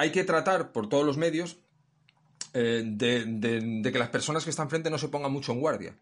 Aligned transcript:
hay 0.00 0.12
que 0.12 0.24
tratar 0.24 0.72
por 0.72 0.88
todos 0.88 1.04
los 1.04 1.18
medios 1.18 1.58
eh, 2.54 2.82
de, 2.86 3.82
que 3.92 3.98
las 3.98 4.08
personas 4.08 4.44
que 4.44 4.48
están 4.48 4.70
frente 4.70 4.88
no 4.88 4.96
se 4.96 5.08
pongan 5.08 5.30
mucho 5.30 5.52
en 5.52 5.60
guardia. 5.60 5.94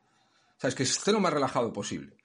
O 0.57 0.61
sea, 0.61 0.69
es 0.69 0.77
que 0.77 0.85
esté 0.85 1.11
lo 1.11 1.19
más 1.19 1.33
relajado 1.33 1.73
posible. 1.73 2.17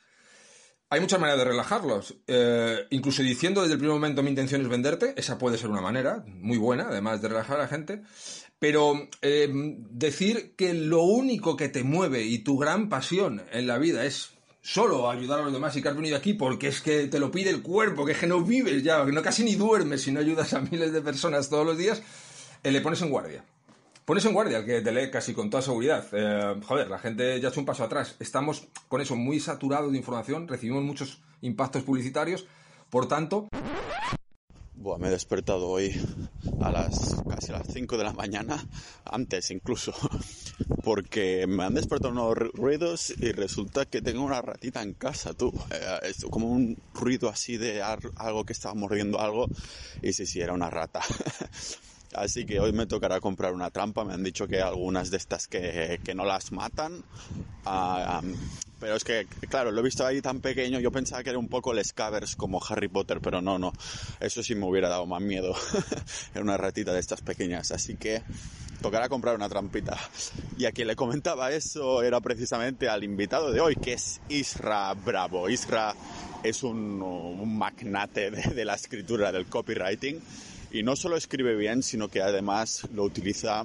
Hay 0.92 1.02
muchas 1.02 1.20
maneras 1.20 1.40
de 1.40 1.46
relajarlos. 1.46 2.16
Eh, 2.28 2.86
incluso 2.92 3.24
diciendo 3.24 3.62
desde 3.62 3.74
el 3.74 3.80
primer 3.80 3.96
momento 3.96 4.22
mi 4.22 4.30
intención 4.30 4.62
es 4.62 4.70
venderte, 4.70 5.16
esa 5.18 5.40
puede 5.40 5.58
ser 5.58 5.72
una 5.72 5.82
manera 5.82 6.24
muy 6.28 6.60
buena, 6.60 6.90
además 6.90 7.24
de 7.24 7.30
relajar 7.30 7.58
a 7.58 7.64
la 7.64 7.68
gente. 7.68 8.04
Pero 8.60 9.10
eh, 9.24 9.50
decir 9.90 10.54
que 10.56 10.76
lo 10.76 11.02
único 11.02 11.58
que 11.58 11.70
te 11.70 11.84
mueve 11.84 12.22
y 12.22 12.44
tu 12.44 12.56
gran 12.56 12.88
pasión 12.88 13.42
en 13.52 13.66
la 13.66 13.80
vida 13.80 14.06
es 14.06 14.30
solo 14.64 15.10
ayudar 15.10 15.42
a 15.42 15.44
los 15.44 15.54
demás 15.54 15.76
y 15.76 15.82
que 15.82 15.90
has 15.90 15.96
venido 15.96 16.18
aquí 16.18 16.34
porque 16.34 16.70
es 16.70 16.82
que 16.82 17.08
te 17.08 17.20
lo 17.20 17.30
pide 17.30 17.52
el 17.52 17.62
cuerpo, 17.62 18.06
que 18.06 18.14
es 18.14 18.18
que 18.18 18.28
no 18.28 18.42
vives 18.42 18.82
ya, 18.82 19.06
que 19.06 19.12
no 19.12 19.22
casi 19.22 19.44
ni 19.44 19.56
duermes 19.56 20.02
si 20.02 20.12
no 20.12 20.22
ayudas 20.22 20.54
a 20.54 20.62
miles 20.62 20.94
de 20.94 21.02
personas 21.02 21.50
todos 21.50 21.66
los 21.66 21.78
días, 21.78 22.02
le 22.64 22.82
pones 22.82 23.02
en 23.02 23.10
guardia 23.10 23.44
pones 24.06 24.26
en 24.26 24.34
guardia 24.34 24.58
al 24.58 24.66
que 24.66 24.82
te 24.82 24.92
lee 24.92 25.10
casi 25.10 25.34
con 25.34 25.50
toda 25.50 25.62
seguridad. 25.62 26.06
Eh, 26.12 26.56
joder, 26.66 26.90
la 26.90 27.00
gente 27.00 27.40
ya 27.40 27.48
ha 27.48 27.52
hecho 27.52 27.60
un 27.60 27.66
paso 27.66 27.84
atrás. 27.84 28.16
Estamos 28.20 28.68
con 28.88 29.02
eso 29.02 29.16
muy 29.16 29.40
saturados 29.40 29.92
de 29.92 29.98
información, 29.98 30.48
recibimos 30.48 30.84
muchos 30.84 31.22
impactos 31.42 31.84
publicitarios, 31.84 32.46
por 32.90 33.08
tanto... 33.08 33.48
Buah, 34.76 34.98
me 34.98 35.08
he 35.08 35.12
despertado 35.12 35.68
hoy 35.68 35.96
a 36.60 36.72
las 36.72 37.24
casi 37.28 37.52
a 37.52 37.60
las 37.60 37.68
5 37.68 37.98
de 37.98 38.04
la 38.04 38.14
mañana, 38.14 38.64
antes 39.06 39.52
incluso, 39.52 39.94
porque 40.84 41.46
me 41.48 41.64
han 41.64 41.76
despertado 41.76 42.12
unos 42.12 42.36
ruidos 42.54 43.14
y 43.22 43.32
resulta 43.32 43.86
que 43.86 44.02
tengo 44.02 44.24
una 44.24 44.42
ratita 44.42 44.82
en 44.82 44.94
casa, 44.94 45.34
tú. 45.34 45.54
Eh, 45.70 46.00
es 46.04 46.26
como 46.30 46.48
un 46.48 46.76
ruido 46.94 47.30
así 47.30 47.58
de 47.58 47.82
algo 47.82 48.46
que 48.46 48.54
estaba 48.54 48.74
mordiendo 48.74 49.20
algo 49.20 49.48
y 50.02 50.14
sí, 50.14 50.26
sí, 50.26 50.42
era 50.42 50.54
una 50.54 50.70
rata. 50.70 51.02
Así 52.16 52.46
que 52.46 52.60
hoy 52.60 52.72
me 52.74 52.86
tocará 52.86 53.20
comprar 53.20 53.54
una 53.54 53.72
trampa. 53.72 54.06
Me 54.06 54.14
han 54.14 54.24
dicho 54.24 54.48
que 54.48 54.62
algunas 54.62 55.10
de 55.10 55.18
estas 55.18 55.48
que, 55.48 56.00
no 56.14 56.26
las 56.26 56.52
matan. 56.52 57.04
Ah, 57.66 58.22
pero 58.84 58.98
es 58.98 59.06
que, 59.06 59.26
claro, 59.48 59.72
lo 59.72 59.80
he 59.80 59.84
visto 59.84 60.06
ahí 60.06 60.22
tan 60.22 60.42
pequeño. 60.42 60.78
Yo 60.82 60.92
pensaba 60.92 61.24
que 61.24 61.30
era 61.30 61.40
un 61.40 61.48
poco 61.48 61.72
el 61.72 61.82
Scavers 61.86 62.36
como 62.36 62.62
Harry 62.68 62.90
Potter, 62.90 63.22
pero 63.22 63.42
no, 63.42 63.58
no. 63.58 63.72
Eso 64.20 64.44
sí 64.44 64.56
me 64.56 64.66
hubiera 64.66 64.90
dado 64.90 65.06
más 65.06 65.22
miedo. 65.22 65.56
era 66.34 66.44
una 66.44 66.58
ratita 66.58 66.92
de 66.92 67.00
estas 67.00 67.22
pequeñas. 67.22 67.72
Así 67.72 67.96
que 67.96 68.22
tocará 68.82 69.08
comprar 69.08 69.36
una 69.36 69.48
trampita. 69.48 69.98
Y 70.58 70.66
a 70.66 70.74
quien 70.74 70.90
le 70.90 70.98
comentaba 70.98 71.54
eso 71.54 72.04
era 72.04 72.20
precisamente 72.20 72.90
al 72.90 73.06
invitado 73.06 73.54
de 73.54 73.62
hoy, 73.62 73.78
que 73.78 73.94
es 73.94 74.20
Isra 74.28 74.94
Bravo. 74.96 75.50
Isra 75.50 75.96
es 76.44 76.62
un, 76.62 77.58
magnate 77.58 78.32
de 78.32 78.66
la 78.66 78.74
escritura, 78.74 79.32
del 79.32 79.46
copywriting 79.46 80.20
y 80.74 80.84
no 80.84 80.98
solo 80.98 81.16
escribe 81.16 81.56
bien, 81.56 81.84
sino 81.84 82.10
que 82.10 82.22
además 82.22 82.86
lo 82.94 83.04
utiliza 83.04 83.64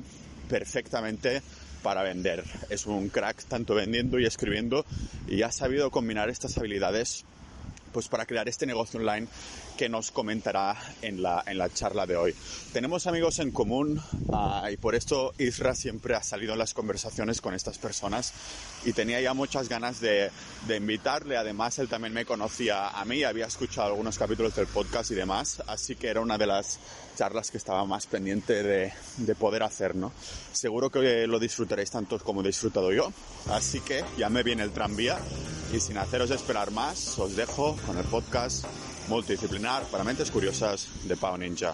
perfectamente 0.48 1.42
para 1.82 2.02
vender. 2.02 2.44
Es 2.70 2.86
un 2.86 3.08
crack 3.08 3.44
tanto 3.44 3.74
vendiendo 3.74 4.18
y 4.18 4.26
escribiendo 4.26 4.84
y 5.26 5.42
ha 5.42 5.52
sabido 5.52 5.90
combinar 5.90 6.30
estas 6.30 6.56
habilidades 6.58 7.24
pues 7.92 8.08
para 8.08 8.26
crear 8.26 8.48
este 8.48 8.66
negocio 8.66 9.00
online 9.00 9.26
que 9.78 9.88
nos 9.88 10.10
comentará 10.10 10.76
en 11.02 11.22
la, 11.22 11.44
en 11.46 11.56
la 11.56 11.72
charla 11.72 12.04
de 12.04 12.16
hoy. 12.16 12.34
Tenemos 12.72 13.06
amigos 13.06 13.38
en 13.38 13.52
común 13.52 14.02
ah, 14.32 14.68
y 14.70 14.76
por 14.76 14.96
esto 14.96 15.32
Isra 15.38 15.76
siempre 15.76 16.16
ha 16.16 16.22
salido 16.22 16.54
en 16.54 16.58
las 16.58 16.74
conversaciones 16.74 17.40
con 17.40 17.54
estas 17.54 17.78
personas 17.78 18.32
y 18.84 18.92
tenía 18.92 19.20
ya 19.20 19.34
muchas 19.34 19.68
ganas 19.68 20.00
de, 20.00 20.30
de 20.66 20.76
invitarle. 20.76 21.36
Además, 21.36 21.78
él 21.78 21.88
también 21.88 22.12
me 22.12 22.26
conocía 22.26 22.88
a 22.88 23.04
mí, 23.04 23.22
había 23.22 23.46
escuchado 23.46 23.86
algunos 23.86 24.18
capítulos 24.18 24.56
del 24.56 24.66
podcast 24.66 25.12
y 25.12 25.14
demás, 25.14 25.62
así 25.68 25.94
que 25.94 26.08
era 26.08 26.20
una 26.20 26.36
de 26.36 26.48
las 26.48 26.80
charlas 27.16 27.52
que 27.52 27.58
estaba 27.58 27.84
más 27.84 28.06
pendiente 28.06 28.64
de, 28.64 28.92
de 29.18 29.34
poder 29.36 29.62
hacer, 29.62 29.94
¿no? 29.94 30.12
Seguro 30.52 30.90
que 30.90 31.28
lo 31.28 31.38
disfrutaréis 31.38 31.92
tanto 31.92 32.18
como 32.18 32.40
he 32.40 32.46
disfrutado 32.48 32.92
yo, 32.92 33.12
así 33.50 33.80
que 33.80 34.04
ya 34.16 34.28
me 34.28 34.42
viene 34.42 34.64
el 34.64 34.72
tranvía 34.72 35.18
y 35.72 35.78
sin 35.78 35.98
haceros 35.98 36.32
esperar 36.32 36.72
más, 36.72 37.16
os 37.19 37.36
dejo 37.36 37.76
con 37.86 37.97
el 37.97 38.04
podcast 38.04 38.64
multidisciplinar 39.08 39.84
para 39.84 40.04
mentes 40.04 40.30
curiosas 40.30 40.88
de 41.04 41.16
Pau 41.16 41.36
Ninja. 41.36 41.72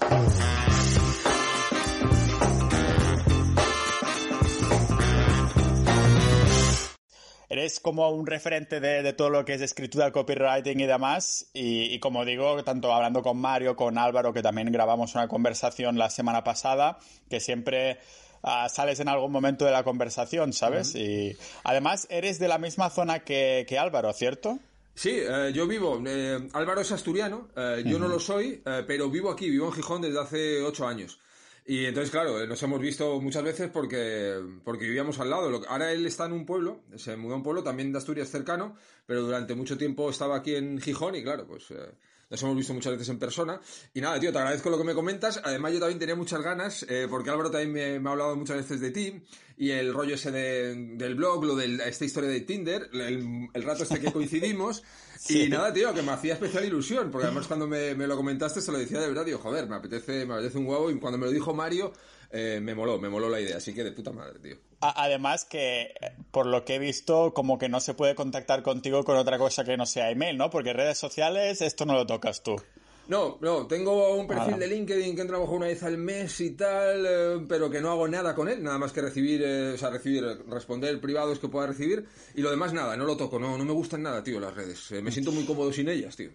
Eres 7.49 7.79
como 7.79 8.09
un 8.11 8.27
referente 8.27 8.81
de, 8.81 9.13
todo 9.13 9.31
lo 9.31 9.45
que 9.45 9.55
es 9.55 9.61
escritura, 9.61 10.11
copywriting 10.11 10.81
y 10.81 10.87
demás. 10.87 11.51
Y, 11.55 12.01
como 12.01 12.25
digo, 12.25 12.65
tanto 12.65 12.93
hablando 12.93 13.23
con 13.23 13.39
Mario, 13.39 13.77
con 13.77 13.97
Álvaro, 13.97 14.33
que 14.33 14.43
también 14.43 14.73
grabamos 14.73 15.15
una 15.15 15.29
conversación 15.29 15.97
la 15.97 16.11
semana 16.11 16.43
pasada, 16.43 16.99
que 17.31 17.39
siempre 17.39 17.99
ah, 18.43 18.69
sales 18.69 18.99
en 18.99 19.09
algún 19.09 19.31
momento 19.31 19.65
de 19.65 19.71
la 19.71 19.85
conversación, 19.85 20.53
¿sabes? 20.53 20.97
Y 20.97 21.37
además 21.63 22.09
eres 22.11 22.41
de 22.41 22.49
la 22.49 22.59
misma 22.59 22.91
zona 22.91 23.21
que, 23.21 23.67
que 23.69 23.79
Álvaro, 23.79 24.13
¿cierto? 24.13 24.59
Sí, 24.95 25.11
eh, 25.11 25.53
yo 25.53 25.67
vivo. 25.67 26.01
Eh, 26.07 26.49
Álvaro 26.53 26.81
es 26.81 26.93
asturiano, 26.93 27.49
eh, 27.57 27.83
yo 27.85 27.99
no 27.99 28.09
lo 28.09 28.21
soy, 28.21 28.63
pero 28.87 29.11
vivo 29.11 29.31
aquí, 29.31 29.51
vivo 29.51 29.67
en 29.67 29.73
Gijón 29.73 30.03
desde 30.03 30.21
hace 30.21 30.63
ocho 30.63 30.87
años. 30.87 31.21
Y 31.67 31.87
entonces, 31.87 32.11
claro, 32.11 32.47
nos 32.47 32.63
hemos 32.63 32.79
visto 32.79 33.21
muchas 33.21 33.43
veces 33.43 33.71
porque, 33.71 34.39
porque 34.65 34.85
vivíamos 34.85 35.19
al 35.19 35.31
lado. 35.31 35.63
Ahora 35.69 35.93
él 35.93 36.07
está 36.07 36.27
en 36.27 36.33
un 36.33 36.45
pueblo, 36.47 36.83
se 36.97 37.17
mudó 37.17 37.35
a 37.35 37.37
un 37.39 37.43
pueblo 37.43 37.63
también 37.63 37.91
de 37.91 37.99
Asturias 37.99 38.29
cercano, 38.29 38.77
pero 39.07 39.23
durante 39.23 39.55
mucho 39.55 39.79
tiempo 39.79 40.11
estaba 40.11 40.37
aquí 40.37 40.55
en 40.55 40.79
Gijón 40.79 41.15
y 41.17 41.23
claro, 41.23 41.47
pues 41.47 41.73
nos 42.35 42.43
hemos 42.43 42.57
visto 42.57 42.75
muchas 42.75 42.93
veces 42.93 43.09
en 43.09 43.19
persona. 43.19 43.61
Y 43.95 44.01
nada, 44.01 44.19
tío, 44.19 44.33
te 44.33 44.39
agradezco 44.39 44.71
lo 44.71 44.79
que 44.79 44.85
me 44.85 44.95
comentas. 44.95 45.41
Además, 45.45 45.73
yo 45.73 45.79
también 45.79 45.99
tenía 45.99 46.17
muchas 46.17 46.43
ganas, 46.43 46.85
eh, 46.89 47.07
porque 47.09 47.31
Álvaro 47.31 47.51
también 47.51 48.03
me, 48.03 48.09
ha 48.09 48.13
hablado 48.13 48.35
muchas 48.37 48.57
veces 48.57 48.81
de 48.81 48.91
ti, 48.91 49.23
y 49.57 49.71
el 49.71 49.95
rollo 49.95 50.17
ese 50.17 50.33
del 50.33 51.15
blog, 51.15 51.45
lo 51.45 51.55
de 51.55 51.81
esta 51.87 52.05
historia 52.05 52.29
de 52.29 52.41
Tinder, 52.41 52.91
el, 52.93 53.63
rato 53.63 53.85
este 53.85 54.01
que 54.01 54.13
coincidimos. 54.13 54.83
Y 55.27 55.49
nada, 55.49 55.73
tío, 55.73 55.95
que 55.95 56.03
me 56.03 56.13
hacía 56.13 56.35
especial 56.35 56.67
ilusión, 56.67 57.11
porque 57.11 57.27
además 57.27 57.47
cuando 57.47 57.67
me, 57.67 57.95
lo 57.95 58.15
comentaste 58.15 58.61
se 58.61 58.71
lo 58.71 58.77
decía 58.77 59.01
de 59.01 59.07
verdad, 59.07 59.25
digo, 59.25 59.39
joder, 59.39 59.67
me 59.67 59.77
apetece, 59.77 60.27
me 60.27 60.35
apetece 60.35 60.59
un 60.59 60.67
huevo, 60.67 60.91
y 60.91 60.99
cuando 60.99 61.17
me 61.17 61.25
lo 61.25 61.33
dijo 61.33 61.55
Mario, 61.55 61.95
eh, 62.37 62.61
me 62.61 62.75
moló, 62.75 62.99
me 62.99 63.09
moló 63.09 63.29
la 63.29 63.41
idea, 63.41 63.59
así 63.59 63.73
que 63.73 63.85
de 63.85 63.93
puta 63.93 64.11
madre, 64.11 64.41
tío. 64.41 64.57
Además 64.81 65.45
que, 65.45 65.95
por 66.33 66.47
lo 66.47 66.65
que 66.65 66.75
he 66.75 66.79
visto, 66.81 67.33
como 67.33 67.59
que 67.59 67.69
no 67.69 67.79
se 67.79 67.95
puede 67.95 68.17
contactar 68.17 68.63
contigo 68.65 69.05
con 69.05 69.17
otra 69.17 69.39
cosa 69.39 69.65
que 69.65 69.77
no 69.77 69.87
sea 69.87 70.11
email, 70.11 70.37
¿no? 70.37 70.51
Porque 70.51 70.73
redes 70.73 70.99
sociales, 70.99 71.63
esto 71.63 71.87
no 71.87 71.95
lo 71.95 72.07
tocas 72.07 72.43
tú. 72.43 72.57
No, 73.07 73.39
no, 73.41 73.67
tengo 73.67 74.17
un 74.17 74.27
perfil 74.27 74.59
de 74.59 74.67
LinkedIn 74.67 75.15
que 75.15 75.23
a 75.23 75.39
una 75.39 75.67
vez 75.67 75.83
al 75.83 75.97
mes 75.97 76.41
y 76.41 76.53
tal, 76.53 77.07
eh, 77.07 77.45
pero 77.49 77.71
que 77.71 77.81
no 77.81 77.91
hago 77.91 78.09
nada 78.09 78.35
con 78.35 78.49
él, 78.49 78.63
nada 78.63 78.79
más 78.79 78.93
que 78.93 79.03
recibir, 79.03 79.43
eh, 79.45 79.73
o 79.75 79.79
sea, 79.79 79.91
recibir, 79.91 80.25
responder 80.49 81.01
privados 81.01 81.39
que 81.39 81.49
pueda 81.49 81.69
recibir, 81.69 82.09
y 82.35 82.41
lo 82.41 82.51
demás 82.51 82.73
nada, 82.73 82.97
no 82.97 83.05
lo 83.05 83.17
toco, 83.17 83.39
no, 83.39 83.57
no 83.57 83.65
me 83.65 83.73
gustan 83.73 84.03
nada, 84.03 84.25
tío, 84.25 84.41
las 84.41 84.55
redes. 84.55 84.91
me 85.03 85.13
siento 85.13 85.33
muy 85.33 85.45
cómodo 85.45 85.73
sin 85.73 85.89
ellas, 85.89 86.17
tío. 86.17 86.31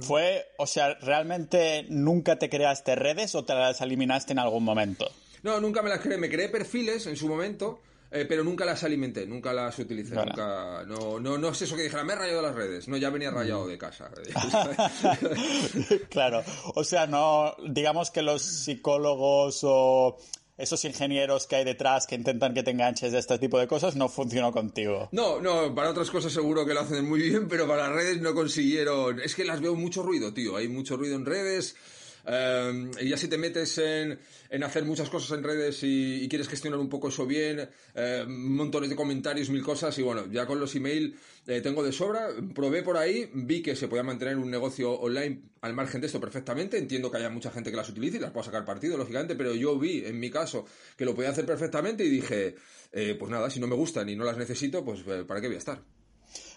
Fue, 0.00 0.46
o 0.56 0.66
sea, 0.66 0.94
¿realmente 0.94 1.84
nunca 1.90 2.38
te 2.38 2.48
creaste 2.48 2.94
redes 2.94 3.34
o 3.34 3.44
te 3.44 3.54
las 3.54 3.80
eliminaste 3.82 4.32
en 4.32 4.38
algún 4.38 4.64
momento? 4.64 5.10
No, 5.42 5.60
nunca 5.60 5.82
me 5.82 5.90
las 5.90 6.00
creé. 6.00 6.18
Me 6.18 6.30
creé 6.30 6.48
perfiles 6.48 7.06
en 7.06 7.16
su 7.16 7.28
momento, 7.28 7.80
eh, 8.10 8.26
pero 8.28 8.44
nunca 8.44 8.64
las 8.64 8.84
alimenté, 8.84 9.26
nunca 9.26 9.52
las 9.52 9.78
utilicé. 9.78 10.14
Nunca, 10.14 10.84
no, 10.86 11.18
no, 11.18 11.38
no 11.38 11.48
es 11.48 11.62
eso 11.62 11.76
que 11.76 11.82
dijera, 11.82 12.04
me 12.04 12.12
he 12.12 12.16
rayado 12.16 12.42
las 12.42 12.54
redes. 12.54 12.88
No, 12.88 12.96
ya 12.96 13.10
venía 13.10 13.30
mm. 13.30 13.34
rayado 13.34 13.66
de 13.66 13.78
casa. 13.78 14.10
claro. 16.10 16.42
O 16.74 16.84
sea, 16.84 17.06
no, 17.06 17.54
digamos 17.68 18.10
que 18.10 18.22
los 18.22 18.42
psicólogos 18.42 19.60
o 19.62 20.18
esos 20.58 20.84
ingenieros 20.84 21.46
que 21.46 21.56
hay 21.56 21.64
detrás 21.64 22.06
que 22.06 22.14
intentan 22.14 22.54
que 22.54 22.62
te 22.62 22.70
enganches 22.70 23.12
de 23.12 23.18
este 23.18 23.38
tipo 23.38 23.58
de 23.58 23.66
cosas 23.66 23.96
no 23.96 24.08
funcionó 24.08 24.52
contigo. 24.52 25.08
No, 25.12 25.40
no, 25.40 25.74
para 25.74 25.90
otras 25.90 26.10
cosas 26.10 26.32
seguro 26.32 26.66
que 26.66 26.74
lo 26.74 26.80
hacen 26.80 27.08
muy 27.08 27.20
bien, 27.20 27.48
pero 27.48 27.66
para 27.66 27.88
las 27.88 27.96
redes 27.96 28.20
no 28.20 28.34
consiguieron. 28.34 29.20
Es 29.20 29.34
que 29.34 29.44
las 29.44 29.60
veo 29.60 29.74
mucho 29.74 30.02
ruido, 30.02 30.32
tío. 30.32 30.56
Hay 30.56 30.68
mucho 30.68 30.96
ruido 30.96 31.16
en 31.16 31.26
redes. 31.26 31.76
Em, 32.24 32.90
y 33.00 33.08
ya 33.08 33.16
si 33.16 33.28
te 33.28 33.36
metes 33.36 33.78
en, 33.78 34.18
en, 34.48 34.62
hacer 34.62 34.84
muchas 34.84 35.10
cosas 35.10 35.36
en 35.36 35.42
redes 35.42 35.80
y, 35.82 36.28
quieres 36.28 36.48
gestionar 36.48 36.78
un 36.78 36.88
poco 36.88 37.08
eso 37.08 37.26
bien, 37.26 37.68
eh, 37.94 38.24
montones 38.28 38.90
de 38.90 38.96
comentarios, 38.96 39.50
mil 39.50 39.62
cosas, 39.62 39.98
y 39.98 40.02
bueno, 40.02 40.26
ya 40.30 40.46
con 40.46 40.60
los 40.60 40.74
email 40.74 41.16
eh, 41.46 41.60
tengo 41.60 41.82
de 41.82 41.92
sobra, 41.92 42.28
probé 42.54 42.82
por 42.82 42.96
ahí, 42.96 43.28
vi 43.34 43.60
que 43.60 43.74
se 43.74 43.88
podía 43.88 44.02
mantener 44.02 44.36
un 44.36 44.50
negocio 44.50 44.92
online 44.92 45.42
al 45.60 45.74
margen 45.74 46.00
de 46.00 46.06
esto 46.06 46.20
perfectamente, 46.20 46.78
entiendo 46.78 47.10
que 47.10 47.18
haya 47.18 47.30
mucha 47.30 47.50
gente 47.50 47.70
que 47.70 47.76
las 47.76 47.88
utilice 47.88 48.18
y 48.18 48.20
las 48.20 48.30
pueda 48.30 48.44
sacar 48.44 48.64
partido, 48.64 48.96
lógicamente, 48.96 49.34
pero 49.34 49.54
yo 49.54 49.78
vi 49.78 50.04
en 50.04 50.18
mi 50.20 50.30
caso 50.30 50.64
que 50.96 51.04
lo 51.04 51.14
podía 51.14 51.30
hacer 51.30 51.44
perfectamente 51.44 52.04
y 52.04 52.08
dije, 52.08 52.54
eh, 52.92 53.16
pues 53.18 53.30
nada, 53.30 53.50
si 53.50 53.58
no 53.60 53.66
me 53.66 53.74
gustan 53.74 54.08
y 54.08 54.16
no 54.16 54.24
las 54.24 54.36
necesito, 54.36 54.84
pues 54.84 55.02
¿para 55.26 55.40
qué 55.40 55.48
voy 55.48 55.56
a 55.56 55.58
estar? 55.58 55.82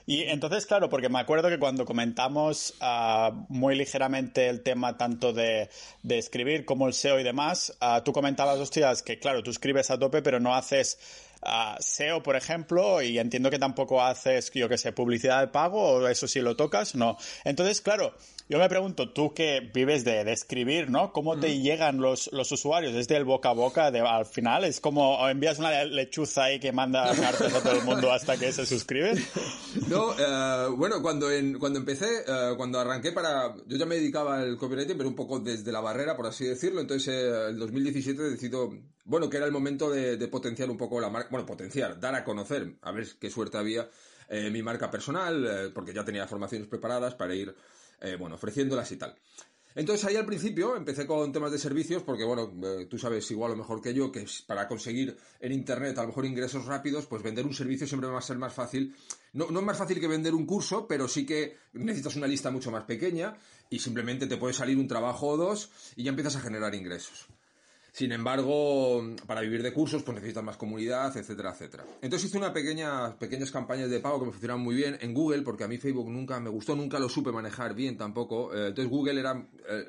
Y 0.07 0.23
entonces, 0.23 0.65
claro, 0.67 0.87
porque 0.87 1.09
me 1.09 1.19
acuerdo 1.19 1.49
que 1.49 1.57
cuando 1.57 1.83
comentamos 1.83 2.75
uh, 2.79 3.33
muy 3.49 3.75
ligeramente 3.75 4.49
el 4.49 4.61
tema 4.61 4.97
tanto 4.97 5.33
de, 5.33 5.69
escribir 6.07 6.63
como 6.63 6.87
el 6.87 6.93
SEO 6.93 7.19
y 7.19 7.23
demás, 7.23 7.75
uh, 7.81 8.01
tú 8.03 8.13
comentabas, 8.13 8.59
hostias, 8.59 9.01
que 9.01 9.17
claro, 9.17 9.41
tú 9.41 9.49
escribes 9.49 9.89
a 9.89 9.97
tope, 9.97 10.21
pero 10.21 10.39
no 10.39 10.53
haces 10.53 10.99
uh, 11.41 11.75
SEO, 11.79 12.21
por 12.21 12.35
ejemplo, 12.35 13.01
y 13.01 13.17
entiendo 13.17 13.49
que 13.49 13.57
tampoco 13.57 14.03
haces, 14.03 14.51
yo 14.53 14.69
que 14.69 14.77
sé, 14.77 14.91
publicidad 14.91 15.41
de 15.41 15.47
pago, 15.47 15.81
o 15.81 16.07
eso 16.07 16.27
sí 16.27 16.39
lo 16.39 16.55
tocas, 16.55 16.93
no. 16.93 17.17
Entonces, 17.43 17.81
claro, 17.81 18.13
yo 18.47 18.59
me 18.59 18.69
pregunto, 18.69 19.11
tú 19.11 19.33
que 19.33 19.71
vives 19.73 20.03
de, 20.05 20.23
de 20.23 20.31
escribir, 20.31 20.89
¿no? 20.89 21.11
¿Cómo 21.11 21.39
te 21.39 21.59
llegan 21.59 21.97
los, 21.97 22.31
los 22.31 22.51
usuarios? 22.51 22.93
¿Desde 22.93 23.17
el 23.17 23.25
boca 23.25 23.49
a 23.49 23.53
boca 23.53 23.89
de, 23.89 24.01
al 24.01 24.25
final? 24.25 24.63
¿Es 24.65 24.79
como 24.79 25.27
envías 25.27 25.57
una 25.57 25.83
lechuza 25.83 26.43
ahí 26.43 26.59
que 26.59 26.71
manda 26.71 27.11
cartas 27.19 27.53
a 27.53 27.63
todo 27.63 27.73
el 27.73 27.83
mundo 27.83 28.11
hasta 28.11 28.37
que 28.37 28.51
se 28.51 28.65
suscriben? 28.65 29.17
No, 29.87 30.13
eh, 30.19 30.67
bueno, 30.77 31.01
cuando, 31.01 31.31
en, 31.31 31.57
cuando 31.57 31.79
empecé, 31.79 32.23
eh, 32.27 32.53
cuando 32.55 32.79
arranqué 32.79 33.11
para... 33.11 33.55
Yo 33.65 33.77
ya 33.77 33.85
me 33.85 33.95
dedicaba 33.95 34.39
al 34.39 34.57
copywriting, 34.57 34.97
pero 34.97 35.09
un 35.09 35.15
poco 35.15 35.39
desde 35.39 35.71
la 35.71 35.81
barrera, 35.81 36.15
por 36.15 36.27
así 36.27 36.45
decirlo. 36.45 36.81
Entonces, 36.81 37.07
eh, 37.07 37.49
el 37.49 37.57
2017 37.57 38.21
decido, 38.21 38.71
bueno, 39.05 39.29
que 39.29 39.37
era 39.37 39.47
el 39.47 39.51
momento 39.51 39.89
de, 39.89 40.17
de 40.17 40.27
potenciar 40.27 40.69
un 40.69 40.77
poco 40.77 40.99
la 40.99 41.09
marca. 41.09 41.29
Bueno, 41.31 41.47
potenciar, 41.47 41.99
dar 41.99 42.13
a 42.13 42.23
conocer, 42.23 42.75
a 42.81 42.91
ver 42.91 43.07
qué 43.19 43.31
suerte 43.31 43.57
había 43.57 43.89
eh, 44.29 44.49
mi 44.49 44.63
marca 44.63 44.89
personal, 44.89 45.45
eh, 45.45 45.71
porque 45.73 45.93
ya 45.93 46.03
tenía 46.03 46.27
formaciones 46.27 46.67
preparadas 46.67 47.13
para 47.13 47.35
ir 47.35 47.55
eh, 48.01 48.15
bueno, 48.17 48.35
ofreciéndolas 48.35 48.91
y 48.91 48.97
tal. 48.97 49.15
Entonces 49.75 50.05
ahí 50.05 50.15
al 50.15 50.25
principio 50.25 50.77
empecé 50.77 51.05
con 51.05 51.33
temas 51.33 51.51
de 51.51 51.59
servicios 51.59 52.01
porque, 52.01 52.23
bueno, 52.23 52.49
eh, 52.63 52.85
tú 52.89 52.97
sabes 52.97 53.29
igual 53.31 53.51
o 53.51 53.55
mejor 53.57 53.81
que 53.81 53.93
yo 53.93 54.09
que 54.09 54.25
para 54.47 54.69
conseguir 54.69 55.17
en 55.41 55.51
Internet 55.51 55.97
a 55.97 56.03
lo 56.03 56.07
mejor 56.07 56.25
ingresos 56.25 56.65
rápidos, 56.65 57.05
pues 57.07 57.21
vender 57.21 57.45
un 57.45 57.53
servicio 57.53 57.85
siempre 57.85 58.09
va 58.09 58.19
a 58.19 58.21
ser 58.21 58.37
más 58.37 58.53
fácil. 58.53 58.95
No, 59.33 59.51
no 59.51 59.59
es 59.59 59.65
más 59.65 59.77
fácil 59.77 59.99
que 59.99 60.07
vender 60.07 60.33
un 60.33 60.45
curso, 60.45 60.87
pero 60.87 61.09
sí 61.09 61.25
que 61.25 61.57
necesitas 61.73 62.15
una 62.15 62.25
lista 62.25 62.51
mucho 62.51 62.71
más 62.71 62.85
pequeña 62.85 63.35
y 63.69 63.79
simplemente 63.79 64.27
te 64.27 64.37
puede 64.37 64.53
salir 64.53 64.77
un 64.77 64.87
trabajo 64.87 65.27
o 65.27 65.37
dos 65.37 65.69
y 65.97 66.03
ya 66.03 66.09
empiezas 66.11 66.37
a 66.37 66.39
generar 66.41 66.73
ingresos. 66.73 67.27
Sin 67.95 68.11
embargo, 68.11 69.15
para 69.25 69.39
vivir 69.39 69.63
de 69.63 69.71
cursos, 69.71 70.03
pues 70.03 70.15
necesitas 70.15 70.43
más 70.43 70.57
comunidad, 70.57 71.15
etcétera, 71.15 71.51
etcétera. 71.51 71.85
Entonces 72.01 72.27
hice 72.27 72.37
una 72.37 72.51
pequeña, 72.51 73.17
pequeñas 73.17 73.51
campañas 73.51 73.89
de 73.89 74.01
pago 74.01 74.19
que 74.19 74.25
me 74.25 74.31
funcionaron 74.33 74.61
muy 74.61 74.75
bien 74.75 74.97
en 74.99 75.13
Google, 75.13 75.43
porque 75.43 75.63
a 75.63 75.69
mí 75.69 75.77
Facebook 75.77 76.09
nunca 76.09 76.37
me 76.41 76.49
gustó, 76.49 76.75
nunca 76.75 76.99
lo 76.99 77.07
supe 77.07 77.31
manejar 77.31 77.73
bien 77.73 77.97
tampoco. 77.97 78.53
Eh, 78.53 78.67
entonces 78.67 78.91
Google 78.91 79.21
era 79.21 79.47
eh, 79.69 79.85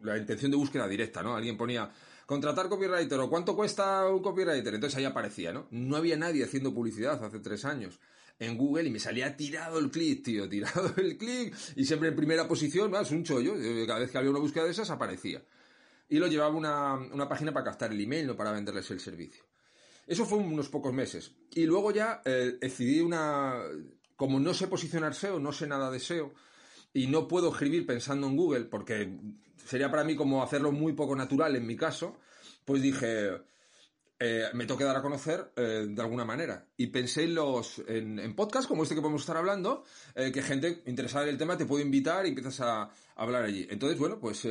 la 0.00 0.16
intención 0.16 0.50
de 0.50 0.56
búsqueda 0.56 0.88
directa, 0.88 1.22
¿no? 1.22 1.36
Alguien 1.36 1.58
ponía 1.58 1.90
contratar 2.24 2.70
copywriter 2.70 3.20
o 3.20 3.28
cuánto 3.28 3.54
cuesta 3.54 4.08
un 4.08 4.22
copywriter. 4.22 4.76
Entonces 4.76 4.96
ahí 4.96 5.04
aparecía, 5.04 5.52
¿no? 5.52 5.66
No 5.70 5.96
había 5.96 6.16
nadie 6.16 6.44
haciendo 6.44 6.72
publicidad 6.72 7.22
hace 7.22 7.40
tres 7.40 7.66
años 7.66 8.00
en 8.38 8.56
Google 8.56 8.84
y 8.84 8.90
me 8.90 9.00
salía 9.00 9.36
tirado 9.36 9.78
el 9.80 9.90
clic, 9.90 10.22
tío, 10.22 10.48
tirado 10.48 10.94
el 10.96 11.18
clic 11.18 11.54
y 11.76 11.84
siempre 11.84 12.08
en 12.08 12.16
primera 12.16 12.48
posición, 12.48 12.94
es 12.94 13.10
un 13.10 13.22
chollo. 13.22 13.52
Cada 13.86 13.98
vez 13.98 14.10
que 14.10 14.16
había 14.16 14.30
una 14.30 14.40
búsqueda 14.40 14.64
de 14.64 14.70
esas 14.70 14.88
aparecía 14.88 15.42
y 16.10 16.18
lo 16.18 16.26
llevaba 16.26 16.54
una, 16.54 16.94
una 16.94 17.28
página 17.28 17.52
para 17.52 17.64
captar 17.64 17.92
el 17.92 18.00
email, 18.00 18.26
no 18.26 18.36
para 18.36 18.50
venderles 18.50 18.90
el 18.90 18.98
servicio. 18.98 19.44
Eso 20.06 20.26
fue 20.26 20.38
unos 20.38 20.68
pocos 20.68 20.92
meses. 20.92 21.36
Y 21.54 21.66
luego 21.66 21.92
ya 21.92 22.20
eh, 22.24 22.58
decidí 22.60 23.00
una... 23.00 23.62
Como 24.16 24.40
no 24.40 24.52
sé 24.52 24.66
posicionar 24.66 25.14
SEO, 25.14 25.38
no 25.38 25.52
sé 25.52 25.68
nada 25.68 25.88
de 25.88 26.00
SEO, 26.00 26.34
y 26.92 27.06
no 27.06 27.28
puedo 27.28 27.50
escribir 27.52 27.86
pensando 27.86 28.26
en 28.26 28.36
Google, 28.36 28.64
porque 28.64 29.16
sería 29.64 29.88
para 29.88 30.02
mí 30.02 30.16
como 30.16 30.42
hacerlo 30.42 30.72
muy 30.72 30.92
poco 30.94 31.14
natural 31.14 31.54
en 31.54 31.64
mi 31.64 31.76
caso, 31.76 32.18
pues 32.64 32.82
dije, 32.82 33.30
eh, 34.18 34.46
me 34.52 34.66
tengo 34.66 34.76
que 34.76 34.84
dar 34.84 34.96
a 34.96 35.02
conocer 35.02 35.52
eh, 35.56 35.86
de 35.88 36.02
alguna 36.02 36.24
manera. 36.24 36.66
Y 36.76 36.88
pensé 36.88 37.22
en 37.22 37.36
los 37.36 37.80
en, 37.86 38.34
podcasts 38.34 38.66
como 38.66 38.82
este 38.82 38.96
que 38.96 39.00
podemos 39.00 39.22
estar 39.22 39.36
hablando, 39.36 39.84
que 40.14 40.42
gente 40.42 40.82
interesada 40.86 41.24
en 41.24 41.30
el 41.30 41.38
tema 41.38 41.56
te 41.56 41.66
puede 41.66 41.84
invitar 41.84 42.26
y 42.26 42.30
empiezas 42.30 42.60
a, 42.60 42.82
a 42.82 42.90
hablar 43.14 43.44
allí. 43.44 43.66
Entonces, 43.70 43.98
bueno, 43.98 44.18
pues 44.18 44.44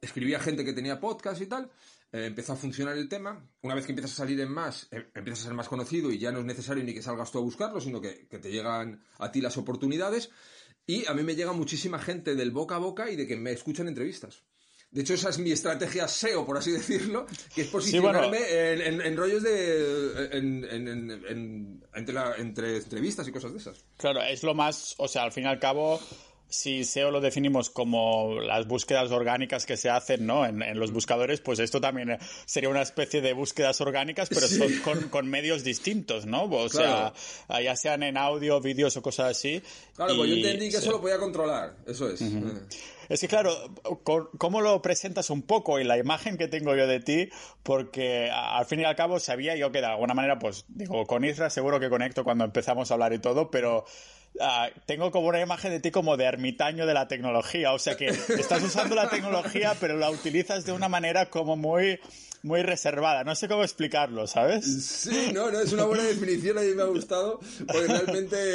escribía 0.00 0.40
gente 0.40 0.64
que 0.64 0.72
tenía 0.72 1.00
podcast 1.00 1.40
y 1.40 1.46
tal, 1.46 1.70
eh, 2.12 2.26
empezó 2.26 2.54
a 2.54 2.56
funcionar 2.56 2.96
el 2.96 3.08
tema. 3.08 3.48
Una 3.62 3.74
vez 3.74 3.86
que 3.86 3.92
empiezas 3.92 4.12
a 4.12 4.16
salir 4.16 4.40
en 4.40 4.50
más, 4.50 4.88
eh, 4.90 5.10
empiezas 5.14 5.44
a 5.44 5.48
ser 5.48 5.54
más 5.54 5.68
conocido 5.68 6.10
y 6.10 6.18
ya 6.18 6.32
no 6.32 6.40
es 6.40 6.44
necesario 6.44 6.82
ni 6.82 6.94
que 6.94 7.02
salgas 7.02 7.30
tú 7.30 7.38
a 7.38 7.42
buscarlo, 7.42 7.80
sino 7.80 8.00
que, 8.00 8.26
que, 8.28 8.38
te 8.38 8.50
llegan 8.50 9.02
a 9.18 9.30
ti 9.30 9.40
las 9.40 9.56
oportunidades. 9.56 10.30
Y 10.86 11.06
a 11.06 11.14
mí 11.14 11.22
me 11.22 11.36
llega 11.36 11.52
muchísima 11.52 11.98
gente 11.98 12.34
del 12.34 12.50
boca 12.50 12.76
a 12.76 12.78
boca 12.78 13.10
y 13.10 13.16
de 13.16 13.26
que 13.26 13.36
me 13.36 13.52
escuchan 13.52 13.88
entrevistas. 13.88 14.42
De 14.90 15.02
hecho, 15.02 15.14
esa 15.14 15.30
es 15.30 15.38
mi 15.38 15.52
estrategia 15.52 16.08
SEO, 16.08 16.44
por 16.44 16.58
así 16.58 16.70
decirlo, 16.72 17.26
que 17.54 17.62
es 17.62 17.68
posicionarme 17.68 18.38
sí, 18.38 18.44
bueno. 18.44 18.82
en, 18.82 18.82
en, 18.82 19.00
en, 19.00 19.16
rollos 19.16 19.42
de. 19.42 20.28
En, 20.32 21.80
entre, 21.94 22.14
la, 22.14 22.34
entre 22.36 22.78
entrevistas 22.78 23.28
y 23.28 23.32
cosas 23.32 23.52
de 23.52 23.58
esas. 23.58 23.84
Claro, 23.96 24.20
es 24.22 24.42
lo 24.42 24.54
más. 24.54 24.96
O 24.98 25.06
sea, 25.06 25.22
al 25.22 25.32
fin 25.32 25.44
y 25.44 25.46
al 25.46 25.60
cabo 25.60 26.00
si 26.50 26.84
SEO 26.84 27.10
lo 27.10 27.20
definimos 27.20 27.70
como 27.70 28.40
las 28.40 28.66
búsquedas 28.66 29.10
orgánicas 29.10 29.64
que 29.64 29.76
se 29.76 29.88
hacen 29.88 30.26
¿no? 30.26 30.44
en, 30.44 30.62
en, 30.62 30.78
los 30.78 30.92
buscadores, 30.92 31.40
pues 31.40 31.60
esto 31.60 31.80
también 31.80 32.18
sería 32.44 32.68
una 32.68 32.82
especie 32.82 33.20
de 33.20 33.32
búsquedas 33.32 33.80
orgánicas, 33.80 34.28
pero 34.28 34.46
sí. 34.46 34.56
son 34.56 34.78
con, 34.80 35.08
con, 35.08 35.30
medios 35.30 35.64
distintos, 35.64 36.26
¿no? 36.26 36.44
O 36.44 36.68
claro. 36.68 37.14
sea, 37.48 37.62
ya 37.62 37.76
sean 37.76 38.02
en 38.02 38.16
audio, 38.16 38.60
vídeos 38.60 38.96
o 38.96 39.02
cosas 39.02 39.30
así. 39.30 39.62
Claro, 39.94 40.14
y... 40.14 40.16
pues 40.18 40.30
yo 40.30 40.36
entendí 40.36 40.66
que 40.66 40.72
sí. 40.72 40.76
eso 40.78 40.90
lo 40.90 41.00
podía 41.00 41.18
controlar, 41.18 41.76
eso 41.86 42.10
es. 42.10 42.20
Uh 42.20 42.24
-huh. 42.24 42.60
Es 43.10 43.20
que 43.20 43.26
claro, 43.26 43.52
¿cómo 44.04 44.60
lo 44.60 44.80
presentas 44.82 45.30
un 45.30 45.42
poco 45.42 45.80
y 45.80 45.84
la 45.84 45.98
imagen 45.98 46.36
que 46.38 46.46
tengo 46.46 46.76
yo 46.76 46.86
de 46.86 47.00
ti? 47.00 47.28
Porque 47.64 48.30
al 48.32 48.66
fin 48.66 48.80
y 48.80 48.84
al 48.84 48.94
cabo 48.94 49.18
sabía 49.18 49.56
yo 49.56 49.72
que 49.72 49.80
de 49.80 49.86
alguna 49.86 50.14
manera, 50.14 50.38
pues 50.38 50.64
digo, 50.68 51.04
con 51.08 51.24
Isra 51.24 51.50
seguro 51.50 51.80
que 51.80 51.90
conecto 51.90 52.22
cuando 52.22 52.44
empezamos 52.44 52.88
a 52.88 52.94
hablar 52.94 53.12
y 53.12 53.18
todo, 53.18 53.50
pero 53.50 53.84
Uh, 54.32 54.70
tengo 54.86 55.10
como 55.10 55.26
una 55.26 55.40
imagen 55.40 55.72
de 55.72 55.80
ti 55.80 55.90
como 55.90 56.16
de 56.16 56.24
ermitaño 56.24 56.86
de 56.86 56.94
la 56.94 57.08
tecnología, 57.08 57.72
o 57.72 57.78
sea 57.78 57.96
que 57.96 58.06
estás 58.06 58.62
usando 58.62 58.94
la 58.94 59.10
tecnología 59.10 59.74
pero 59.80 59.96
la 59.96 60.08
utilizas 60.08 60.64
de 60.64 60.72
una 60.72 60.88
manera 60.88 61.26
como 61.26 61.56
muy 61.56 61.98
muy 62.42 62.62
reservada, 62.62 63.22
no 63.24 63.34
sé 63.34 63.48
cómo 63.48 63.62
explicarlo, 63.62 64.26
¿sabes? 64.26 64.64
Sí, 64.64 65.30
no, 65.34 65.50
no, 65.50 65.60
es 65.60 65.72
una 65.72 65.84
buena 65.84 66.04
definición, 66.04 66.58
a 66.58 66.62
mí 66.62 66.74
me 66.74 66.82
ha 66.82 66.86
gustado, 66.86 67.40
porque 67.66 67.86
realmente 67.86 68.46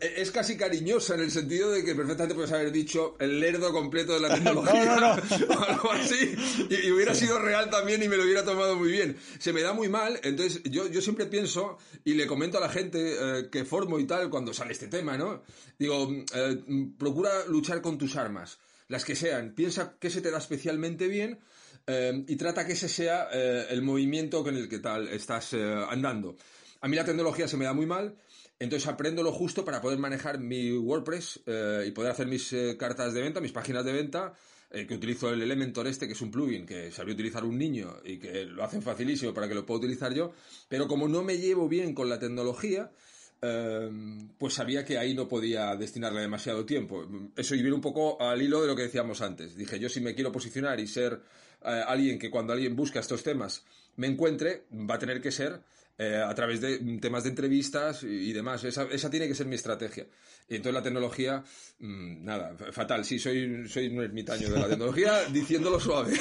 es 0.00 0.30
casi 0.30 0.56
cariñosa 0.56 1.14
en 1.14 1.20
el 1.20 1.30
sentido 1.30 1.70
de 1.72 1.84
que 1.84 1.94
perfectamente 1.94 2.34
puedes 2.34 2.52
haber 2.52 2.70
dicho 2.70 3.16
el 3.18 3.40
lerdo 3.40 3.72
completo 3.72 4.14
de 4.14 4.20
la 4.20 4.34
tecnología 4.34 4.84
no, 4.84 5.00
no, 5.00 5.16
no. 5.16 5.22
o 5.54 5.64
algo 5.64 5.92
así, 5.92 6.34
y, 6.70 6.86
y, 6.86 6.90
hubiera 6.92 7.14
sido 7.14 7.38
real 7.38 7.70
también 7.70 8.02
y 8.02 8.08
me 8.08 8.16
lo 8.16 8.22
hubiera 8.22 8.44
tomado 8.44 8.76
muy 8.76 8.90
bien. 8.90 9.16
Se 9.38 9.52
me 9.52 9.62
da 9.62 9.72
muy 9.72 9.88
mal, 9.88 10.20
entonces 10.22 10.62
yo, 10.64 10.88
yo 10.88 11.00
siempre 11.00 11.26
pienso 11.26 11.78
y 12.04 12.14
le 12.14 12.26
comento 12.26 12.58
a 12.58 12.60
la 12.60 12.68
gente 12.68 13.16
eh, 13.18 13.48
que 13.50 13.64
formo 13.64 13.98
y 13.98 14.06
tal 14.06 14.30
cuando 14.30 14.54
sale 14.54 14.72
este 14.72 14.86
tema, 14.86 15.18
¿no? 15.18 15.42
Digo, 15.78 16.08
eh, 16.34 16.62
procura 16.98 17.30
luchar 17.48 17.82
con 17.82 17.98
tus 17.98 18.16
armas, 18.16 18.58
las 18.88 19.04
que 19.04 19.16
sean, 19.16 19.54
piensa 19.54 19.96
qué 19.98 20.10
se 20.10 20.20
te 20.20 20.30
da 20.30 20.38
especialmente 20.38 21.08
bien 21.08 21.40
eh, 21.86 22.24
y 22.26 22.36
trata 22.36 22.66
que 22.66 22.72
ese 22.72 22.88
sea 22.88 23.28
eh, 23.32 23.66
el 23.70 23.82
movimiento 23.82 24.42
con 24.42 24.56
el 24.56 24.68
que 24.68 24.78
tal 24.78 25.08
estás 25.08 25.52
eh, 25.52 25.84
andando. 25.88 26.36
A 26.80 26.88
mí 26.88 26.96
la 26.96 27.04
tecnología 27.04 27.46
se 27.46 27.56
me 27.56 27.66
da 27.66 27.74
muy 27.74 27.86
mal, 27.86 28.16
entonces 28.58 28.88
aprendo 28.88 29.22
lo 29.22 29.32
justo 29.32 29.64
para 29.64 29.80
poder 29.80 29.98
manejar 29.98 30.38
mi 30.38 30.72
WordPress 30.72 31.40
y 31.86 31.90
poder 31.92 32.10
hacer 32.10 32.26
mis 32.26 32.54
cartas 32.78 33.14
de 33.14 33.22
venta, 33.22 33.40
mis 33.40 33.52
páginas 33.52 33.84
de 33.86 33.92
venta, 33.92 34.34
que 34.70 34.94
utilizo 34.94 35.30
el 35.30 35.40
Elementor 35.40 35.86
este, 35.86 36.06
que 36.06 36.12
es 36.12 36.20
un 36.20 36.30
plugin 36.30 36.66
que 36.66 36.90
sabía 36.90 37.14
utilizar 37.14 37.42
un 37.44 37.56
niño 37.56 38.00
y 38.04 38.18
que 38.18 38.44
lo 38.44 38.62
hacen 38.62 38.82
facilísimo 38.82 39.32
para 39.32 39.48
que 39.48 39.54
lo 39.54 39.64
pueda 39.64 39.78
utilizar 39.78 40.12
yo, 40.12 40.32
pero 40.68 40.86
como 40.86 41.08
no 41.08 41.22
me 41.22 41.38
llevo 41.38 41.68
bien 41.68 41.94
con 41.94 42.10
la 42.10 42.18
tecnología, 42.18 42.90
pues 43.40 44.54
sabía 44.54 44.84
que 44.84 44.98
ahí 44.98 45.14
no 45.14 45.26
podía 45.26 45.74
destinarle 45.76 46.20
demasiado 46.20 46.66
tiempo. 46.66 47.06
Eso 47.36 47.54
y 47.54 47.62
viene 47.62 47.74
un 47.74 47.80
poco 47.80 48.20
al 48.20 48.42
hilo 48.42 48.60
de 48.60 48.68
lo 48.68 48.76
que 48.76 48.82
decíamos 48.82 49.22
antes. 49.22 49.56
Dije, 49.56 49.78
yo 49.78 49.88
si 49.88 50.00
me 50.00 50.14
quiero 50.14 50.30
posicionar 50.32 50.80
y 50.80 50.86
ser 50.86 51.14
eh, 51.14 51.53
alguien 51.64 52.18
que 52.18 52.30
cuando 52.30 52.52
alguien 52.52 52.76
busca 52.76 53.00
estos 53.00 53.22
temas 53.22 53.64
me 53.96 54.06
encuentre, 54.06 54.64
va 54.72 54.96
a 54.96 54.98
tener 54.98 55.20
que 55.20 55.30
ser 55.30 55.60
eh, 55.96 56.20
a 56.20 56.34
través 56.34 56.60
de 56.60 56.78
temas 56.98 57.22
de 57.22 57.30
entrevistas 57.30 58.02
y, 58.02 58.06
y 58.06 58.32
demás. 58.32 58.64
Esa, 58.64 58.82
esa, 58.90 59.08
tiene 59.08 59.28
que 59.28 59.34
ser 59.34 59.46
mi 59.46 59.54
estrategia. 59.54 60.04
Y 60.48 60.56
entonces 60.56 60.74
la 60.74 60.82
tecnología, 60.82 61.44
mmm, 61.78 62.24
nada, 62.24 62.56
fatal. 62.72 63.04
Sí, 63.04 63.20
soy, 63.20 63.68
soy 63.68 63.86
un 63.86 64.02
ermitaño 64.02 64.50
de 64.50 64.58
la 64.58 64.68
tecnología, 64.68 65.24
diciéndolo 65.32 65.78
suave. 65.78 66.14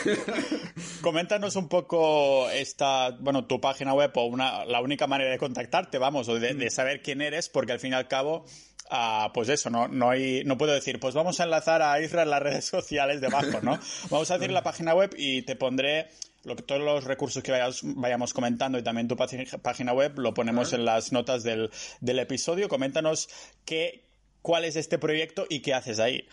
Coméntanos 1.01 1.55
un 1.55 1.67
poco 1.69 2.49
esta, 2.51 3.11
bueno, 3.19 3.47
tu 3.47 3.59
página 3.59 3.95
web 3.95 4.11
o 4.13 4.25
una, 4.25 4.63
la 4.65 4.79
única 4.79 5.07
manera 5.07 5.31
de 5.31 5.39
contactarte, 5.39 5.97
vamos, 5.97 6.29
o 6.29 6.39
de, 6.39 6.53
de 6.53 6.69
saber 6.69 7.01
quién 7.01 7.21
eres, 7.21 7.49
porque 7.49 7.71
al 7.71 7.79
fin 7.79 7.93
y 7.93 7.95
al 7.95 8.07
cabo 8.07 8.45
Uh, 8.91 9.31
pues 9.33 9.49
eso, 9.49 9.69
no, 9.69 9.87
no, 9.87 10.09
hay, 10.09 10.43
no 10.43 10.57
puedo 10.57 10.73
decir, 10.73 10.99
pues 10.99 11.15
vamos 11.15 11.39
a 11.39 11.45
enlazar 11.45 11.81
a 11.81 11.99
Isra 12.01 12.23
en 12.23 12.29
las 12.29 12.41
redes 12.41 12.65
sociales 12.77 13.21
debajo, 13.21 13.61
¿no? 13.61 13.79
Vamos 14.09 14.29
a 14.29 14.37
decir 14.37 14.51
la 14.51 14.61
página 14.61 14.93
web 14.93 15.15
y 15.17 15.43
te 15.43 15.55
pondré 15.55 16.09
lo 16.43 16.55
que, 16.55 16.63
todos 16.63 16.81
los 16.81 17.05
recursos 17.05 17.41
que 17.41 17.51
vayas, 17.51 17.79
vayamos 17.83 18.33
comentando 18.33 18.77
y 18.77 18.83
también 18.83 19.07
tu 19.07 19.15
página 19.15 19.93
web 19.93 20.19
lo 20.19 20.33
ponemos 20.33 20.73
en 20.73 20.85
las 20.85 21.11
notas 21.11 21.43
del, 21.43 21.71
del 22.01 22.19
episodio. 22.19 22.67
Coméntanos 22.67 23.29
qué, 23.65 24.03
cuál 24.41 24.65
es 24.65 24.75
este 24.75 24.99
proyecto 24.99 25.45
y 25.49 25.61
qué 25.61 25.73
haces 25.73 25.99
ahí. 25.99 26.27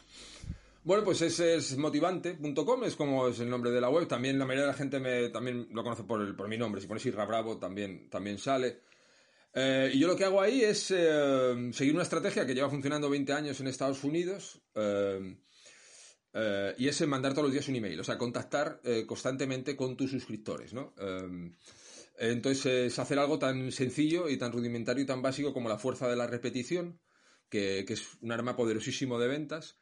Bueno, 0.82 1.04
pues 1.04 1.20
ese 1.20 1.56
es 1.56 1.76
motivante.com, 1.76 2.84
es 2.84 2.96
como 2.96 3.28
es 3.28 3.38
el 3.40 3.50
nombre 3.50 3.70
de 3.70 3.80
la 3.80 3.90
web. 3.90 4.08
También 4.08 4.38
la 4.38 4.46
mayoría 4.46 4.66
de 4.66 4.72
la 4.72 4.76
gente 4.76 4.98
me, 4.98 5.28
también 5.28 5.68
lo 5.72 5.82
conoce 5.82 6.04
por, 6.04 6.22
el, 6.22 6.34
por 6.34 6.48
mi 6.48 6.56
nombre. 6.56 6.80
Si 6.80 6.86
pones 6.86 7.04
Isra 7.04 7.26
Bravo 7.26 7.58
también, 7.58 8.08
también 8.08 8.38
sale. 8.38 8.80
Eh, 9.52 9.90
y 9.94 9.98
yo 9.98 10.06
lo 10.06 10.16
que 10.16 10.24
hago 10.24 10.40
ahí 10.40 10.62
es 10.62 10.92
eh, 10.96 11.70
seguir 11.72 11.94
una 11.94 12.04
estrategia 12.04 12.46
que 12.46 12.54
lleva 12.54 12.70
funcionando 12.70 13.10
20 13.10 13.32
años 13.32 13.60
en 13.60 13.66
Estados 13.66 14.04
Unidos 14.04 14.62
eh, 14.76 15.36
y 16.78 16.86
es 16.86 17.06
mandar 17.08 17.32
todos 17.32 17.44
los 17.44 17.52
días 17.52 17.66
un 17.68 17.74
email, 17.76 17.98
o 17.98 18.04
sea, 18.04 18.16
contactar 18.16 18.80
constantemente 19.06 19.74
con 19.74 19.96
tus 19.96 20.12
suscriptores, 20.12 20.72
¿no? 20.72 20.94
Entonces 22.16 22.66
es 22.66 22.98
hacer 23.00 23.18
algo 23.18 23.40
tan 23.40 23.72
sencillo 23.72 24.28
y 24.28 24.36
tan 24.36 24.52
rudimentario 24.52 25.02
y 25.02 25.06
tan 25.06 25.22
básico 25.22 25.52
como 25.52 25.68
la 25.68 25.78
fuerza 25.78 26.06
de 26.08 26.14
la 26.14 26.28
repetición, 26.28 27.00
que, 27.48 27.80
es 27.80 28.18
un 28.20 28.30
arma 28.30 28.54
poderosísimo 28.54 29.18
de 29.18 29.26
ventas. 29.26 29.79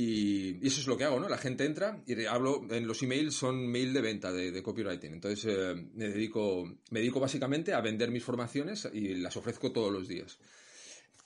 Y, 0.00 0.64
eso 0.64 0.80
es 0.80 0.86
lo 0.86 0.96
que 0.96 1.04
hago, 1.04 1.18
¿no? 1.18 1.28
La 1.28 1.38
gente 1.38 1.64
entra 1.64 2.00
y 2.06 2.24
hablo, 2.26 2.62
en 2.70 2.86
los 2.86 3.02
emails 3.02 3.34
son 3.34 3.66
mail 3.66 3.92
de 3.92 4.00
venta, 4.00 4.30
de, 4.32 4.62
copywriting. 4.62 5.12
Entonces 5.12 5.44
eh, 5.48 5.74
me, 5.94 6.08
dedico, 6.08 6.64
me 6.90 7.00
dedico 7.00 7.18
básicamente 7.18 7.74
a 7.74 7.80
vender 7.80 8.10
mis 8.12 8.22
formaciones 8.22 8.88
y 8.92 9.16
las 9.16 9.36
ofrezco 9.36 9.72
todos 9.72 9.92
los 9.92 10.06
días. 10.06 10.38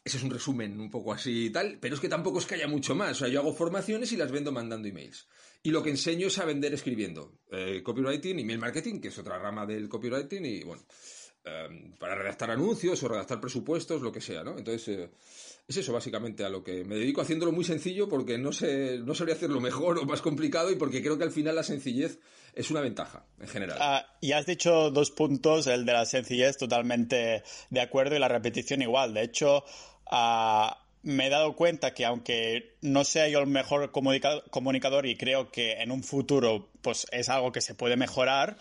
Ese 0.03 0.17
es 0.17 0.23
un 0.23 0.31
resumen 0.31 0.81
un 0.81 0.91
poco 0.91 1.13
así 1.13 1.47
y 1.47 1.51
tal, 1.51 1.79
pero 1.81 1.95
es 1.95 2.01
que 2.01 2.09
tampoco 2.09 2.39
es 2.39 2.47
que 2.47 2.55
haya 2.55 2.67
mucho 2.67 2.95
más. 2.95 3.13
O 3.13 3.15
sea, 3.15 3.29
yo 3.29 3.41
hago 3.41 3.53
formaciones 3.53 4.11
y 4.13 4.17
las 4.17 4.33
vendo 4.33 4.53
mandando 4.53 4.89
emails. 4.89 5.29
Y 5.63 5.71
lo 5.71 5.83
que 5.83 5.91
enseño 5.91 6.29
es 6.29 6.39
a 6.39 6.47
vender 6.47 6.73
escribiendo. 6.73 7.41
Eh, 7.51 7.83
copywriting, 7.85 8.39
email 8.39 8.59
marketing, 8.59 9.01
que 9.01 9.09
es 9.09 9.19
otra 9.19 9.39
rama 9.39 9.67
del 9.67 9.89
copywriting, 9.89 10.45
y 10.45 10.65
bueno, 10.65 10.83
em, 11.45 11.93
para 11.99 12.15
redactar 12.15 12.51
anuncios 12.51 13.01
o 13.03 13.09
redactar 13.09 13.41
presupuestos, 13.41 14.03
lo 14.03 14.11
que 14.11 14.21
sea, 14.21 14.43
¿no? 14.43 14.59
Entonces, 14.59 14.89
eh, 14.89 15.11
es 15.69 15.77
eso 15.77 15.93
básicamente 15.93 16.45
a 16.45 16.49
lo 16.49 16.63
que 16.63 16.85
me 16.85 16.97
dedico 16.97 17.21
haciéndolo 17.21 17.53
muy 17.53 17.65
sencillo 17.65 18.09
porque 18.09 18.39
no 18.39 18.53
sé, 18.53 18.99
no 18.99 19.15
sabría 19.15 19.35
hacerlo 19.35 19.61
mejor 19.61 19.99
o 19.99 20.05
más 20.05 20.21
complicado 20.21 20.71
y 20.71 20.77
porque 20.77 21.03
creo 21.03 21.17
que 21.19 21.25
al 21.25 21.31
final 21.31 21.55
la 21.55 21.63
sencillez 21.63 22.19
es 22.55 22.71
una 22.71 22.81
ventaja 22.81 23.25
en 23.41 23.49
general. 23.49 23.79
Ah, 23.81 24.07
y 24.21 24.33
has 24.33 24.47
dicho 24.47 24.91
dos 24.91 25.11
puntos, 25.11 25.67
el 25.67 25.87
de 25.87 25.93
la 25.93 26.05
sencillez 26.05 26.59
totalmente 26.59 27.43
de 27.71 27.81
acuerdo 27.81 28.17
y 28.17 28.19
la 28.19 28.29
repetición 28.29 28.83
igual. 28.83 29.15
De 29.15 29.23
hecho, 29.23 29.65
me 31.03 31.27
he 31.27 31.31
dado 31.31 31.57
cuenta 31.57 31.95
que 31.95 32.05
aunque 32.05 32.77
no 32.83 33.05
sea 33.05 33.29
yo 33.29 33.39
el 33.39 33.47
mejor 33.47 33.91
comunicador 33.93 35.07
y 35.07 35.17
creo 35.17 35.51
que 35.51 35.75
en 35.81 35.91
un 35.91 36.03
futuro 36.03 36.71
pues 36.83 37.07
es 37.13 37.29
algo 37.29 37.53
que 37.53 37.61
se 37.61 37.75
puede 37.75 37.97
mejorar, 37.97 38.59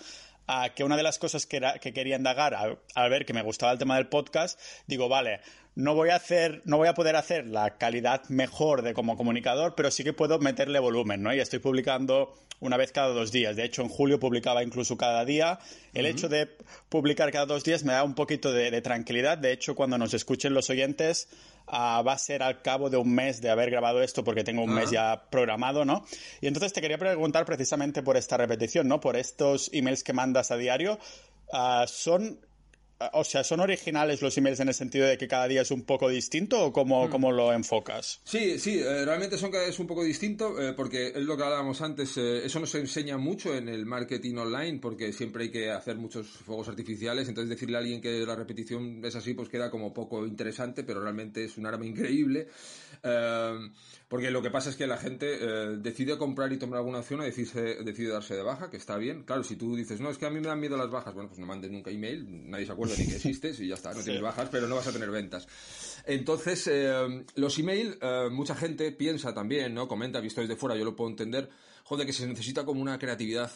que 0.75 0.83
una 0.83 0.97
de 0.97 1.03
las 1.03 1.17
cosas 1.17 1.45
que 1.45 1.93
quería 1.93 2.15
indagar 2.15 2.55
al, 2.55 3.09
ver 3.09 3.25
que 3.25 3.33
me 3.33 3.41
gustaba 3.41 3.71
el 3.71 3.77
tema 3.77 3.95
del 3.95 4.07
podcast, 4.07 4.59
digo, 4.87 5.07
vale, 5.07 5.39
no 5.75 5.95
voy 5.95 6.09
a 6.09 6.15
hacer, 6.15 6.61
no 6.65 6.77
voy 6.77 6.87
a 6.87 6.93
poder 6.93 7.15
hacer 7.15 7.47
la 7.47 7.77
calidad 7.77 8.27
mejor 8.29 8.81
de 8.81 8.93
como 8.93 9.15
comunicador, 9.15 9.73
pero 9.75 9.89
sí 9.89 10.03
que 10.03 10.13
puedo 10.13 10.37
meterle 10.39 10.79
volumen, 10.79 11.23
¿no? 11.23 11.33
Y 11.33 11.39
estoy 11.39 11.59
publicando 11.59 12.33
una 12.59 12.77
vez 12.77 12.91
cada 12.91 13.09
dos 13.09 13.31
días. 13.31 13.55
De 13.55 13.63
hecho, 13.63 13.81
en 13.81 13.89
julio 13.89 14.19
publicaba 14.19 14.63
incluso 14.63 14.97
cada 14.97 15.23
día. 15.25 15.59
El 15.93 16.05
hecho 16.05 16.29
de 16.29 16.49
publicar 16.89 17.31
cada 17.31 17.45
dos 17.45 17.63
días 17.63 17.83
me 17.83 17.93
da 17.93 18.03
un 18.03 18.15
poquito 18.15 18.51
de, 18.51 18.81
tranquilidad. 18.81 19.37
De 19.37 19.51
hecho, 19.51 19.73
cuando 19.73 19.97
nos 19.97 20.13
escuchen 20.13 20.53
los 20.53 20.69
oyentes, 20.69 21.29
ah, 21.67 22.03
va 22.05 22.13
a 22.13 22.17
ser 22.17 22.43
al 22.43 22.61
cabo 22.61 22.89
de 22.89 22.97
un 22.97 23.13
mes 23.13 23.41
de 23.41 23.49
haber 23.49 23.71
grabado 23.71 24.01
esto 24.01 24.23
porque 24.23 24.43
tengo 24.43 24.63
un 24.63 24.73
mes 24.73 24.91
ya 24.91 25.23
programado, 25.31 25.85
¿no? 25.85 26.05
Y 26.41 26.47
entonces 26.47 26.73
te 26.73 26.81
quería 26.81 26.97
preguntar 26.97 27.45
precisamente 27.45 28.03
por 28.03 28.17
esta 28.17 28.37
repetición, 28.37 28.87
¿no? 28.87 28.99
Por 28.99 29.15
estos 29.15 29.69
emails 29.73 30.03
que 30.03 30.13
mandas 30.13 30.51
a 30.51 30.57
diario. 30.57 30.99
Ah, 31.51 31.85
¿Son 31.87 32.39
o 33.13 33.23
sea, 33.23 33.43
¿son 33.43 33.59
originales 33.59 34.21
los 34.21 34.37
emails 34.37 34.59
en 34.59 34.67
el 34.67 34.73
sentido 34.73 35.07
de 35.07 35.17
que 35.17 35.27
cada 35.27 35.47
día 35.47 35.61
es 35.61 35.71
un 35.71 35.83
poco 35.83 36.09
distinto 36.09 36.65
o 36.65 36.73
cómo, 36.73 37.07
hmm. 37.07 37.35
lo 37.35 37.53
enfocas? 37.53 38.21
Sí, 38.23 38.59
sí, 38.59 38.79
eh, 38.79 39.05
realmente 39.05 39.37
son 39.37 39.51
cada 39.51 39.65
vez 39.65 39.79
un 39.79 39.87
poco 39.87 40.03
distinto 40.03 40.61
eh, 40.61 40.73
porque 40.73 41.07
es 41.07 41.23
lo 41.23 41.37
que 41.37 41.43
hablábamos 41.43 41.81
antes, 41.81 42.17
eh, 42.17 42.45
eso 42.45 42.59
nos 42.59 42.73
enseña 42.75 43.17
mucho 43.17 43.55
en 43.55 43.69
el 43.69 43.85
marketing 43.85 44.35
online 44.35 44.79
porque 44.79 45.13
siempre 45.13 45.45
hay 45.45 45.51
que 45.51 45.71
hacer 45.71 45.97
muchos 45.97 46.27
fuegos 46.27 46.67
artificiales, 46.67 47.27
entonces 47.27 47.49
decirle 47.49 47.77
a 47.77 47.79
alguien 47.79 48.01
que 48.01 48.25
la 48.25 48.35
repetición 48.35 49.03
es 49.03 49.15
así 49.15 49.33
pues 49.33 49.49
queda 49.49 49.69
como 49.69 49.93
poco 49.93 50.25
interesante, 50.25 50.83
pero 50.83 51.01
realmente 51.01 51.43
es 51.43 51.57
un 51.57 51.65
arma 51.65 51.85
increíble. 51.91 52.47
Porque 54.11 54.29
lo 54.29 54.41
que 54.41 54.51
pasa 54.51 54.69
es 54.69 54.75
que 54.75 54.87
la 54.87 54.97
gente 54.97 55.37
eh, 55.39 55.77
decide 55.77 56.17
comprar 56.17 56.51
y 56.51 56.57
tomar 56.57 56.79
alguna 56.79 56.97
acción 56.97 57.21
o 57.21 57.23
decide, 57.23 57.81
decide, 57.81 58.09
darse 58.09 58.35
de 58.35 58.41
baja, 58.41 58.69
que 58.69 58.75
está 58.75 58.97
bien. 58.97 59.23
Claro, 59.23 59.41
si 59.41 59.55
tú 59.55 59.73
dices, 59.73 60.01
no, 60.01 60.09
es 60.09 60.17
que 60.17 60.25
a 60.25 60.29
mí 60.29 60.41
me 60.41 60.49
dan 60.49 60.59
miedo 60.59 60.75
las 60.75 60.91
bajas, 60.91 61.13
bueno, 61.13 61.29
pues 61.29 61.39
no 61.39 61.45
mandes 61.45 61.71
nunca 61.71 61.91
email, 61.91 62.27
nadie 62.49 62.65
se 62.65 62.73
acuerda 62.73 62.93
ni 62.97 63.07
que 63.07 63.15
existes 63.15 63.57
y 63.61 63.69
ya 63.69 63.75
está, 63.75 63.93
no 63.93 64.03
tienes 64.03 64.21
bajas, 64.21 64.49
pero 64.51 64.67
no 64.67 64.75
vas 64.75 64.87
a 64.87 64.91
tener 64.91 65.09
ventas. 65.11 65.47
Entonces, 66.05 66.67
eh, 66.69 67.23
los 67.35 67.57
email, 67.57 67.97
eh, 68.01 68.27
mucha 68.29 68.53
gente 68.53 68.91
piensa 68.91 69.33
también, 69.33 69.73
¿no? 69.73 69.87
Comenta, 69.87 70.19
visto 70.19 70.41
desde 70.41 70.57
fuera, 70.57 70.75
yo 70.75 70.83
lo 70.83 70.93
puedo 70.93 71.09
entender, 71.09 71.49
joder, 71.85 72.05
que 72.05 72.11
se 72.11 72.27
necesita 72.27 72.65
como 72.65 72.81
una 72.81 72.99
creatividad 72.99 73.49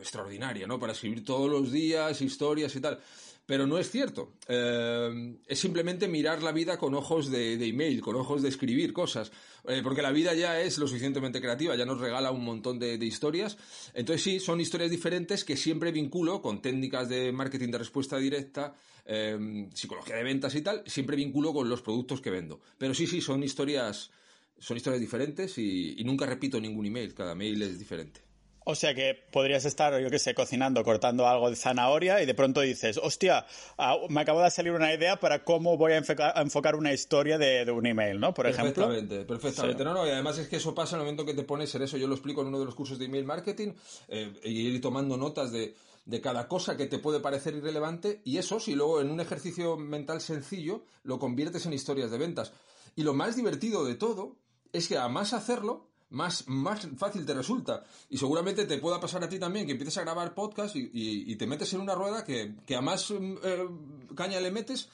extraordinaria, 0.00 0.66
¿no? 0.66 0.80
Para 0.80 0.92
escribir 0.92 1.24
todos 1.24 1.48
los 1.48 1.70
días 1.70 2.20
historias 2.20 2.74
y 2.74 2.80
tal. 2.80 2.98
Pero 3.46 3.66
no 3.66 3.78
es 3.78 3.90
cierto. 3.90 4.32
Eh, 4.48 5.36
es 5.46 5.58
simplemente 5.58 6.08
mirar 6.08 6.42
la 6.42 6.52
vida 6.52 6.78
con 6.78 6.94
ojos 6.94 7.30
de, 7.30 7.54
email, 7.54 8.00
con 8.00 8.16
ojos 8.16 8.42
de 8.42 8.48
escribir 8.48 8.92
cosas. 8.92 9.32
Eh, 9.68 9.80
porque 9.82 10.00
la 10.00 10.12
vida 10.12 10.32
ya 10.34 10.60
es 10.60 10.78
lo 10.78 10.86
suficientemente 10.86 11.40
creativa, 11.40 11.76
ya 11.76 11.84
nos 11.84 12.00
regala 12.00 12.30
un 12.30 12.44
montón 12.44 12.78
de, 12.78 12.94
historias. 13.04 13.58
Entonces 13.92 14.22
sí, 14.22 14.40
son 14.40 14.60
historias 14.60 14.90
diferentes 14.90 15.44
que 15.44 15.56
siempre 15.56 15.92
vinculo 15.92 16.40
con 16.40 16.62
técnicas 16.62 17.08
de 17.08 17.32
marketing 17.32 17.70
de 17.70 17.78
respuesta 17.78 18.16
directa, 18.16 18.74
eh, 19.04 19.68
psicología 19.74 20.16
de 20.16 20.24
ventas 20.24 20.54
y 20.54 20.62
tal, 20.62 20.82
siempre 20.86 21.16
vinculo 21.16 21.52
con 21.52 21.68
los 21.68 21.82
productos 21.82 22.22
que 22.22 22.30
vendo. 22.30 22.60
Pero 22.78 22.94
sí, 22.94 23.06
sí, 23.06 23.20
son 23.20 23.42
historias, 23.42 24.10
son 24.58 24.78
historias 24.78 25.00
diferentes 25.00 25.58
y 25.58 26.02
nunca 26.04 26.24
repito 26.24 26.58
ningún 26.58 26.86
email, 26.86 27.12
cada 27.12 27.34
mail 27.34 27.60
es 27.60 27.78
diferente. 27.78 28.22
O 28.64 28.74
sea 28.74 28.94
que 28.94 29.14
podrías 29.30 29.64
estar, 29.66 30.00
yo 30.00 30.10
qué 30.10 30.18
sé, 30.18 30.34
cocinando, 30.34 30.82
cortando 30.84 31.28
algo 31.28 31.50
de 31.50 31.56
zanahoria 31.56 32.22
y 32.22 32.26
de 32.26 32.34
pronto 32.34 32.62
dices, 32.62 32.98
hostia, 33.02 33.46
ah, 33.76 33.96
me 34.08 34.22
acabo 34.22 34.42
de 34.42 34.50
salir 34.50 34.72
una 34.72 34.92
idea 34.92 35.20
para 35.20 35.44
cómo 35.44 35.76
voy 35.76 35.92
a 35.92 35.96
enfocar, 35.98 36.74
una 36.74 36.92
historia 36.92 37.36
de, 37.36 37.70
un 37.70 37.86
email, 37.86 38.18
¿no? 38.18 38.32
Por 38.32 38.46
ejemplo. 38.46 38.86
Perfectamente, 38.86 39.24
perfectamente. 39.26 39.84
No, 39.84 39.92
no, 39.92 40.06
y 40.06 40.10
además 40.10 40.38
es 40.38 40.48
que 40.48 40.56
eso 40.56 40.74
pasa 40.74 40.96
en 40.96 41.00
el 41.00 41.06
momento 41.06 41.26
que 41.26 41.34
te 41.34 41.42
pones 41.42 41.74
en 41.74 41.82
eso. 41.82 41.98
Yo 41.98 42.06
lo 42.06 42.14
explico 42.14 42.40
en 42.40 42.48
uno 42.48 42.58
de 42.58 42.64
los 42.64 42.74
cursos 42.74 42.98
de 42.98 43.04
email 43.04 43.24
marketing 43.24 43.72
eh, 44.08 44.32
y 44.44 44.68
ir 44.68 44.80
tomando 44.80 45.18
notas 45.18 45.52
de, 45.52 45.74
de 46.06 46.20
cada 46.20 46.48
cosa 46.48 46.76
que 46.76 46.86
te 46.86 46.98
puede 46.98 47.20
parecer 47.20 47.54
irrelevante 47.54 48.20
y 48.24 48.38
eso, 48.38 48.60
si 48.60 48.74
luego 48.74 49.00
en 49.00 49.10
un 49.10 49.20
ejercicio 49.20 49.76
mental 49.76 50.20
sencillo 50.20 50.84
lo 51.02 51.18
conviertes 51.18 51.66
en 51.66 51.72
historias 51.72 52.10
de 52.10 52.18
ventas. 52.18 52.52
Y 52.96 53.02
lo 53.02 53.14
más 53.14 53.36
divertido 53.36 53.84
de 53.84 53.94
todo 53.94 54.36
es 54.72 54.88
que 54.88 54.98
además 54.98 55.32
hacerlo 55.32 55.90
más, 56.10 56.48
más 56.48 56.86
fácil 56.96 57.26
te 57.26 57.34
resulta. 57.34 57.84
Y 58.10 58.18
seguramente 58.18 58.66
te 58.66 58.78
pueda 58.78 59.00
pasar 59.00 59.24
a 59.24 59.28
ti 59.28 59.38
también 59.38 59.66
que 59.66 59.72
empieces 59.72 59.98
a 59.98 60.02
grabar 60.02 60.34
podcast 60.34 60.76
y, 60.76 61.36
te 61.36 61.46
metes 61.46 61.72
en 61.74 61.80
una 61.80 61.94
rueda 61.94 62.24
que, 62.24 62.54
que 62.66 62.76
a 62.76 62.80
más 62.80 63.10
mm, 63.10 63.34
eh, 63.42 63.68
caña 64.14 64.40
le 64.40 64.50
metes, 64.50 64.88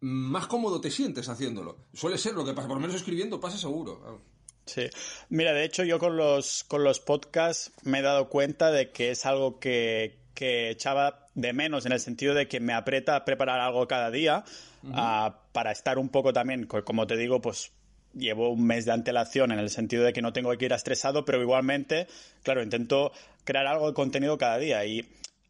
más 0.00 0.46
cómodo 0.46 0.80
te 0.80 0.90
sientes 0.90 1.28
haciéndolo. 1.28 1.78
Suele 1.94 2.18
ser 2.18 2.34
lo 2.34 2.44
que 2.44 2.52
pasa, 2.52 2.68
por 2.68 2.76
lo 2.76 2.80
menos 2.80 2.96
escribiendo 2.96 3.40
pasa 3.40 3.58
seguro. 3.58 4.20
Sí. 4.66 4.88
Mira, 5.28 5.52
de 5.52 5.64
hecho 5.64 5.84
yo 5.84 5.98
con 5.98 6.16
los, 6.16 6.64
con 6.64 6.82
los 6.84 7.00
podcasts 7.00 7.72
me 7.84 8.00
he 8.00 8.02
dado 8.02 8.28
cuenta 8.28 8.70
de 8.70 8.90
que 8.90 9.12
es 9.12 9.24
algo 9.24 9.58
que, 9.60 10.18
que 10.34 10.70
echaba 10.70 11.28
de 11.34 11.52
menos 11.52 11.86
en 11.86 11.92
el 11.92 12.00
sentido 12.00 12.34
de 12.34 12.48
que 12.48 12.60
me 12.60 12.72
aprieta 12.72 13.14
a 13.14 13.24
preparar 13.24 13.60
algo 13.60 13.86
cada 13.86 14.10
día 14.10 14.44
ah, 14.92 15.40
para 15.52 15.70
estar 15.70 15.98
un 15.98 16.08
poco 16.08 16.32
también, 16.32 16.66
como 16.66 17.06
te 17.06 17.16
digo, 17.16 17.40
pues 17.40 17.72
llevo 18.16 18.50
un 18.50 18.66
mes 18.66 18.84
de 18.84 18.92
antelación 18.92 19.52
en 19.52 19.58
el 19.58 19.70
sentido 19.70 20.04
de 20.04 20.12
que 20.12 20.22
no 20.22 20.32
tengo 20.32 20.56
que 20.56 20.64
ir 20.64 20.72
estresado, 20.72 21.24
pero 21.24 21.40
igualmente, 21.40 22.06
claro, 22.42 22.62
intento 22.62 23.12
crear 23.44 23.66
algo 23.66 23.88
de 23.88 23.94
contenido 23.94 24.38
cada 24.38 24.58
día 24.58 24.84
y 24.84 25.06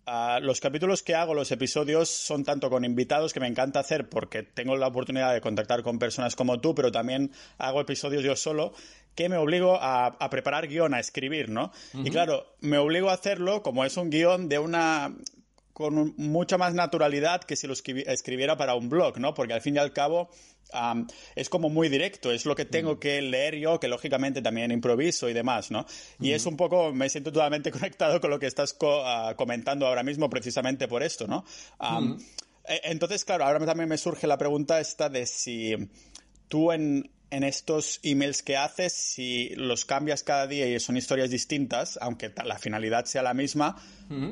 ah, 0.07 0.39
los 0.43 0.61
capítulos 0.61 1.03
que 1.03 1.15
hago, 1.15 1.35
los 1.35 1.51
episodios, 1.53 2.09
son 2.09 2.45
tanto 2.45 2.69
con 2.69 2.85
invitados 2.85 3.33
que 3.33 3.41
me 3.41 3.47
encanta 3.47 3.81
hacer 3.81 4.09
porque 4.09 4.43
tengo 4.43 4.77
la 4.77 4.89
oportunidad 4.89 5.33
de 5.33 5.41
contactar 5.41 5.83
con 5.83 5.99
personas 5.99 6.37
como 6.37 6.61
tú, 6.61 6.75
pero 6.75 6.93
también 6.93 7.31
hago 7.59 7.81
episodios 7.81 8.23
yo 8.23 8.37
solo 8.37 8.73
que 9.15 9.31
me 9.31 9.39
obligo 9.39 9.79
a, 9.81 10.29
preparar 10.31 10.69
guion, 10.69 10.93
a 10.93 11.01
escribir, 11.01 11.49
¿no? 11.49 11.73
Y 11.95 12.11
claro, 12.11 12.55
me 12.61 12.77
obligo 12.77 13.09
a 13.09 13.15
hacerlo 13.15 13.63
como 13.63 13.87
es 13.87 13.97
un 13.97 14.11
guion 14.11 14.51
de 14.51 14.59
una 14.59 15.15
con 15.77 16.15
mucha 16.17 16.57
más 16.57 16.73
naturalidad 16.73 17.45
que 17.45 17.55
si 17.55 17.67
lo 17.67 17.75
escribiera 17.75 18.57
para 18.57 18.75
un 18.75 18.89
blog, 18.89 19.19
¿no? 19.19 19.35
Porque 19.35 19.53
al 19.53 19.61
fin 19.61 19.77
y 19.77 19.79
al 19.79 19.93
cabo 19.93 20.31
es 21.35 21.51
como 21.51 21.69
muy 21.69 21.91
directo, 21.91 22.33
es 22.33 22.47
lo 22.47 22.57
que 22.57 22.65
tengo 22.65 22.95
mm. 22.95 22.99
que 22.99 23.21
leer 23.21 23.57
yo, 23.57 23.79
que 23.79 23.87
lógicamente 23.87 24.41
también 24.41 24.71
improviso 24.71 25.29
y 25.29 25.35
demás, 25.35 25.71
¿no? 25.71 25.85
Y 26.19 26.33
es 26.33 26.47
un 26.47 26.57
poco, 26.57 26.95
me 26.95 27.11
siento 27.11 27.31
totalmente 27.31 27.71
conectado 27.73 28.23
con 28.23 28.31
lo 28.31 28.39
que 28.39 28.47
estás 28.47 28.75
ah, 28.81 29.35
comentando 29.37 29.87
ahora 29.87 30.03
mismo 30.03 30.31
precisamente 30.31 30.89
por 30.89 31.03
esto, 31.03 31.27
¿no? 31.27 31.45
E, 32.67 32.81
entonces, 32.85 33.27
claro, 33.27 33.45
ahora 33.45 33.67
también 33.67 33.91
me 33.91 33.99
surge 33.99 34.27
la 34.27 34.39
pregunta 34.39 34.81
esta 34.81 35.11
de 35.11 35.27
si 35.27 35.77
tú 36.49 36.73
en, 36.73 37.11
en 37.31 37.43
estos 37.43 38.01
emails 38.03 38.43
que 38.43 38.57
haces, 38.57 38.93
si 38.93 39.51
los 39.57 39.85
cambias 39.85 40.23
cada 40.23 40.47
día 40.47 40.69
y 40.69 40.79
son 40.79 40.97
historias 40.97 41.31
distintas, 41.31 41.99
aunque 42.01 42.33
la 42.45 42.59
finalidad 42.59 43.05
sea 43.05 43.23
la 43.23 43.35
misma, 43.35 43.77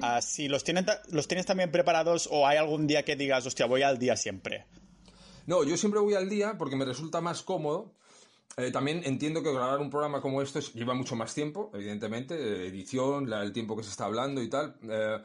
ah, 0.02 0.22
si 0.22 0.48
los, 0.48 0.64
tienes, 0.64 0.84
los 1.10 1.26
tienes 1.26 1.46
también 1.46 1.70
preparados 1.70 2.28
o 2.30 2.46
hay 2.46 2.56
algún 2.56 2.86
día 2.86 3.04
que 3.04 3.16
digas, 3.16 3.46
hostia, 3.46 3.66
voy 3.66 3.82
al 3.82 3.98
día 3.98 4.16
siempre. 4.16 4.66
No, 5.46 5.64
yo 5.64 5.76
siempre 5.76 6.00
voy 6.00 6.14
al 6.14 6.28
día 6.28 6.56
porque 6.56 6.76
me 6.76 6.84
resulta 6.84 7.20
más 7.20 7.42
cómodo. 7.42 7.92
Eh, 8.56 8.70
también 8.70 9.02
entiendo 9.04 9.42
que 9.42 9.52
grabar 9.52 9.80
un 9.80 9.90
programa 9.90 10.20
como 10.20 10.40
este 10.40 10.60
lleva 10.74 10.94
mucho 10.94 11.16
más 11.16 11.34
tiempo, 11.34 11.72
evidentemente, 11.74 12.34
eh, 12.34 12.68
edición, 12.68 13.30
el 13.32 13.52
tiempo 13.52 13.76
que 13.76 13.82
se 13.82 13.90
está 13.90 14.04
hablando 14.04 14.40
y 14.40 14.48
tal. 14.48 14.76
Eh, 14.88 15.18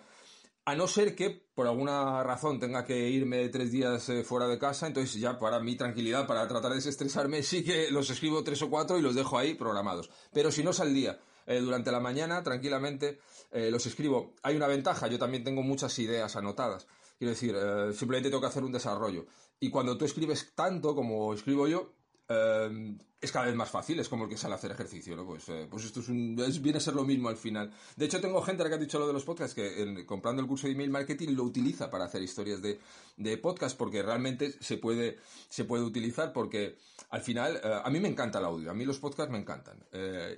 a 0.70 0.76
no 0.76 0.88
ser 0.88 1.16
que 1.16 1.30
por 1.54 1.68
alguna 1.68 2.24
razón 2.24 2.60
tenga 2.60 2.86
que 2.86 3.10
irme 3.10 3.50
tres 3.50 3.72
días 3.72 4.08
eh, 4.10 4.24
fuera 4.24 4.48
de 4.48 4.60
casa, 4.60 4.88
entonces 4.88 5.20
ya 5.20 5.38
para 5.40 5.60
mi 5.60 5.76
tranquilidad, 5.76 6.28
para 6.28 6.48
tratar 6.48 6.72
de 6.72 6.78
desestresarme, 6.78 7.44
sí 7.44 7.64
que 7.64 7.92
los 7.92 8.10
escribo 8.10 8.44
tres 8.44 8.62
o 8.62 8.70
cuatro 8.70 8.98
y 8.98 9.02
los 9.02 9.16
dejo 9.16 9.38
ahí 9.38 9.56
programados. 9.56 10.10
Pero 10.32 10.52
si 10.52 10.64
no 10.64 10.72
es 10.72 10.80
al 10.80 10.94
día, 10.94 11.20
eh, 11.46 11.60
durante 11.60 11.92
la 11.92 12.00
mañana, 12.00 12.44
tranquilamente, 12.44 13.20
eh, 13.52 13.72
los 13.72 13.86
escribo. 13.86 14.36
Hay 14.44 14.56
una 14.56 14.68
ventaja, 14.68 15.08
yo 15.08 15.18
también 15.18 15.44
tengo 15.44 15.64
muchas 15.64 15.98
ideas 16.00 16.36
anotadas 16.36 16.88
Quiero 17.20 17.32
decir, 17.32 17.54
eh, 17.54 17.92
simplemente 17.92 18.30
tengo 18.30 18.40
que 18.40 18.48
hacer 18.48 18.64
un 18.64 18.72
desarrollo. 18.72 19.26
Y 19.60 19.70
cuando 19.70 19.98
tú 19.98 20.06
escribes 20.06 20.54
tanto 20.56 20.96
como 20.96 21.34
escribo 21.34 21.68
yo, 21.68 21.92
eh, 22.30 22.96
es 23.22 23.32
cada 23.34 23.48
vez 23.48 23.56
más 23.56 23.70
fácil, 23.70 24.00
es 24.00 24.08
como 24.08 24.24
el 24.24 24.30
que 24.30 24.38
sale 24.38 24.54
a 24.54 24.58
hacer 24.58 24.72
ejercicio, 24.72 25.14
¿no? 25.16 25.26
Pues, 25.26 25.50
eh, 25.50 25.68
pues 25.70 25.84
esto 25.84 26.00
es 26.00 26.08
un, 26.08 26.38
viene 26.62 26.78
a 26.78 26.82
ser 26.82 26.94
lo 26.94 27.04
mismo 27.04 27.28
al 27.28 27.36
final. 27.36 27.74
De 27.98 28.06
hecho, 28.06 28.22
tengo 28.22 28.42
gente 28.42 28.64
que 28.64 28.74
ha 28.74 28.78
dicho 28.78 28.98
lo 28.98 29.08
de 29.08 29.14
los 29.14 29.26
podcasts 29.26 29.54
que 29.54 30.06
comprando 30.06 30.42
el 30.42 30.48
curso 30.48 30.68
de 30.68 30.74
email 30.74 30.90
marketing 30.90 31.36
lo 31.36 31.44
utiliza 31.44 31.90
para 31.90 32.06
hacer 32.06 32.22
historias 32.22 32.62
de, 32.62 32.80
de 33.18 33.38
podcast 33.38 33.78
porque 33.78 34.02
realmente 34.04 34.54
se 34.62 34.78
puede, 34.78 35.18
se 35.50 35.66
puede 35.66 35.84
utilizar 35.84 36.32
porque 36.32 36.78
al 37.10 37.22
final, 37.22 37.60
a 37.84 37.90
mí 37.90 38.00
me 38.00 38.08
encanta 38.08 38.40
el 38.40 38.46
audio, 38.46 38.72
a 38.72 38.74
mí 38.74 38.86
los 38.86 39.00
podcasts 39.00 39.32
me 39.32 39.40
encantan. 39.40 39.84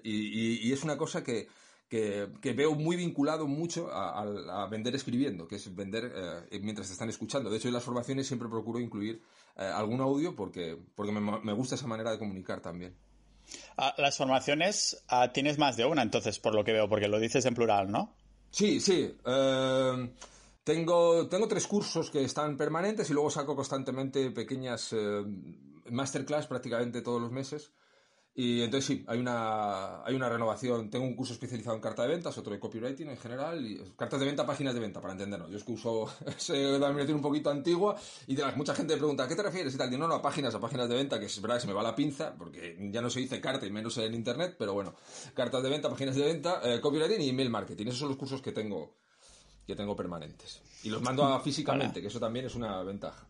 y, 0.03 0.71
es 0.71 0.83
una 0.83 0.97
cosa 0.97 1.23
que, 1.23 1.49
que, 1.91 2.53
veo 2.55 2.73
muy 2.73 2.95
vinculado 2.95 3.47
mucho 3.47 3.89
a, 3.91 4.65
vender 4.67 4.95
escribiendo, 4.95 5.45
que 5.45 5.57
es 5.57 5.75
vender 5.75 6.11
eh, 6.49 6.59
mientras 6.63 6.87
te 6.87 6.93
están 6.93 7.09
escuchando. 7.09 7.49
De 7.49 7.57
hecho, 7.57 7.67
en 7.67 7.73
las 7.73 7.83
formaciones 7.83 8.27
siempre 8.27 8.47
procuro 8.47 8.79
incluir 8.79 9.21
eh, 9.57 9.63
algún 9.63 10.01
audio 10.01 10.35
porque, 10.35 10.77
porque 10.95 11.11
me, 11.11 11.53
gusta 11.53 11.75
esa 11.75 11.87
manera 11.87 12.11
de 12.11 12.19
comunicar 12.19 12.61
también. 12.61 12.95
Ah, 13.77 13.93
las 13.97 14.17
formaciones 14.17 15.03
ah, 15.09 15.31
tienes 15.33 15.57
más 15.57 15.77
de 15.77 15.85
una, 15.85 16.01
entonces, 16.01 16.39
por 16.39 16.55
lo 16.55 16.63
que 16.63 16.73
veo, 16.73 16.87
porque 16.87 17.07
lo 17.07 17.19
dices 17.19 17.45
en 17.45 17.55
plural, 17.55 17.91
¿no? 17.91 18.15
Sí, 18.49 18.79
sí. 18.79 19.17
Eh, 19.25 20.13
tengo, 20.63 21.27
tengo 21.27 21.47
tres 21.47 21.67
cursos 21.67 22.09
que 22.09 22.23
están 22.23 22.55
permanentes 22.57 23.09
y 23.09 23.13
luego 23.13 23.29
saco 23.29 23.55
constantemente 23.55 24.31
pequeñas 24.31 24.95
masterclass 25.89 26.47
prácticamente 26.47 27.01
todos 27.01 27.21
los 27.21 27.31
meses 27.31 27.71
y 28.33 28.61
entonces 28.61 28.85
sí, 28.85 29.03
hay 29.07 29.19
una, 29.19 30.03
hay 30.05 30.15
una 30.15 30.29
renovación. 30.29 30.89
Tengo 30.89 31.05
un 31.05 31.15
curso 31.15 31.33
especializado 31.33 31.75
en 31.75 31.81
carta 31.81 32.03
de 32.03 32.09
ventas, 32.09 32.37
otro 32.37 32.53
de 32.53 32.59
copywriting 32.59 33.09
en 33.09 33.17
general, 33.17 33.65
y 33.65 33.77
cartas 33.97 34.21
de 34.21 34.25
venta, 34.25 34.45
páginas 34.45 34.73
de 34.73 34.79
venta, 34.79 35.01
para 35.01 35.13
entendernos. 35.13 35.49
Yo 35.49 35.57
es 35.57 35.63
que 35.65 35.73
uso 35.73 36.09
esa 36.25 36.53
denominación 36.53 37.17
un 37.17 37.21
poquito 37.21 37.49
antigua 37.49 37.97
y 38.27 38.37
mucha 38.55 38.73
gente 38.73 38.93
me 38.93 38.99
pregunta, 38.99 39.25
¿a 39.25 39.27
qué 39.27 39.35
te 39.35 39.43
refieres? 39.43 39.75
Y 39.75 39.77
tal, 39.77 39.89
digo, 39.89 40.01
no, 40.01 40.07
no, 40.07 40.15
a 40.15 40.21
páginas, 40.21 40.55
a 40.55 40.59
páginas 40.61 40.87
de 40.87 40.95
venta, 40.95 41.19
que 41.19 41.25
es 41.25 41.41
verdad 41.41 41.57
que 41.57 41.61
se 41.61 41.67
me 41.67 41.73
va 41.73 41.83
la 41.83 41.93
pinza, 41.93 42.33
porque 42.37 42.77
ya 42.91 43.01
no 43.01 43.09
se 43.09 43.19
dice 43.19 43.41
carta 43.41 43.65
y 43.65 43.71
menos 43.71 43.97
en 43.97 44.13
internet, 44.13 44.55
pero 44.57 44.73
bueno, 44.73 44.95
cartas 45.33 45.61
de 45.61 45.69
venta, 45.69 45.89
páginas 45.89 46.15
de 46.15 46.23
venta, 46.23 46.61
eh, 46.63 46.79
copywriting 46.79 47.21
y 47.21 47.29
email 47.29 47.49
marketing. 47.49 47.87
Esos 47.87 47.99
son 47.99 48.09
los 48.09 48.17
cursos 48.17 48.41
que 48.41 48.53
tengo, 48.53 48.95
tengo 49.75 49.95
permanentes. 49.95 50.61
Y 50.83 50.89
los 50.89 51.01
mando 51.01 51.23
a 51.25 51.39
físicamente, 51.43 52.01
que 52.01 52.07
eso 52.07 52.19
también 52.19 52.45
es 52.45 52.55
una 52.55 52.81
ventaja. 52.83 53.25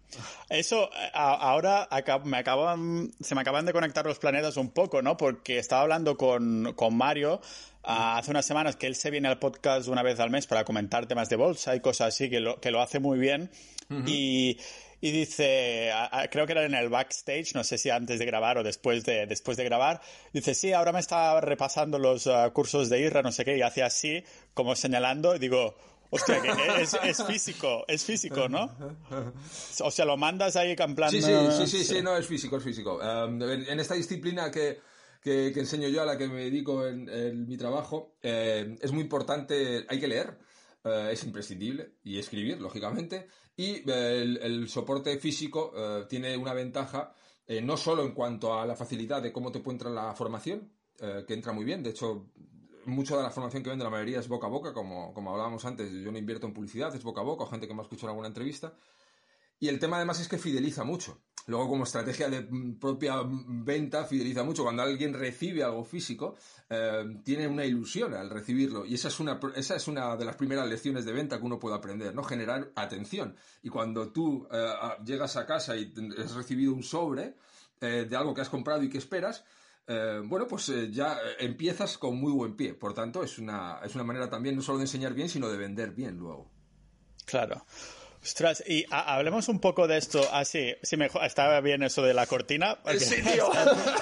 Eso, 0.49 0.89
ahora 1.13 1.87
me 2.25 2.37
acaban, 2.37 3.11
se 3.19 3.35
me 3.35 3.41
acaban 3.41 3.65
de 3.65 3.73
conectar 3.73 4.05
los 4.05 4.19
planetas 4.19 4.57
un 4.57 4.71
poco, 4.71 5.01
¿no? 5.01 5.17
Porque 5.17 5.57
estaba 5.57 5.83
hablando 5.83 6.17
con, 6.17 6.75
Mario 6.91 7.41
hace 7.83 8.29
unas 8.29 8.45
semanas 8.45 8.75
que 8.75 8.85
él 8.85 8.95
se 8.95 9.09
viene 9.09 9.27
al 9.27 9.39
podcast 9.39 9.87
una 9.87 10.03
vez 10.03 10.19
al 10.19 10.29
mes 10.29 10.45
para 10.45 10.63
comentar 10.63 11.07
temas 11.07 11.29
de 11.29 11.35
bolsa 11.35 11.75
y 11.75 11.79
cosas 11.79 12.09
así, 12.09 12.29
que 12.29 12.39
lo, 12.39 12.59
que 12.59 12.71
lo 12.71 12.81
hace 12.81 12.99
muy 12.99 13.17
bien. 13.17 13.49
Y 14.05 14.57
y 15.03 15.11
dice, 15.11 15.91
creo 16.29 16.45
que 16.45 16.51
era 16.51 16.63
en 16.63 16.75
el 16.75 16.89
backstage, 16.89 17.55
no 17.55 17.63
sé 17.63 17.79
si 17.79 17.89
antes 17.89 18.19
de 18.19 18.25
grabar 18.25 18.59
o 18.59 18.63
después 18.63 19.03
de, 19.03 19.25
después 19.25 19.57
de 19.57 19.63
grabar, 19.63 19.99
dice, 20.31 20.53
sí, 20.53 20.73
ahora 20.73 20.91
me 20.91 20.99
estaba 20.99 21.41
repasando 21.41 21.97
los 21.97 22.27
ah, 22.27 22.51
cursos 22.51 22.87
de 22.87 22.99
IRA, 22.99 23.23
no 23.23 23.31
sé 23.31 23.43
qué, 23.43 23.57
y 23.57 23.63
hace 23.63 23.81
así, 23.81 24.23
como 24.53 24.75
señalando, 24.75 25.35
y 25.35 25.39
digo, 25.39 25.75
Hostia, 26.13 26.41
que 26.41 27.09
es, 27.09 27.23
físico, 27.23 27.85
es 27.87 28.03
físico, 28.03 28.49
¿no? 28.49 28.69
O 29.79 29.91
sea, 29.91 30.03
lo 30.03 30.17
mandas 30.17 30.57
ahí 30.57 30.75
en 30.77 30.93
plan... 30.93 31.09
Sí, 31.09 31.21
sí, 31.21 31.67
sí, 31.67 31.83
sí, 31.85 32.01
no, 32.01 32.17
es 32.17 32.27
físico, 32.27 32.57
es 32.57 32.63
físico. 32.63 33.01
Em, 33.01 33.41
en, 33.41 33.79
esta 33.79 33.93
disciplina 33.95 34.51
que, 34.51 34.81
que, 35.21 35.47
enseño 35.47 35.87
yo, 35.87 36.01
a 36.01 36.05
la 36.05 36.17
que 36.17 36.27
me 36.27 36.43
dedico 36.43 36.85
en, 36.85 37.47
mi 37.47 37.55
trabajo, 37.55 38.17
eh, 38.21 38.75
es 38.81 38.91
muy 38.91 39.03
importante, 39.03 39.85
hay 39.87 40.01
que 40.01 40.07
leer, 40.09 40.37
eh, 40.83 41.11
es 41.13 41.23
imprescindible, 41.23 41.93
y 42.03 42.19
escribir, 42.19 42.59
lógicamente, 42.59 43.27
y 43.55 43.89
el, 43.89 44.37
el 44.41 44.67
soporte 44.67 45.17
físico 45.17 45.71
eh, 45.77 46.05
tiene 46.09 46.35
una 46.35 46.53
ventaja, 46.53 47.13
no 47.63 47.75
solo 47.75 48.03
en 48.03 48.13
cuanto 48.13 48.59
a 48.59 48.65
la 48.65 48.75
facilidad 48.75 49.21
de 49.21 49.31
cómo 49.31 49.51
te 49.51 49.59
puede 49.59 49.75
entrar 49.75 49.93
la 49.93 50.13
formación, 50.13 50.71
que 51.27 51.33
entra 51.33 51.51
muy 51.51 51.65
bien, 51.65 51.83
de 51.83 51.89
hecho 51.89 52.31
mucha 52.85 53.17
de 53.17 53.23
la 53.23 53.29
formación 53.29 53.63
que 53.63 53.69
vende, 53.69 53.83
la 53.83 53.89
mayoría 53.89 54.19
es 54.19 54.27
boca 54.27 54.47
a 54.47 54.49
boca, 54.49 54.73
como, 54.73 55.13
como 55.13 55.31
hablábamos 55.31 55.65
antes. 55.65 55.91
Yo 55.91 56.11
no 56.11 56.17
invierto 56.17 56.47
en 56.47 56.53
publicidad, 56.53 56.95
es 56.95 57.03
boca 57.03 57.21
a 57.21 57.23
boca, 57.23 57.43
o 57.43 57.47
gente 57.47 57.67
que 57.67 57.73
me 57.73 57.81
ha 57.81 57.83
escuchado 57.83 58.07
en 58.07 58.11
alguna 58.11 58.27
entrevista. 58.27 58.73
Y 59.59 59.67
el 59.67 59.79
tema 59.79 59.97
además 59.97 60.19
es 60.19 60.27
que 60.27 60.37
fideliza 60.37 60.83
mucho. 60.83 61.21
Luego, 61.47 61.69
como 61.69 61.83
estrategia 61.83 62.29
de 62.29 62.47
propia 62.79 63.21
venta, 63.23 64.05
fideliza 64.05 64.43
mucho. 64.43 64.63
Cuando 64.63 64.83
alguien 64.83 65.13
recibe 65.13 65.63
algo 65.63 65.83
físico, 65.83 66.35
eh, 66.69 67.03
tiene 67.23 67.47
una 67.47 67.65
ilusión 67.65 68.13
al 68.13 68.29
recibirlo. 68.29 68.85
Y 68.85 68.95
esa 68.95 69.07
es, 69.07 69.19
una, 69.19 69.39
esa 69.55 69.75
es 69.75 69.87
una 69.87 70.15
de 70.15 70.25
las 70.25 70.35
primeras 70.35 70.67
lecciones 70.67 71.05
de 71.05 71.13
venta 71.13 71.37
que 71.37 71.45
uno 71.45 71.59
puede 71.59 71.75
aprender, 71.75 72.13
¿no? 72.13 72.23
Generar 72.23 72.71
atención. 72.75 73.35
Y 73.63 73.69
cuando 73.69 74.11
tú 74.11 74.47
eh, 74.51 74.73
llegas 75.05 75.35
a 75.37 75.45
casa 75.45 75.75
y 75.75 75.93
has 76.17 76.33
recibido 76.33 76.73
un 76.73 76.83
sobre 76.83 77.35
eh, 77.79 78.05
de 78.09 78.15
algo 78.15 78.33
que 78.33 78.41
has 78.41 78.49
comprado 78.49 78.83
y 78.83 78.89
que 78.89 78.97
esperas, 78.99 79.43
eh, 79.87 80.21
bueno, 80.23 80.47
pues 80.47 80.69
eh, 80.69 80.89
ya 80.91 81.13
eh, 81.13 81.35
empiezas 81.39 81.97
con 81.97 82.15
muy 82.15 82.31
buen 82.31 82.55
pie. 82.55 82.73
Por 82.73 82.93
tanto, 82.93 83.23
es 83.23 83.37
una, 83.37 83.79
es 83.83 83.95
una 83.95 84.03
manera 84.03 84.29
también 84.29 84.55
no 84.55 84.61
solo 84.61 84.77
de 84.77 84.85
enseñar 84.85 85.13
bien, 85.13 85.29
sino 85.29 85.49
de 85.49 85.57
vender 85.57 85.91
bien 85.91 86.17
luego. 86.17 86.49
Claro. 87.25 87.65
Ostras, 88.23 88.63
y 88.67 88.85
hablemos 88.91 89.47
un 89.47 89.59
poco 89.59 89.87
de 89.87 89.97
esto. 89.97 90.21
Ah, 90.31 90.45
sí, 90.45 90.75
sí, 90.83 90.95
mejor, 90.95 91.23
estaba 91.25 91.59
bien 91.59 91.81
eso 91.81 92.03
de 92.03 92.13
la 92.13 92.27
cortina. 92.27 92.77
Sí, 92.99 93.15
tío. 93.33 93.49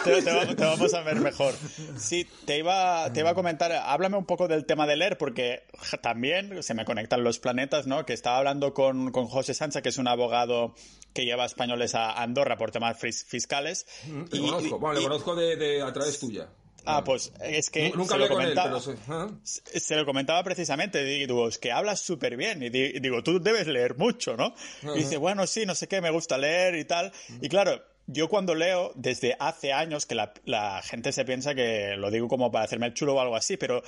te, 0.03 0.63
vamos 0.65 0.93
a 0.93 1.01
ver 1.03 1.21
mejor. 1.21 1.53
Sí, 1.97 2.27
te 2.45 2.57
iba, 2.57 3.11
te 3.13 3.21
iba 3.21 3.29
a 3.29 3.33
comentar, 3.33 3.71
háblame 3.71 4.17
un 4.17 4.25
poco 4.25 4.49
del 4.49 4.65
tema 4.65 4.85
de 4.87 4.97
leer, 4.97 5.17
porque 5.17 5.63
también 6.01 6.61
se 6.63 6.73
me 6.73 6.83
conectan 6.83 7.23
los 7.23 7.39
planetas, 7.39 7.87
¿no? 7.87 8.05
Que 8.05 8.11
estaba 8.11 8.37
hablando 8.39 8.73
con, 8.73 9.11
con 9.11 9.27
José 9.27 9.53
Sánchez, 9.53 9.81
que 9.81 9.89
es 9.89 9.97
un 9.97 10.09
abogado 10.09 10.75
que 11.13 11.23
lleva 11.23 11.45
españoles 11.45 11.95
a 11.95 12.21
Andorra 12.21 12.57
por 12.57 12.71
temas 12.71 12.97
fiscales. 12.99 13.85
Mm, 14.05 14.23
le 14.31 14.39
conozco, 14.41 14.79
bueno, 14.79 14.99
le 14.99 15.03
conozco 15.05 15.35
de, 15.35 15.55
de 15.55 15.81
a 15.81 15.93
través 15.93 16.19
tuya. 16.19 16.49
Ah, 16.91 17.03
pues 17.03 17.31
es 17.41 17.69
que 17.69 17.91
Nunca 17.91 18.15
se, 18.15 18.19
lo 18.19 18.27
comentaba, 18.27 18.79
se 19.43 19.95
lo 19.95 20.05
comentaba 20.05 20.43
precisamente. 20.43 21.03
Digo, 21.03 21.47
es 21.47 21.57
que 21.57 21.71
hablas 21.71 21.99
súper 21.99 22.35
bien. 22.35 22.63
Y 22.63 22.69
digo, 22.69 23.23
tú 23.23 23.39
debes 23.39 23.67
leer 23.67 23.95
mucho, 23.97 24.35
¿no? 24.35 24.53
Y 24.95 24.99
dice, 24.99 25.17
bueno, 25.17 25.45
sí, 25.45 25.65
no 25.65 25.75
sé 25.75 25.87
qué, 25.87 26.01
me 26.01 26.09
gusta 26.09 26.37
leer 26.37 26.75
y 26.75 26.85
tal. 26.85 27.11
Y 27.41 27.47
claro, 27.49 27.81
yo 28.07 28.27
cuando 28.27 28.55
leo, 28.55 28.91
desde 28.95 29.35
hace 29.39 29.71
años, 29.71 30.05
que 30.05 30.15
la, 30.15 30.33
la, 30.45 30.81
gente 30.81 31.11
se 31.11 31.25
piensa 31.25 31.53
que 31.53 31.95
lo 31.95 32.09
digo 32.09 32.27
como 32.27 32.51
para 32.51 32.65
hacerme 32.65 32.87
el 32.87 32.93
chulo 32.95 33.15
o 33.15 33.19
algo 33.19 33.35
así, 33.35 33.55
pero 33.55 33.83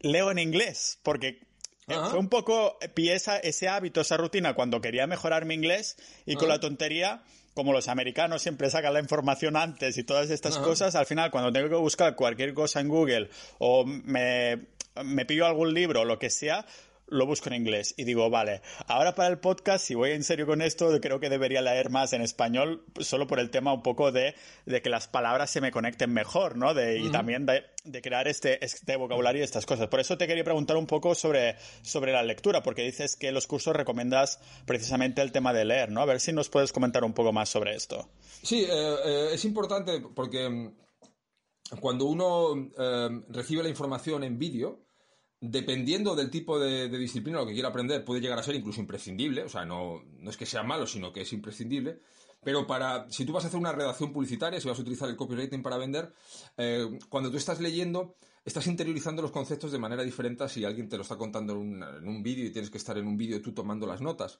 leo 0.00 0.30
en 0.30 0.38
inglés, 0.38 1.00
porque 1.02 1.40
fue 1.86 2.18
un 2.18 2.28
poco, 2.28 2.78
pieza 2.94 3.38
ese 3.38 3.68
hábito, 3.68 4.00
esa 4.00 4.16
rutina 4.16 4.54
cuando 4.54 4.80
quería 4.80 5.06
mejorar 5.06 5.44
mi 5.44 5.54
inglés 5.54 5.96
y 6.24 6.36
con 6.36 6.48
la 6.48 6.60
tontería, 6.60 7.22
como 7.54 7.72
los 7.72 7.88
americanos 7.88 8.42
siempre 8.42 8.68
sacan 8.68 8.92
la 8.92 9.00
información 9.00 9.56
antes 9.56 9.96
y 9.96 10.04
todas 10.04 10.30
estas 10.30 10.58
cosas, 10.58 10.94
al 10.96 11.06
final 11.06 11.30
cuando 11.30 11.52
tengo 11.52 11.68
que 11.68 11.76
buscar 11.76 12.16
cualquier 12.16 12.52
cosa 12.52 12.80
en 12.80 12.88
Google 12.88 13.30
o 13.58 13.86
me, 13.86 14.66
me 15.04 15.24
pillo 15.24 15.46
algún 15.46 15.72
libro 15.72 16.02
o 16.02 16.04
lo 16.04 16.18
que 16.18 16.30
sea, 16.30 16.66
lo 17.06 17.26
busco 17.26 17.48
en 17.48 17.56
inglés 17.56 17.94
y 17.96 18.04
digo, 18.04 18.30
vale, 18.30 18.62
ahora 18.86 19.14
para 19.14 19.28
el 19.28 19.38
podcast, 19.38 19.84
si 19.84 19.94
voy 19.94 20.12
en 20.12 20.24
serio 20.24 20.46
con 20.46 20.62
esto, 20.62 20.98
creo 21.00 21.20
que 21.20 21.28
debería 21.28 21.60
leer 21.62 21.90
más 21.90 22.12
en 22.12 22.22
español, 22.22 22.84
solo 23.00 23.26
por 23.26 23.38
el 23.38 23.50
tema 23.50 23.72
un 23.72 23.82
poco 23.82 24.12
de, 24.12 24.34
que 24.66 24.88
las 24.88 25.08
palabras 25.08 25.50
se 25.50 25.60
me 25.60 25.70
conecten 25.70 26.12
mejor, 26.12 26.56
¿no? 26.56 26.74
De, 26.74 26.98
Y 26.98 27.10
también 27.10 27.46
de, 27.46 27.64
crear 28.02 28.28
este, 28.28 28.64
este 28.64 28.96
vocabulario 28.96 29.42
y 29.42 29.44
estas 29.44 29.66
cosas. 29.66 29.88
Por 29.88 30.00
eso 30.00 30.16
te 30.16 30.26
quería 30.26 30.44
preguntar 30.44 30.76
un 30.76 30.86
poco 30.86 31.14
sobre, 31.14 31.56
sobre 31.82 32.12
la 32.12 32.22
lectura, 32.22 32.62
porque 32.62 32.82
dices 32.82 33.16
que 33.16 33.32
los 33.32 33.46
cursos 33.46 33.76
recomiendas 33.76 34.40
precisamente 34.66 35.22
el 35.22 35.32
tema 35.32 35.52
de 35.52 35.64
leer, 35.64 35.90
¿no? 35.90 36.00
A 36.00 36.06
ver 36.06 36.20
si 36.20 36.32
nos 36.32 36.48
puedes 36.48 36.72
comentar 36.72 37.04
un 37.04 37.12
poco 37.12 37.32
más 37.32 37.48
sobre 37.48 37.74
esto. 37.74 38.08
Sí, 38.42 38.64
eh, 38.64 38.96
eh, 39.04 39.28
es 39.32 39.44
importante 39.44 40.00
porque 40.14 40.48
mm, 40.48 40.72
cuando 41.80 42.06
uno 42.06 42.70
eh, 42.78 43.08
recibe 43.28 43.62
la 43.62 43.68
información 43.68 44.24
en 44.24 44.38
vídeo, 44.38 44.83
dependiendo 45.50 46.14
del 46.14 46.30
tipo 46.30 46.58
de, 46.58 46.88
disciplina 46.88 47.38
lo 47.38 47.46
que 47.46 47.52
quiera 47.52 47.68
aprender, 47.68 48.04
puede 48.04 48.20
llegar 48.20 48.38
a 48.38 48.42
ser 48.42 48.54
incluso 48.54 48.80
imprescindible. 48.80 49.44
O 49.44 49.48
sea, 49.48 49.64
no, 49.64 50.02
no 50.18 50.30
es 50.30 50.36
que 50.36 50.46
sea 50.46 50.62
malo, 50.62 50.86
sino 50.86 51.12
que 51.12 51.22
es 51.22 51.32
imprescindible. 51.32 52.00
Pero 52.42 52.66
para, 52.66 53.10
si 53.10 53.24
tú 53.24 53.32
vas 53.32 53.44
a 53.44 53.48
hacer 53.48 53.58
una 53.58 53.72
redacción 53.72 54.12
publicitaria, 54.12 54.60
si 54.60 54.68
vas 54.68 54.78
a 54.78 54.82
utilizar 54.82 55.08
el 55.08 55.16
copywriting 55.16 55.62
para 55.62 55.78
vender, 55.78 56.12
eh, 56.56 56.98
cuando 57.08 57.30
tú 57.30 57.36
estás 57.36 57.60
leyendo, 57.60 58.16
estás 58.44 58.66
interiorizando 58.66 59.22
los 59.22 59.30
conceptos 59.30 59.72
de 59.72 59.78
manera 59.78 60.02
diferente 60.02 60.44
a 60.44 60.48
si 60.48 60.64
alguien 60.64 60.88
te 60.88 60.96
lo 60.96 61.02
está 61.02 61.16
contando 61.16 61.54
en 61.54 61.82
un, 62.06 62.22
vídeo 62.22 62.44
y 62.44 62.50
tienes 62.50 62.70
que 62.70 62.78
estar 62.78 62.98
en 62.98 63.06
un 63.06 63.16
vídeo 63.16 63.40
tú 63.40 63.52
tomando 63.52 63.86
las 63.86 64.00
notas. 64.00 64.38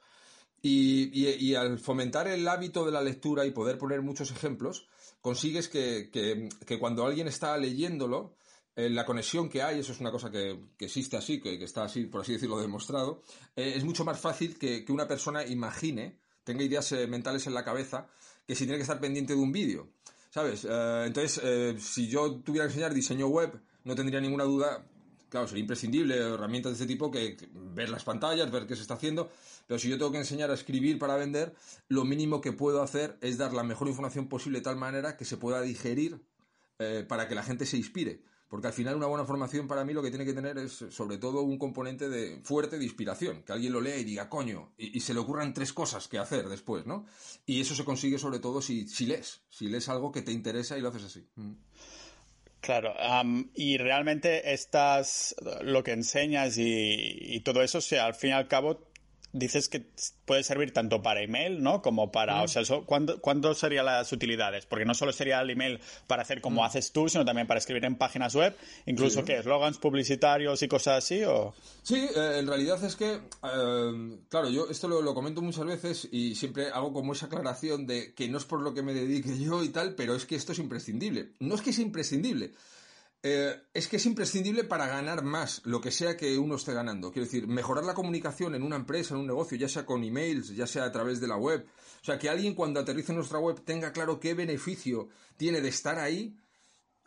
Y, 0.61 1.55
al 1.55 1.79
fomentar 1.79 2.27
el 2.27 2.49
hábito 2.49 2.87
de 2.87 2.93
la 2.93 3.03
lectura 3.03 3.45
y 3.45 3.51
poder 3.51 3.77
poner 3.77 4.01
muchos 4.01 4.31
ejemplos, 4.31 4.87
consigues 5.21 5.69
que, 5.69 6.11
que 6.11 6.79
cuando 6.79 7.05
alguien 7.05 7.29
está 7.29 7.57
leyéndolo, 7.59 8.35
eh, 8.77 8.91
la 8.91 9.05
conexión 9.05 9.49
que 9.49 9.63
hay, 9.63 9.79
eso 9.79 9.93
es 9.93 10.01
una 10.01 10.11
cosa 10.11 10.31
que, 10.31 10.59
existe 10.79 11.17
así, 11.17 11.41
que, 11.41 11.63
está 11.63 11.85
así, 11.85 12.07
por 12.07 12.23
así 12.23 12.33
decirlo, 12.33 12.61
demostrado, 12.61 13.23
eh, 13.55 13.75
es 13.77 13.85
mucho 13.85 14.05
más 14.05 14.19
fácil 14.19 14.59
que, 14.59 14.85
una 14.89 15.07
persona 15.07 15.47
imagine, 15.47 16.19
tenga 16.43 16.65
ideas 16.65 16.91
eh, 16.93 17.07
mentales 17.07 17.47
en 17.47 17.55
la 17.55 17.65
cabeza, 17.65 18.09
que 18.47 18.57
si 18.57 18.65
tiene 18.65 18.77
que 18.77 18.83
estar 18.83 19.01
pendiente 19.01 19.35
de 19.35 19.41
un 19.41 19.53
vídeo. 19.53 19.89
¿Sabes? 20.31 20.65
entonces, 20.65 21.41
si 21.81 22.09
yo 22.09 22.41
tuviera 22.41 22.67
que 22.67 22.73
enseñar 22.73 22.93
diseño 22.93 23.29
web, 23.29 23.57
no 23.85 23.95
tendría 23.95 24.21
ninguna 24.21 24.43
duda 24.43 24.85
claro, 25.29 25.47
sería 25.47 25.61
imprescindible 25.61 26.17
herramientas 26.17 26.73
de 26.73 26.75
este 26.75 26.93
tipo 26.93 27.09
que, 27.09 27.37
ver 27.73 27.89
las 27.89 28.03
pantallas, 28.03 28.51
ver 28.51 28.67
qué 28.67 28.75
se 28.75 28.83
está 28.83 28.95
haciendo, 28.95 29.31
pero 29.69 29.79
si 29.79 29.89
yo 29.89 29.97
tengo 29.97 30.11
que 30.11 30.19
enseñar 30.19 30.51
a 30.51 30.55
escribir 30.55 30.99
para 30.99 31.15
vender, 31.15 31.55
lo 31.87 32.05
mínimo 32.05 32.41
que 32.41 32.51
puedo 32.51 32.83
hacer 32.83 33.17
es 33.21 33.39
dar 33.39 33.53
la 33.53 33.63
mejor 33.63 33.87
información 33.87 34.29
posible 34.29 34.59
de 34.59 34.65
tal 34.65 34.75
manera 34.75 35.17
que 35.17 35.25
se 35.25 35.37
pueda 35.37 35.63
digerir 35.63 36.21
para 37.07 37.29
que 37.29 37.37
la 37.37 37.45
gente 37.45 37.65
se 37.65 37.77
inspire. 37.77 38.21
Porque 38.55 38.69
al 38.69 38.73
final 38.73 38.95
una 38.95 39.09
buena 39.09 39.25
formación 39.25 39.67
para 39.67 39.85
mí 39.85 39.93
lo 39.93 40.01
que 40.01 40.11
tiene 40.11 40.25
que 40.25 40.33
tener 40.33 40.57
es 40.59 40.85
sobre 40.91 41.19
todo 41.19 41.43
un 41.43 41.59
componente 41.59 42.09
de 42.09 42.39
fuerte 42.45 42.79
de 42.79 42.85
inspiración, 42.85 43.43
que 43.43 43.53
alguien 43.53 43.73
lo 43.73 43.81
lea 43.81 43.97
y 43.97 44.05
diga, 44.05 44.29
coño, 44.29 44.75
y, 44.79 45.01
se 45.01 45.13
le 45.13 45.19
ocurran 45.19 45.53
tres 45.53 45.73
cosas 45.73 46.07
que 46.07 46.21
hacer 46.21 46.49
después, 46.49 46.87
¿no? 46.87 47.05
Y 47.47 47.61
eso 47.61 47.75
se 47.75 47.85
consigue 47.85 48.17
sobre 48.17 48.39
todo 48.39 48.63
si, 48.63 48.87
si 48.87 49.07
lees, 49.07 49.43
si 49.51 49.67
lees 49.67 49.89
algo 49.89 50.13
que 50.13 50.23
te 50.23 50.31
interesa 50.31 50.79
y 50.79 50.83
lo 50.83 50.91
haces 50.91 51.03
así. 51.03 51.27
Mm. 51.35 51.55
Claro, 52.61 52.95
y 53.57 53.77
realmente 53.77 54.55
estás, 54.55 55.35
lo 55.63 55.83
que 55.83 55.91
enseñas 55.91 56.57
y, 56.57 57.35
y 57.35 57.41
todo 57.41 57.61
eso, 57.61 57.79
o 57.79 57.81
sea, 57.81 58.07
al 58.07 58.15
fin 58.15 58.31
y 58.31 58.35
al 58.35 58.47
cabo 58.47 58.87
dices 59.35 59.69
que 59.69 59.85
puede 60.25 60.43
servir 60.45 60.73
tanto 60.73 61.03
para 61.03 61.21
email, 61.21 61.63
¿no? 61.63 61.83
Como 61.83 62.11
para, 62.13 62.43
o 62.43 62.49
sea, 62.49 62.63
¿cuándo, 62.87 63.55
serían 63.55 63.85
las 63.85 64.11
utilidades? 64.13 64.65
Porque 64.65 64.85
no 64.85 64.95
solo 64.95 65.13
sería 65.13 65.41
el 65.41 65.51
email 65.51 65.81
para 66.07 66.23
hacer 66.23 66.41
como 66.41 66.65
haces 66.65 66.93
tú, 66.93 67.09
sino 67.09 67.25
también 67.25 67.47
para 67.47 67.59
escribir 67.59 67.85
en 67.85 67.97
páginas 67.97 68.35
web, 68.35 68.57
incluso 68.87 69.25
que 69.25 69.39
eslogans 69.39 69.79
publicitarios 69.79 70.63
y 70.63 70.69
cosas 70.69 71.05
así, 71.05 71.25
¿o? 71.25 71.53
Sí, 71.83 72.09
eh, 72.17 72.37
en 72.39 72.47
realidad 72.47 72.83
es 72.85 72.95
que, 72.97 73.15
eh, 73.15 74.19
claro, 74.29 74.49
yo 74.49 74.69
esto 74.71 74.89
lo, 74.89 75.03
lo, 75.03 75.15
comento 75.15 75.43
muchas 75.43 75.67
veces 75.67 76.09
y 76.11 76.37
siempre 76.37 76.69
hago 76.69 76.93
como 76.93 77.13
esa 77.13 77.27
aclaración 77.27 77.87
de 77.87 78.15
que 78.15 78.29
no 78.29 78.39
es 78.39 78.45
por 78.45 78.61
lo 78.61 78.73
que 78.73 78.83
me 78.83 78.95
dedique 78.95 79.37
yo 79.39 79.63
y 79.65 79.69
tal, 79.71 79.95
pero 79.95 80.15
es 80.15 80.25
que 80.25 80.37
esto 80.37 80.53
es 80.53 80.61
imprescindible. 80.61 81.33
No 81.41 81.57
es 81.57 81.61
que 81.61 81.73
sea 81.73 81.85
imprescindible, 81.85 82.53
eh, 83.27 83.59
es 83.73 83.89
que 83.89 83.97
es 83.97 84.05
imprescindible 84.05 84.65
para 84.65 84.87
ganar 84.87 85.25
más, 85.25 85.63
lo 85.65 85.81
que 85.81 85.91
sea 85.91 86.15
que 86.15 86.37
uno 86.39 86.57
esté 86.57 86.75
ganando. 86.75 87.11
Quiero 87.11 87.25
decir, 87.25 87.49
mejorar 87.49 87.83
la 87.85 87.95
comunicación 87.95 88.55
en 88.55 88.63
una 88.63 88.77
empresa, 88.77 89.15
en 89.15 89.21
un 89.21 89.27
negocio, 89.27 89.57
ya 89.57 89.67
sea 89.67 89.87
con 89.87 90.05
emails, 90.05 90.55
ya 90.55 90.67
sea 90.67 90.85
a 90.85 90.93
través 90.93 91.23
de 91.23 91.29
la 91.29 91.39
web. 91.39 91.67
O 92.03 92.05
sea, 92.05 92.19
que 92.19 92.29
alguien 92.29 92.55
cuando 92.55 92.81
aterrice 92.81 93.13
en 93.13 93.17
nuestra 93.17 93.39
web 93.39 93.65
tenga 93.65 93.93
claro 93.95 94.21
qué 94.21 94.35
beneficio 94.35 95.09
tiene 95.39 95.63
de 95.63 95.71
estar 95.71 95.99
ahí, 95.99 96.37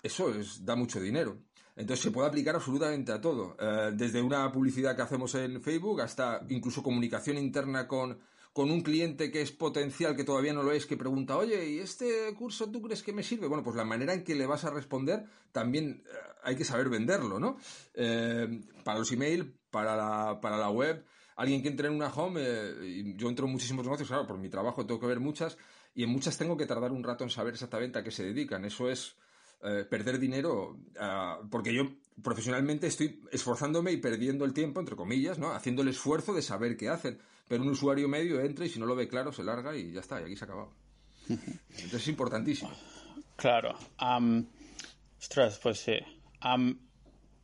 eso 0.01 0.33
es, 0.33 0.65
da 0.65 0.75
mucho 0.75 0.99
dinero. 0.99 1.37
Entonces 1.75 2.05
se 2.05 2.09
puede 2.09 2.27
aplicar 2.27 2.55
absolutamente 2.55 3.11
a 3.11 3.21
todo. 3.21 3.55
Eh, 3.59 3.91
desde 3.93 4.19
una 4.19 4.51
publicidad 4.51 4.95
que 4.95 5.03
hacemos 5.03 5.35
en 5.35 5.61
Facebook 5.61 6.01
hasta 6.01 6.41
incluso 6.49 6.81
comunicación 6.81 7.37
interna 7.37 7.87
con, 7.87 8.17
con 8.57 8.71
un 8.71 8.81
cliente 8.81 9.29
que 9.29 9.43
es 9.43 9.51
potencial, 9.51 10.15
que 10.15 10.23
todavía 10.23 10.51
no 10.51 10.63
lo 10.63 10.71
es, 10.71 10.87
que 10.87 10.97
pregunta, 10.97 11.37
oye, 11.37 11.69
¿y 11.69 11.77
este 11.77 12.33
curso 12.33 12.71
tú 12.71 12.81
crees 12.81 13.03
que 13.03 13.13
me 13.13 13.21
sirve? 13.21 13.45
Bueno, 13.45 13.63
pues 13.63 13.75
la 13.75 13.85
manera 13.85 14.15
en 14.15 14.23
que 14.23 14.33
le 14.33 14.47
vas 14.47 14.65
a 14.65 14.71
responder 14.71 15.25
también 15.51 16.01
eh, 16.07 16.17
hay 16.41 16.55
que 16.55 16.65
saber 16.65 16.89
venderlo, 16.89 17.39
¿no? 17.39 17.59
Eh, 17.93 18.63
para 18.83 18.97
los 18.97 19.11
email, 19.11 19.53
para 19.69 19.95
la, 19.95 20.41
para 20.41 20.57
la 20.57 20.71
web, 20.71 21.05
alguien 21.35 21.61
que 21.61 21.67
entre 21.67 21.87
en 21.87 21.93
una 21.93 22.07
home, 22.07 22.41
eh, 22.43 23.13
yo 23.15 23.29
entro 23.29 23.45
en 23.45 23.51
muchísimos 23.51 23.85
negocios, 23.85 24.07
claro, 24.07 24.25
por 24.25 24.39
mi 24.39 24.49
trabajo 24.49 24.87
tengo 24.87 24.99
que 24.99 25.05
ver 25.05 25.19
muchas, 25.19 25.55
y 25.93 26.01
en 26.01 26.09
muchas 26.09 26.35
tengo 26.35 26.57
que 26.57 26.65
tardar 26.65 26.91
un 26.91 27.03
rato 27.03 27.23
en 27.23 27.29
saber 27.29 27.53
exactamente 27.53 27.99
a 27.99 28.03
qué 28.03 28.09
se 28.09 28.23
dedican. 28.23 28.65
Eso 28.65 28.89
es 28.89 29.17
perder 29.89 30.17
dinero, 30.17 30.79
ah, 30.99 31.41
porque 31.51 31.73
yo 31.73 31.83
profesionalmente 32.23 32.87
estoy 32.87 33.21
esforzándome 33.31 33.91
y 33.91 33.97
perdiendo 33.97 34.45
el 34.45 34.53
tiempo, 34.53 34.79
entre 34.79 34.95
comillas, 34.95 35.37
¿no? 35.37 35.51
Haciendo 35.51 35.83
el 35.83 35.89
esfuerzo 35.89 36.33
de 36.33 36.41
saber 36.41 36.75
qué 36.75 36.89
hacen 36.89 37.19
pero 37.47 37.63
un 37.63 37.69
usuario 37.69 38.07
medio 38.07 38.39
entra 38.41 38.65
y 38.65 38.69
si 38.69 38.79
no 38.79 38.85
lo 38.85 38.95
ve 38.95 39.07
claro 39.07 39.31
se 39.31 39.43
larga 39.43 39.75
y 39.75 39.91
ya 39.91 40.01
está, 40.01 40.21
y 40.21 40.25
aquí 40.25 40.35
se 40.35 40.45
ha 40.45 40.47
acabado. 40.47 40.71
Entonces 41.29 41.93
es 41.93 42.07
importantísimo. 42.07 42.71
Claro. 43.35 43.75
ostras, 45.19 45.59
pues 45.61 45.79
sí. 45.79 45.97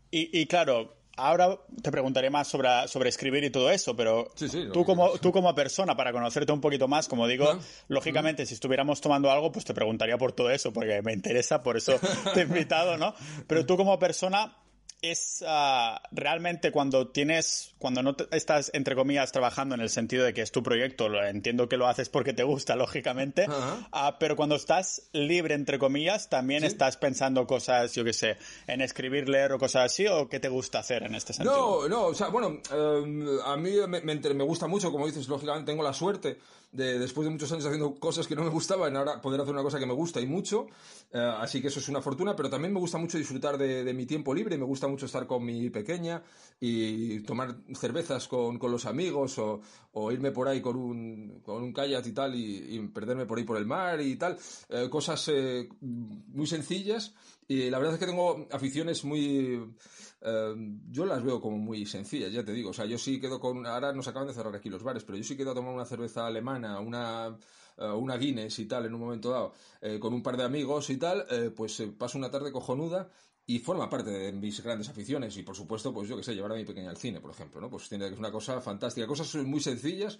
y, 0.10 0.46
claro, 0.48 0.98
ahora 1.16 1.60
te 1.82 1.92
preguntaré 1.92 2.30
más 2.30 2.48
sobre, 2.48 2.88
sobre 2.88 3.10
escribir 3.10 3.44
y 3.44 3.52
todo 3.52 3.70
eso, 3.70 3.96
pero 3.96 4.32
tú, 4.74 4.84
como, 4.86 5.12
tú 5.20 5.32
como 5.32 5.54
persona, 5.54 5.96
para 5.96 6.12
conocerte 6.12 6.52
un 6.52 6.62
poquito 6.62 6.88
más, 6.88 7.08
como 7.08 7.28
digo, 7.28 7.60
lógicamente, 7.88 8.46
si 8.46 8.56
estuviéramos 8.56 9.02
tomando 9.02 9.30
algo, 9.30 9.52
pues 9.52 9.66
te 9.66 9.74
preguntaría 9.74 10.18
por 10.18 10.32
todo 10.32 10.50
eso, 10.50 10.74
porque 10.74 11.02
me 11.04 11.14
interesa, 11.14 11.62
por 11.62 11.78
eso 11.78 12.00
te 12.34 12.42
he 12.42 12.44
invitado, 12.44 12.98
¿no? 12.98 13.14
Pero 13.48 13.66
tú 13.66 13.78
como 13.78 14.00
persona, 14.00 14.58
es 15.04 15.44
ah, 15.46 16.02
realmente 16.12 16.72
cuando 16.72 17.10
tienes, 17.10 17.76
cuando 17.78 18.02
no 18.02 18.16
estás, 18.32 18.72
entre 18.74 18.96
comillas, 18.96 19.32
trabajando 19.34 19.76
en 19.76 19.82
el 19.82 19.90
sentido 19.90 20.24
de 20.24 20.34
que 20.34 20.42
es 20.42 20.52
tu 20.52 20.64
proyecto, 20.64 21.10
lo, 21.10 21.24
entiendo 21.24 21.68
que 21.68 21.76
lo 21.76 21.88
haces 21.88 22.08
porque 22.08 22.34
te 22.34 22.44
gusta, 22.44 22.76
lógicamente, 22.78 23.46
ah, 23.92 24.18
pero 24.18 24.36
cuando 24.36 24.56
estás 24.56 25.10
libre, 25.12 25.56
entre 25.56 25.78
comillas, 25.78 26.30
también 26.30 26.64
estás 26.64 26.96
pensando 26.98 27.46
cosas, 27.46 27.94
yo 27.94 28.04
qué 28.06 28.14
sé, 28.14 28.38
en 28.66 28.82
escribir, 28.82 29.28
leer 29.28 29.52
o 29.52 29.60
cosas 29.60 29.92
así, 29.92 30.08
o 30.08 30.30
qué 30.30 30.40
te 30.40 30.48
gusta 30.48 30.80
hacer 30.80 31.04
en 31.04 31.16
este 31.16 31.34
sentido? 31.34 31.82
No, 31.82 31.90
no, 31.90 32.06
o 32.06 32.14
sea, 32.16 32.30
bueno, 32.30 32.62
em, 32.72 33.28
a 33.44 33.58
mí 33.58 33.74
me, 33.88 34.02
me 34.02 34.44
gusta 34.44 34.68
mucho, 34.68 34.90
como 34.90 35.06
dices, 35.06 35.28
lógicamente 35.28 35.70
tengo 35.70 35.84
la 35.84 35.94
suerte 35.94 36.40
de 36.74 36.98
después 36.98 37.26
de 37.26 37.32
muchos 37.32 37.52
años 37.52 37.66
haciendo 37.66 37.94
cosas 37.96 38.28
que 38.28 38.36
no 38.36 38.44
me 38.44 38.50
gustaban, 38.50 38.98
ahora 38.98 39.22
poder 39.22 39.40
hacer 39.40 39.54
una 39.54 39.62
cosa 39.62 39.80
que 39.80 39.86
me 39.86 39.94
gusta 39.94 40.20
y 40.20 40.26
mucho. 40.26 40.68
Eh, 41.14 41.34
así 41.40 41.62
que 41.62 41.68
eso 41.68 41.80
es 41.80 41.88
una 41.88 42.02
fortuna, 42.02 42.36
pero 42.36 42.50
también 42.50 42.74
me 42.74 42.80
gusta 42.80 42.98
mucho 42.98 43.18
disfrutar 43.18 43.58
de, 43.58 43.94
mi 43.94 44.08
tiempo 44.08 44.34
libre, 44.34 44.58
me 44.58 44.66
gusta 44.66 44.88
mucho 44.94 45.06
estar 45.06 45.28
con 45.28 45.44
mi 45.44 45.70
pequeña 45.70 46.24
y 46.60 47.20
tomar 47.22 47.58
cervezas 47.74 48.28
con, 48.28 48.60
los 48.60 48.86
amigos 48.86 49.38
o, 49.40 50.12
irme 50.12 50.32
por 50.32 50.48
ahí 50.48 50.62
con 50.62 50.78
un, 50.78 51.42
con 51.44 51.62
un 51.62 51.74
kayak 51.74 52.06
y 52.08 52.12
tal 52.12 52.36
y, 52.36 52.80
perderme 52.94 53.26
por 53.26 53.38
ahí 53.38 53.44
por 53.44 53.58
el 53.58 53.66
mar 53.66 54.00
y 54.02 54.16
tal. 54.16 54.38
Eh, 54.70 54.88
cosas 54.90 55.30
eh, 55.30 55.68
muy 55.82 56.48
sencillas 56.48 57.14
y 57.48 57.70
la 57.70 57.78
verdad 57.80 57.96
es 57.96 58.00
que 58.00 58.06
tengo 58.06 58.48
aficiones 58.52 59.04
muy 59.04 59.60
Em, 60.26 60.80
yo 60.90 61.06
las 61.06 61.22
veo 61.22 61.42
como 61.42 61.58
muy 61.58 61.86
sencillas, 61.86 62.32
ya 62.32 62.46
te 62.46 62.54
digo. 62.54 62.70
O 62.70 62.74
sea, 62.74 62.86
yo 62.86 62.98
sí 62.98 63.20
quedo 63.20 63.40
con. 63.40 63.66
Ahora 63.66 63.92
nos 63.92 64.08
acaban 64.08 64.28
de 64.28 64.34
cerrar 64.34 64.56
aquí 64.56 64.70
los 64.70 64.82
bares, 64.82 65.04
pero 65.04 65.18
yo 65.18 65.24
sí 65.24 65.36
quedo 65.36 65.52
a 65.52 65.54
tomar 65.54 65.74
una 65.74 65.86
cerveza 65.86 66.26
alemana, 66.26 66.80
una, 66.80 67.38
eh, 67.78 67.86
una 67.88 68.16
Guinness 68.16 68.60
y 68.60 68.66
tal 68.66 68.86
en 68.86 68.94
un 68.94 69.02
momento 69.02 69.32
dado, 69.32 69.54
eh, 69.82 70.00
con 70.00 70.14
un 70.14 70.24
par 70.24 70.38
de 70.38 70.44
amigos 70.44 70.90
y 70.90 70.98
tal, 70.98 71.26
eh, 71.30 71.52
pues 71.54 71.84
paso 71.98 72.18
una 72.18 72.32
tarde 72.32 72.54
cojonuda 72.54 73.10
y 73.46 73.60
forma 73.60 73.90
parte 73.90 74.10
de 74.10 74.32
mis 74.32 74.62
grandes 74.64 74.90
aficiones. 74.90 75.36
Y 75.38 75.44
por 75.44 75.56
supuesto, 75.56 75.94
pues 75.94 76.08
yo 76.08 76.16
que 76.16 76.24
sé, 76.24 76.34
llevar 76.34 76.54
a 76.54 76.56
mi 76.56 76.66
pequeña 76.66 76.90
al 76.90 76.98
cine, 76.98 77.20
por 77.20 77.32
ejemplo, 77.32 77.60
¿no? 77.60 77.70
Pues 77.70 77.90
tiene 77.90 78.06
que 78.06 78.12
ser 78.12 78.20
una 78.20 78.32
cosa 78.32 78.62
fantástica. 78.62 79.08
Cosas 79.08 79.34
muy 79.44 79.60
sencillas 79.60 80.18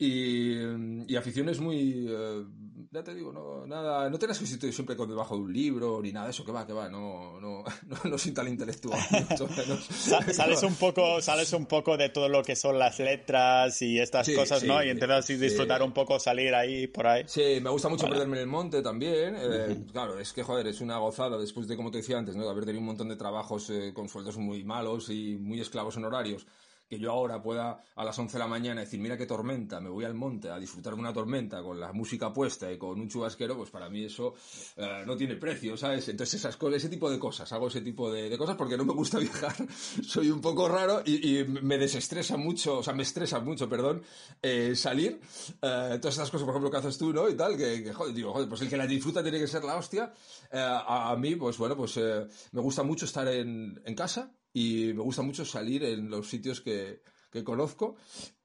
y, 0.00 1.14
aficiones 1.14 1.60
muy. 1.60 2.06
Eh, 2.08 2.44
ya 2.90 3.04
te 3.04 3.14
digo, 3.14 3.32
no, 3.32 3.66
nada. 3.66 4.08
No 4.08 4.18
tengas 4.18 4.38
que 4.38 4.46
estar 4.46 4.72
siempre 4.72 4.96
con 4.96 5.10
debajo 5.10 5.36
de 5.36 5.42
un 5.42 5.52
libro 5.52 6.00
ni 6.02 6.10
nada 6.10 6.26
de 6.26 6.30
eso, 6.30 6.42
que 6.42 6.52
va, 6.52 6.66
que 6.66 6.72
va. 6.72 6.88
No, 6.88 7.38
no, 7.38 7.62
no, 8.04 8.18
soy 8.18 8.32
tan 8.32 8.48
intelectual. 8.48 8.98
sales, 10.32 10.62
un 10.62 10.74
poco, 10.76 11.20
sales 11.20 11.52
un 11.52 11.66
poco 11.66 11.98
de 11.98 12.08
todo 12.08 12.30
lo 12.30 12.42
que 12.42 12.56
son 12.56 12.78
las 12.78 12.98
letras 12.98 13.82
y 13.82 13.98
estas 13.98 14.26
cosas, 14.30 14.64
¿no? 14.64 14.82
Y 14.82 14.88
entonces 14.88 15.38
disfrutar 15.38 15.82
un 15.82 15.92
poco, 15.92 16.18
salir 16.18 16.54
ahí, 16.54 16.86
por 16.86 17.06
ahí. 17.06 17.24
Sí, 17.26 17.58
me 17.60 17.68
gusta 17.68 17.90
mucho 17.90 18.08
perderme 18.08 18.36
en 18.36 18.42
el 18.42 18.48
monte 18.48 18.80
también. 18.80 19.36
Eh, 19.38 19.84
claro, 19.92 20.18
es 20.18 20.32
que, 20.32 20.42
joder, 20.42 20.66
es 20.66 20.80
una 20.80 20.96
gozada 20.96 21.36
después 21.36 21.68
de, 21.68 21.76
como 21.76 21.90
te 21.90 21.98
decía 21.98 22.16
antes, 22.16 22.34
¿no? 22.36 22.44
de 22.44 22.50
haber 22.50 22.64
tenido 22.64 22.80
un 22.80 22.86
montón 22.86 23.10
de 23.10 23.16
trabajos 23.16 23.68
eh, 23.68 23.92
con 23.92 24.08
sueldos 24.08 24.38
muy 24.38 24.64
malos 24.64 25.10
y 25.10 25.36
muy 25.36 25.60
esclavos 25.60 25.98
en 25.98 26.06
horarios 26.06 26.46
que 26.90 26.98
yo 26.98 27.12
ahora 27.12 27.40
pueda 27.40 27.84
a 27.94 28.04
las 28.04 28.18
11 28.18 28.32
de 28.32 28.38
la 28.40 28.48
mañana 28.48 28.80
decir, 28.80 28.98
mira 28.98 29.16
qué 29.16 29.24
tormenta, 29.24 29.80
me 29.80 29.88
voy 29.88 30.04
al 30.04 30.14
monte 30.14 30.50
a 30.50 30.58
disfrutar 30.58 30.94
de 30.94 31.00
una 31.00 31.12
tormenta 31.12 31.62
con 31.62 31.78
la 31.78 31.92
música 31.92 32.32
puesta 32.32 32.70
y 32.70 32.78
con 32.78 33.00
un 33.00 33.08
chubasquero, 33.08 33.56
pues 33.56 33.70
para 33.70 33.88
mí 33.88 34.06
eso 34.06 34.34
eh, 34.76 35.04
no 35.06 35.16
tiene 35.16 35.36
precio, 35.36 35.76
¿sabes? 35.76 36.08
Entonces 36.08 36.40
esas 36.40 36.58
ese 36.74 36.88
tipo 36.88 37.08
de 37.08 37.20
cosas, 37.20 37.52
hago 37.52 37.68
ese 37.68 37.80
tipo 37.80 38.10
de, 38.10 38.36
cosas 38.36 38.56
porque 38.56 38.76
no 38.76 38.84
me 38.84 38.92
gusta 38.92 39.18
viajar, 39.20 39.54
soy 40.02 40.30
un 40.30 40.40
poco 40.40 40.68
raro 40.68 41.02
y, 41.06 41.44
me 41.62 41.78
desestresa 41.78 42.36
mucho, 42.36 42.78
o 42.78 42.82
sea, 42.82 42.92
me 42.92 43.04
estresa 43.04 43.38
mucho, 43.38 43.68
perdón, 43.68 44.02
eh, 44.42 44.74
salir. 44.74 45.20
Eh, 45.62 45.98
todas 46.00 46.14
esas 46.14 46.28
cosas, 46.28 46.44
por 46.44 46.54
ejemplo, 46.54 46.72
que 46.72 46.76
haces 46.76 46.98
tú, 46.98 47.12
¿no? 47.12 47.28
Y 47.28 47.36
tal, 47.36 47.56
que, 47.56 47.92
joder, 47.92 48.12
digo, 48.12 48.32
joder, 48.32 48.48
pues 48.48 48.62
el 48.62 48.68
que 48.68 48.76
la 48.76 48.86
disfruta 48.88 49.22
tiene 49.22 49.38
que 49.38 49.46
ser 49.46 49.62
la 49.62 49.76
hostia. 49.76 50.12
A, 50.52 51.14
mí, 51.16 51.36
pues 51.36 51.56
bueno, 51.56 51.76
pues 51.76 51.96
me 51.96 52.60
gusta 52.60 52.82
mucho 52.82 53.04
estar 53.04 53.28
en, 53.28 53.80
en 53.84 53.94
casa, 53.94 54.32
y 54.52 54.92
me 54.94 55.02
gusta 55.02 55.22
mucho 55.22 55.44
salir 55.44 55.84
en 55.84 56.10
los 56.10 56.28
sitios 56.28 56.60
que, 56.60 57.02
conozco 57.44 57.96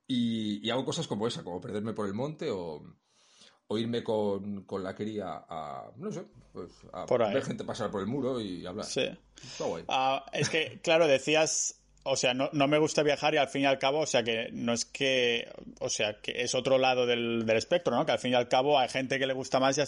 y, 0.08 0.70
hago 0.70 0.86
cosas 0.86 1.08
como 1.08 1.28
esa, 1.28 1.44
como 1.44 1.60
perderme 1.60 1.94
por 1.94 2.08
el 2.08 2.14
monte 2.14 2.50
o, 2.52 2.84
irme 3.72 4.04
con, 4.04 4.66
la 4.82 4.96
cría 4.96 5.46
a, 5.50 5.92
no 5.98 6.12
sé, 6.12 6.24
pues 6.54 6.72
a 6.94 7.06
ver 7.06 7.44
gente 7.44 7.64
pasar 7.64 7.90
por 7.90 8.02
el 8.02 8.08
muro 8.08 8.40
y 8.40 8.66
hablar. 8.66 8.86
Sí. 8.86 9.08
Ah, 9.88 10.26
es 10.34 10.50
que, 10.50 10.80
claro, 10.82 11.08
decías 11.08 11.82
o 12.08 12.16
sea, 12.16 12.36
no, 12.36 12.50
me 12.52 12.78
gusta 12.78 13.02
viajar 13.02 13.34
y 13.34 13.38
al 13.38 13.48
fin 13.48 13.64
y 13.64 13.66
al 13.66 13.80
cabo, 13.80 14.02
o 14.02 14.06
sea, 14.06 14.22
que 14.22 14.50
no 14.52 14.74
es 14.74 14.86
que, 14.86 15.52
o 15.80 15.90
sea, 15.90 16.22
que 16.22 16.44
es 16.44 16.54
otro 16.54 16.78
lado 16.78 17.08
del, 17.08 17.50
espectro, 17.50 17.96
¿no? 17.96 18.06
Que 18.06 18.12
al 18.12 18.20
fin 18.20 18.32
y 18.32 18.36
al 18.36 18.48
cabo 18.48 18.78
hay 18.78 18.90
gente 18.90 19.18
que 19.18 19.26
le 19.26 19.34
gusta 19.34 19.60
más 19.60 19.76
y 19.76 19.82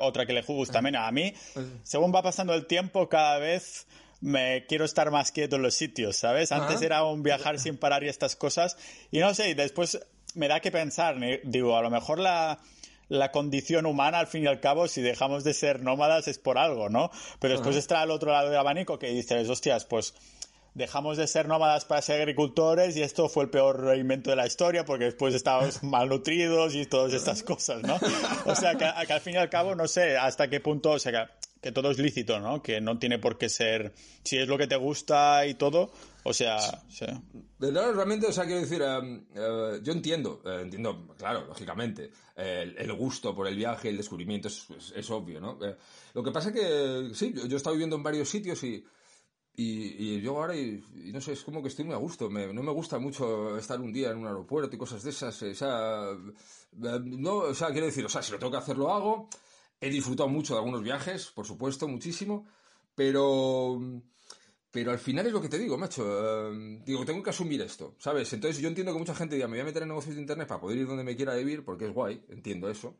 otra 0.00 0.24
que 0.24 0.32
le 0.32 0.40
gusta 0.40 0.80
menos. 0.80 1.02
A 1.06 1.12
mí, 1.12 1.34
según 1.82 2.10
va 2.14 2.22
pasando 2.22 2.54
el 2.54 2.64
tiempo, 2.64 3.10
cada 3.10 3.38
vez 3.38 3.86
me 4.20 4.66
quiero 4.66 4.84
estar 4.84 5.10
más 5.10 5.32
quieto 5.32 5.56
en 5.56 5.62
los 5.62 5.74
sitios, 5.74 6.16
¿sabes? 6.16 6.52
Antes 6.52 6.82
era 6.82 7.04
un 7.04 7.22
viajar 7.22 7.58
sin 7.58 7.76
parar 7.76 8.02
y 8.04 8.08
estas 8.08 8.36
cosas. 8.36 8.76
Y 9.10 9.18
no 9.18 9.34
sé, 9.34 9.54
después 9.54 10.00
me 10.34 10.48
da 10.48 10.60
que 10.60 10.70
pensar, 10.70 11.16
digo, 11.44 11.76
a 11.76 11.82
lo 11.82 11.90
mejor 11.90 12.18
la, 12.18 12.58
la 13.08 13.30
condición 13.32 13.86
humana, 13.86 14.18
al 14.18 14.26
fin 14.26 14.44
y 14.44 14.46
al 14.46 14.60
cabo, 14.60 14.88
si 14.88 15.02
dejamos 15.02 15.44
de 15.44 15.54
ser 15.54 15.82
nómadas 15.82 16.28
es 16.28 16.38
por 16.38 16.58
algo, 16.58 16.88
¿no? 16.88 17.10
Pero 17.40 17.54
después 17.54 17.76
está 17.76 18.02
al 18.02 18.10
otro 18.10 18.32
lado 18.32 18.50
del 18.50 18.58
abanico 18.58 18.98
que 18.98 19.08
dices, 19.08 19.48
hostias, 19.48 19.84
pues 19.84 20.14
dejamos 20.74 21.16
de 21.16 21.26
ser 21.26 21.48
nómadas 21.48 21.84
para 21.84 22.02
ser 22.02 22.20
agricultores 22.20 22.96
y 22.96 23.02
esto 23.02 23.28
fue 23.28 23.44
el 23.44 23.50
peor 23.50 23.96
invento 23.96 24.30
de 24.30 24.36
la 24.36 24.46
historia 24.46 24.84
porque 24.84 25.06
después 25.06 25.34
estábamos 25.34 25.82
malnutridos 25.82 26.74
y 26.74 26.86
todas 26.86 27.12
estas 27.12 27.42
cosas, 27.42 27.82
¿no? 27.82 27.98
O 28.46 28.54
sea, 28.54 28.76
que, 28.76 28.84
al 28.84 29.20
fin 29.20 29.34
y 29.34 29.38
al 29.38 29.50
cabo, 29.50 29.74
no 29.74 29.88
sé 29.88 30.16
hasta 30.16 30.48
qué 30.48 30.60
punto, 30.60 30.92
o 30.92 30.98
sea, 30.98 31.12
que, 31.12 31.32
todo 31.60 31.90
es 31.90 31.98
lícito, 31.98 32.40
¿no? 32.40 32.62
Que 32.62 32.80
no 32.80 32.98
tiene 32.98 33.18
por 33.18 33.38
qué 33.38 33.48
ser, 33.48 33.92
si 34.22 34.38
es 34.38 34.48
lo 34.48 34.58
que 34.58 34.66
te 34.66 34.76
gusta 34.76 35.46
y 35.46 35.54
todo, 35.54 35.92
o 36.24 36.32
sea... 36.32 36.58
Sí. 36.88 37.06
realmente, 37.58 38.26
o 38.26 38.32
sea, 38.32 38.44
quiero 38.44 38.60
decir, 38.60 38.82
em, 38.82 39.24
eh, 39.34 39.80
yo 39.82 39.92
entiendo, 39.92 40.42
eh, 40.44 40.60
entiendo, 40.62 41.14
claro, 41.18 41.46
lógicamente, 41.46 42.10
el, 42.36 42.92
gusto 42.92 43.34
por 43.34 43.48
el 43.48 43.56
viaje, 43.56 43.88
el 43.88 43.96
descubrimiento 43.96 44.48
es, 44.48 45.10
obvio, 45.10 45.40
¿no? 45.40 45.58
Eh, 45.64 45.76
lo 46.14 46.22
que 46.22 46.30
pasa 46.30 46.50
es 46.50 46.54
que, 46.54 47.10
sí, 47.14 47.32
yo 47.34 47.54
he 47.54 47.56
estado 47.56 47.74
viviendo 47.74 47.96
en 47.96 48.02
varios 48.02 48.28
sitios 48.28 48.62
y 48.64 48.84
y, 49.60 50.20
yo 50.20 50.36
ahora, 50.36 50.54
y, 50.54 50.80
no 51.12 51.20
sé, 51.20 51.32
es 51.32 51.42
como 51.42 51.60
que 51.60 51.66
estoy 51.66 51.84
muy 51.84 51.92
a 51.92 51.98
gusto. 51.98 52.30
no 52.30 52.62
me 52.62 52.70
gusta 52.70 53.00
mucho 53.00 53.58
estar 53.58 53.80
un 53.80 53.92
día 53.92 54.12
en 54.12 54.18
un 54.18 54.26
aeropuerto 54.28 54.76
y 54.76 54.78
cosas 54.78 55.02
de 55.02 55.10
esas. 55.10 55.42
O 55.42 55.52
sea, 55.52 56.10
eh, 56.12 57.00
no, 57.02 57.38
o 57.38 57.54
sea, 57.54 57.72
quiero 57.72 57.86
decir, 57.86 58.04
o 58.04 58.08
sea, 58.08 58.22
si 58.22 58.30
lo 58.30 58.38
tengo 58.38 58.52
que 58.52 58.58
hacer, 58.58 58.78
lo 58.78 58.94
hago. 58.94 59.28
He 59.80 59.90
disfrutado 59.90 60.28
mucho 60.28 60.54
de 60.54 60.58
algunos 60.58 60.82
viajes, 60.82 61.26
por 61.26 61.46
supuesto, 61.46 61.86
muchísimo. 61.86 62.46
Pero, 62.94 63.80
pero 64.72 64.90
al 64.90 64.98
final 64.98 65.26
es 65.26 65.32
lo 65.32 65.40
que 65.40 65.48
te 65.48 65.58
digo, 65.58 65.78
macho. 65.78 66.50
Eh, 66.50 66.80
digo, 66.84 67.04
tengo 67.04 67.22
que 67.22 67.30
asumir 67.30 67.62
esto, 67.62 67.94
¿sabes? 67.98 68.32
Entonces 68.32 68.60
yo 68.60 68.68
entiendo 68.68 68.92
que 68.92 68.98
mucha 68.98 69.14
gente 69.14 69.36
diga, 69.36 69.46
me 69.46 69.52
voy 69.52 69.60
a 69.60 69.64
meter 69.64 69.82
en 69.82 69.88
negocios 69.88 70.16
de 70.16 70.20
internet 70.20 70.48
para 70.48 70.60
poder 70.60 70.78
ir 70.78 70.86
donde 70.86 71.04
me 71.04 71.14
quiera 71.14 71.34
vivir, 71.34 71.64
porque 71.64 71.86
es 71.86 71.92
guay, 71.92 72.24
entiendo 72.28 72.68
eso. 72.68 72.96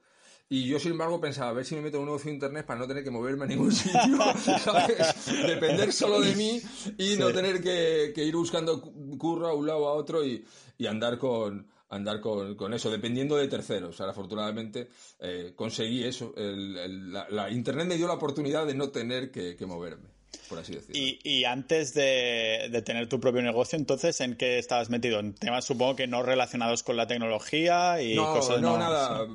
Y 0.50 0.66
yo, 0.66 0.78
sin 0.78 0.92
embargo, 0.92 1.20
pensaba, 1.20 1.50
a 1.50 1.52
ver 1.52 1.66
si 1.66 1.74
me 1.74 1.82
meto 1.82 1.98
en 1.98 2.04
un 2.04 2.06
negocio 2.06 2.30
de 2.30 2.34
internet 2.34 2.64
para 2.64 2.80
no 2.80 2.88
tener 2.88 3.04
que 3.04 3.10
moverme 3.10 3.44
a 3.44 3.48
ningún 3.48 3.72
sitio, 3.74 4.18
¿sabes? 4.64 5.26
Depender 5.46 5.92
solo 5.92 6.20
de 6.20 6.34
mí 6.36 6.62
y 6.96 7.16
no 7.16 7.30
tener 7.32 7.60
que, 7.60 8.14
ir 8.16 8.34
buscando 8.34 8.80
curro 8.80 9.48
a 9.48 9.54
un 9.54 9.66
lado 9.66 9.88
a 9.88 9.92
otro 9.92 10.24
y, 10.24 10.44
andar 10.88 11.18
con 11.18 11.66
andar 11.90 12.20
con, 12.20 12.74
eso, 12.74 12.90
dependiendo 12.90 13.36
de 13.36 13.48
terceros. 13.48 14.00
Ahora, 14.00 14.12
afortunadamente, 14.12 14.88
eh, 15.20 15.52
conseguí 15.56 16.04
eso. 16.04 16.34
la, 16.36 17.50
Internet 17.50 17.86
me 17.86 17.96
dio 17.96 18.06
la 18.06 18.14
oportunidad 18.14 18.66
de 18.66 18.74
no 18.74 18.90
tener 18.90 19.30
que 19.30 19.66
moverme 19.66 20.18
por 20.48 20.58
así 20.58 20.74
decirlo. 20.74 21.00
Y, 21.22 21.44
antes 21.44 21.94
de, 21.94 22.82
tener 22.84 23.08
tu 23.08 23.20
propio 23.20 23.42
negocio, 23.42 23.78
entonces, 23.78 24.20
¿en 24.20 24.36
qué 24.36 24.58
estabas 24.58 24.90
metido? 24.90 25.20
En 25.20 25.34
temas, 25.34 25.64
supongo 25.64 25.96
que 25.96 26.06
no 26.06 26.22
relacionados 26.22 26.82
con 26.82 26.96
la 26.96 27.06
tecnología 27.06 28.00
y 28.02 28.14
no, 28.14 28.32
cosas 28.32 28.60
No, 28.60 28.78
nada. 28.78 29.26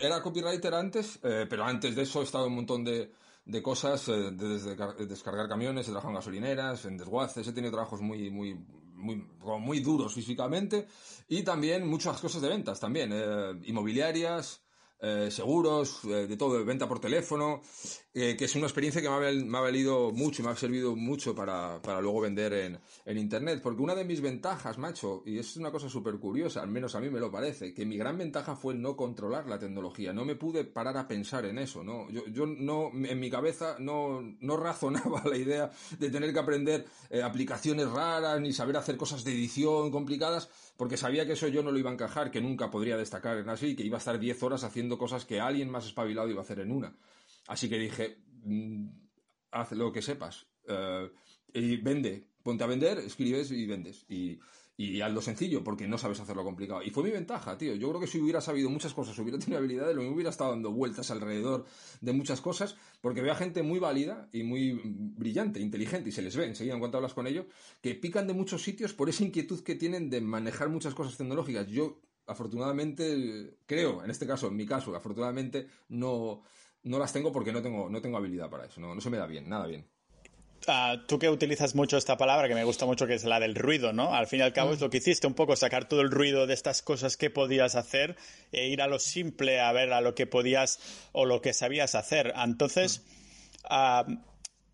Era 0.00 0.22
copywriter 0.22 0.74
antes, 0.74 1.18
eh, 1.22 1.46
pero 1.48 1.64
antes 1.64 1.94
de 1.94 2.02
eso 2.02 2.20
he 2.20 2.24
estado 2.24 2.46
en 2.46 2.50
un 2.50 2.56
montón 2.56 2.84
de, 2.84 3.10
cosas, 3.62 4.08
eh, 4.08 4.30
desde 4.32 4.76
descargar 5.06 5.48
camiones, 5.48 5.86
he 5.86 5.90
trabajado 5.90 6.12
en 6.12 6.16
gasolineras, 6.16 6.84
en 6.84 6.96
desguaces, 6.96 7.46
he 7.46 7.52
tenido 7.52 7.72
trabajos 7.72 8.00
muy, 8.00 8.30
muy, 8.30 8.56
muy, 9.00 9.26
muy 9.60 9.80
duros 9.80 10.14
físicamente 10.14 10.86
y 11.28 11.42
también 11.42 11.86
muchas 11.86 12.20
cosas 12.20 12.42
de 12.42 12.48
ventas 12.48 12.78
también, 12.78 13.10
eh, 13.12 13.60
inmobiliarias, 13.64 14.62
eh, 15.02 15.30
seguros, 15.30 16.04
eh, 16.04 16.26
de 16.26 16.36
todo, 16.36 16.58
de 16.58 16.64
venta 16.64 16.86
por 16.86 17.00
teléfono, 17.00 17.62
eh, 18.12 18.36
que 18.36 18.44
es 18.44 18.54
una 18.54 18.66
experiencia 18.66 19.00
que 19.00 19.08
me 19.08 19.56
ha, 19.56 19.60
valido 19.62 20.12
mucho 20.12 20.42
y 20.42 20.44
me 20.44 20.50
ha 20.50 20.56
servido 20.56 20.94
mucho 20.94 21.34
para, 21.34 21.80
luego 22.02 22.20
vender 22.20 22.52
en, 23.06 23.18
Internet. 23.18 23.60
Porque 23.62 23.80
una 23.80 23.94
de 23.94 24.04
mis 24.04 24.20
ventajas, 24.20 24.76
macho, 24.76 25.22
y 25.24 25.38
es 25.38 25.56
una 25.56 25.70
cosa 25.70 25.88
súper 25.88 26.18
curiosa, 26.18 26.60
al 26.60 26.68
menos 26.68 26.94
a 26.94 27.00
mí 27.00 27.08
me 27.08 27.18
lo 27.18 27.30
parece, 27.30 27.72
que 27.72 27.86
mi 27.86 27.96
gran 27.96 28.18
ventaja 28.18 28.56
fue 28.56 28.74
el 28.74 28.82
no 28.82 28.94
controlar 28.94 29.46
la 29.46 29.58
tecnología. 29.58 30.12
No 30.12 30.26
me 30.26 30.36
pude 30.36 30.64
parar 30.64 30.96
a 30.98 31.08
pensar 31.08 31.46
en 31.46 31.58
eso, 31.58 31.82
¿no? 31.82 32.08
Yo, 32.10 32.44
no, 32.46 32.90
en 32.92 33.18
mi 33.18 33.30
cabeza 33.30 33.76
no, 33.78 34.20
no 34.40 34.56
razonaba 34.58 35.22
la 35.28 35.36
idea 35.36 35.70
de 35.98 36.10
tener 36.10 36.32
que 36.32 36.38
aprender 36.38 36.86
aplicaciones 37.24 37.88
raras 37.88 38.38
ni 38.40 38.52
saber 38.52 38.76
hacer 38.76 38.98
cosas 38.98 39.24
de 39.24 39.32
edición 39.32 39.90
complicadas 39.90 40.50
porque 40.76 40.96
sabía 40.96 41.26
que 41.26 41.32
eso 41.32 41.48
yo 41.48 41.62
no 41.62 41.72
lo 41.72 41.78
iba 41.78 41.90
a 41.90 41.94
encajar, 41.94 42.30
que 42.30 42.40
nunca 42.40 42.70
podría 42.70 42.96
destacar 42.96 43.38
en 43.38 43.48
así, 43.48 43.76
que 43.76 43.82
iba 43.82 43.96
a 43.96 43.98
estar 43.98 44.18
10 44.18 44.42
horas 44.42 44.64
haciendo 44.64 44.98
cosas 44.98 45.24
que 45.24 45.40
alguien 45.40 45.70
más 45.70 45.86
espabilado 45.86 46.28
iba 46.28 46.40
a 46.40 46.44
hacer 46.44 46.60
en 46.60 46.72
una. 46.72 46.96
Así 47.48 47.68
que 47.68 47.78
dije, 47.78 48.18
mm, 48.44 48.88
haz 49.50 49.72
lo 49.72 49.92
que 49.92 50.02
sepas. 50.02 50.46
Eh, 50.68 51.10
y 51.52 51.76
vende, 51.78 52.28
ponte 52.42 52.64
a 52.64 52.66
vender, 52.66 52.98
escribes 52.98 53.50
y 53.50 53.66
vendes. 53.66 54.04
Y, 54.08 54.38
y 54.82 55.02
hazlo 55.02 55.20
sencillo, 55.20 55.62
porque 55.62 55.86
no 55.86 55.98
sabes 55.98 56.20
hacerlo 56.20 56.42
complicado. 56.42 56.82
Y 56.82 56.88
fue 56.88 57.04
mi 57.04 57.10
ventaja, 57.10 57.58
tío. 57.58 57.74
Yo 57.74 57.90
creo 57.90 58.00
que 58.00 58.06
si 58.06 58.18
hubiera 58.18 58.40
sabido 58.40 58.70
muchas 58.70 58.94
cosas, 58.94 59.18
hubiera 59.18 59.38
tenido 59.38 59.58
habilidades, 59.58 59.94
lo 59.94 60.10
hubiera 60.10 60.30
estado 60.30 60.52
dando 60.52 60.72
vueltas 60.72 61.10
alrededor 61.10 61.66
de 62.00 62.12
muchas 62.14 62.40
cosas, 62.40 62.76
porque 63.02 63.20
veo 63.20 63.32
a 63.32 63.36
gente 63.36 63.62
muy 63.62 63.78
válida 63.78 64.30
y 64.32 64.42
muy 64.42 64.80
brillante, 64.82 65.60
inteligente, 65.60 66.08
y 66.08 66.12
se 66.12 66.22
les 66.22 66.34
ve 66.34 66.46
enseguida 66.46 66.72
en 66.72 66.80
cuanto 66.80 66.96
hablas 66.96 67.12
con 67.12 67.26
ellos, 67.26 67.44
que 67.82 67.94
pican 67.94 68.26
de 68.26 68.32
muchos 68.32 68.62
sitios 68.62 68.94
por 68.94 69.10
esa 69.10 69.22
inquietud 69.22 69.62
que 69.62 69.74
tienen 69.74 70.08
de 70.08 70.22
manejar 70.22 70.70
muchas 70.70 70.94
cosas 70.94 71.14
tecnológicas. 71.18 71.66
Yo, 71.66 72.00
afortunadamente, 72.26 73.58
creo, 73.66 74.02
en 74.02 74.10
este 74.10 74.26
caso, 74.26 74.46
en 74.46 74.56
mi 74.56 74.64
caso, 74.64 74.96
afortunadamente, 74.96 75.66
no, 75.90 76.42
no 76.84 76.98
las 76.98 77.12
tengo 77.12 77.30
porque 77.32 77.52
no 77.52 77.60
tengo, 77.60 77.90
no 77.90 78.00
tengo 78.00 78.16
habilidad 78.16 78.48
para 78.48 78.64
eso. 78.64 78.80
No, 78.80 78.94
no 78.94 79.02
se 79.02 79.10
me 79.10 79.18
da 79.18 79.26
bien, 79.26 79.46
nada 79.46 79.66
bien. 79.66 79.84
Ah, 80.66 80.96
tú 81.06 81.18
que 81.18 81.30
utilizas 81.30 81.74
mucho 81.74 81.96
esta 81.96 82.16
palabra, 82.16 82.46
que 82.46 82.54
me 82.54 82.64
gusta 82.64 82.84
mucho, 82.84 83.06
que 83.06 83.14
es 83.14 83.24
la 83.24 83.40
del 83.40 83.54
ruido, 83.54 83.92
¿no? 83.92 84.14
Al 84.14 84.26
fin 84.26 84.40
y 84.40 84.42
al 84.42 84.52
cabo 84.52 84.72
es 84.72 84.80
mm. 84.80 84.82
lo 84.82 84.90
que 84.90 84.98
hiciste, 84.98 85.26
un 85.26 85.34
poco 85.34 85.56
sacar 85.56 85.88
todo 85.88 86.02
el 86.02 86.10
ruido 86.10 86.46
de 86.46 86.54
estas 86.54 86.82
cosas 86.82 87.16
que 87.16 87.30
podías 87.30 87.76
hacer 87.76 88.16
e 88.52 88.68
ir 88.68 88.82
a 88.82 88.86
lo 88.86 88.98
simple, 88.98 89.60
a 89.60 89.72
ver 89.72 89.92
a 89.92 90.00
lo 90.00 90.14
que 90.14 90.26
podías 90.26 90.78
o 91.12 91.24
lo 91.24 91.40
que 91.40 91.54
sabías 91.54 91.94
hacer. 91.94 92.34
Entonces, 92.36 93.02
ah, 93.64 94.06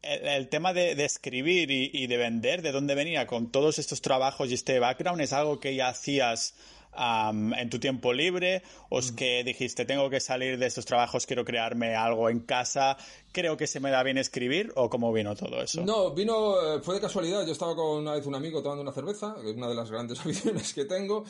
el, 0.03 0.49
tema 0.49 0.73
de, 0.73 0.93
escribir 1.05 1.71
y, 1.71 1.91
y, 1.93 2.09
de 2.09 2.17
vender, 2.17 2.63
¿de 2.63 2.73
dónde 2.73 2.95
venía 2.95 3.27
con 3.27 3.53
todos 3.53 3.79
estos 3.79 4.01
trabajos 4.01 4.51
y 4.51 4.55
este 4.55 4.81
background? 4.81 5.21
¿Es 5.21 5.33
algo 5.33 5.61
que 5.61 5.75
ya 5.75 5.89
hacías 5.89 6.55
en 6.99 7.71
tu 7.71 7.79
tiempo 7.79 8.13
libre 8.13 8.63
o 8.89 8.99
es 8.99 9.13
que 9.13 9.45
dijiste 9.45 9.85
tengo 9.85 10.09
que 10.11 10.21
salir 10.21 10.59
de 10.59 10.67
estos 10.67 10.85
trabajos, 10.85 11.27
quiero 11.27 11.45
crearme 11.45 11.95
algo 11.95 12.31
en 12.31 12.41
casa, 12.41 12.97
creo 13.33 13.57
que 13.57 13.67
se 13.67 13.81
me 13.81 13.91
da 13.91 14.03
bien 14.03 14.19
escribir 14.19 14.73
o 14.77 14.89
cómo 14.89 15.13
vino 15.13 15.37
todo 15.37 15.63
eso? 15.63 15.85
No, 15.85 16.13
vino, 16.13 16.77
eh, 16.77 16.81
fue 16.81 16.95
de 16.95 17.01
casualidad, 17.01 17.45
yo 17.45 17.53
estaba 17.53 17.75
con 17.75 17.99
una 17.99 18.15
vez 18.15 18.27
un 18.27 18.35
amigo 18.35 18.63
tomando 18.63 18.83
una 18.83 18.93
cerveza, 18.93 19.37
que 19.43 19.51
es 19.51 19.57
una 19.57 19.69
de 19.69 19.75
las 19.75 19.91
grandes 19.91 20.19
aficiones 20.21 20.73
que 20.73 20.85
tengo, 20.85 21.25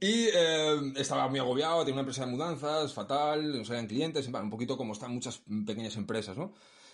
y 0.00 0.26
eh, 0.34 0.92
estaba 0.96 1.28
muy 1.28 1.38
agobiado, 1.38 1.80
tenía 1.80 1.94
una 1.94 2.00
empresa 2.02 2.24
de 2.24 2.32
mudanzas, 2.32 2.92
fatal, 2.92 3.58
no 3.58 3.64
sabían 3.64 3.86
clientes, 3.86 4.26
un 4.26 4.50
poquito 4.50 4.76
como 4.76 4.92
están 4.92 5.12
muchas 5.12 5.40
pequeñas 5.66 5.96
empresas, 5.96 6.36
¿no? 6.36 6.52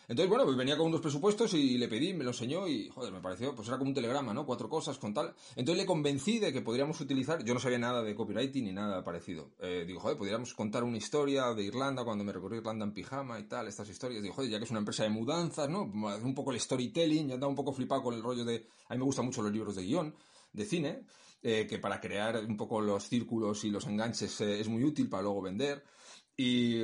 Entonces, 0.09 0.31
bueno, 0.31 0.45
pues 0.47 0.57
venía 0.57 0.79
con 0.79 0.87
unos 0.87 1.03
presupuestos 1.03 1.53
y 1.53 1.77
le 1.77 1.87
pedí, 1.87 2.15
me 2.15 2.25
lo 2.25 2.31
enseñó 2.31 2.67
y, 2.67 2.89
joder, 2.89 3.13
me 3.13 3.21
pareció, 3.21 3.55
pues 3.55 3.69
era 3.69 3.77
como 3.77 3.91
un 3.91 3.95
telegrama, 3.95 4.33
¿no? 4.33 4.47
Cuatro 4.47 4.67
cosas 4.67 4.97
con 4.97 5.13
tal. 5.13 5.35
Entonces 5.55 5.83
le 5.83 5.87
convencí 5.87 6.39
de 6.39 6.51
que 6.51 6.63
podríamos 6.63 6.99
utilizar, 7.03 7.45
yo 7.45 7.53
no 7.53 7.61
sabía 7.61 7.79
nada 7.79 8.03
de 8.03 8.15
copywriting 8.15 8.65
ni 8.65 8.73
nada 8.73 9.05
parecido. 9.05 9.51
Eh, 9.61 9.85
digo, 9.87 10.01
joder, 10.01 10.17
podríamos 10.17 10.55
contar 10.55 10.83
una 10.83 10.97
historia 10.97 11.53
de 11.53 11.63
Irlanda 11.63 12.05
cuando 12.05 12.25
me 12.25 12.33
recorrí 12.33 12.57
Irlanda 12.57 12.87
en 12.87 12.95
pijama 12.95 13.39
y 13.39 13.45
tal, 13.45 13.69
estas 13.69 13.87
historias. 13.91 14.23
Digo, 14.23 14.35
joder, 14.35 14.51
ya 14.51 14.59
que 14.59 14.65
es 14.65 14.71
una 14.71 14.81
empresa 14.81 15.03
de 15.03 15.11
mudanzas, 15.11 15.69
¿no? 15.69 15.83
Un 15.83 16.35
poco 16.35 16.53
el 16.53 16.61
storytelling, 16.61 17.29
ya 17.29 17.35
andaba 17.35 17.51
un 17.51 17.57
poco 17.57 17.75
flipado 17.75 18.03
con 18.03 18.15
el 18.15 18.23
rollo 18.23 18.47
de, 18.47 18.67
a 18.89 18.95
mí 18.95 18.99
me 18.99 19.05
gustan 19.05 19.27
mucho 19.27 19.43
los 19.43 19.53
libros 19.53 19.77
de 19.77 19.83
guion, 19.83 20.15
de 20.55 20.65
cine, 20.65 21.05
eh, 21.43 21.67
que 21.69 21.79
para 21.79 22.01
crear 22.01 22.43
un 22.47 22.57
poco 22.57 22.81
los 22.81 23.07
círculos 23.07 23.63
y 23.65 23.71
los 23.71 23.87
enganches 23.87 24.41
eh, 24.41 24.59
es 24.59 24.69
muy 24.69 24.85
útil 24.85 25.11
para 25.11 25.25
luego 25.25 25.43
vender. 25.43 25.85
Y... 26.35 26.81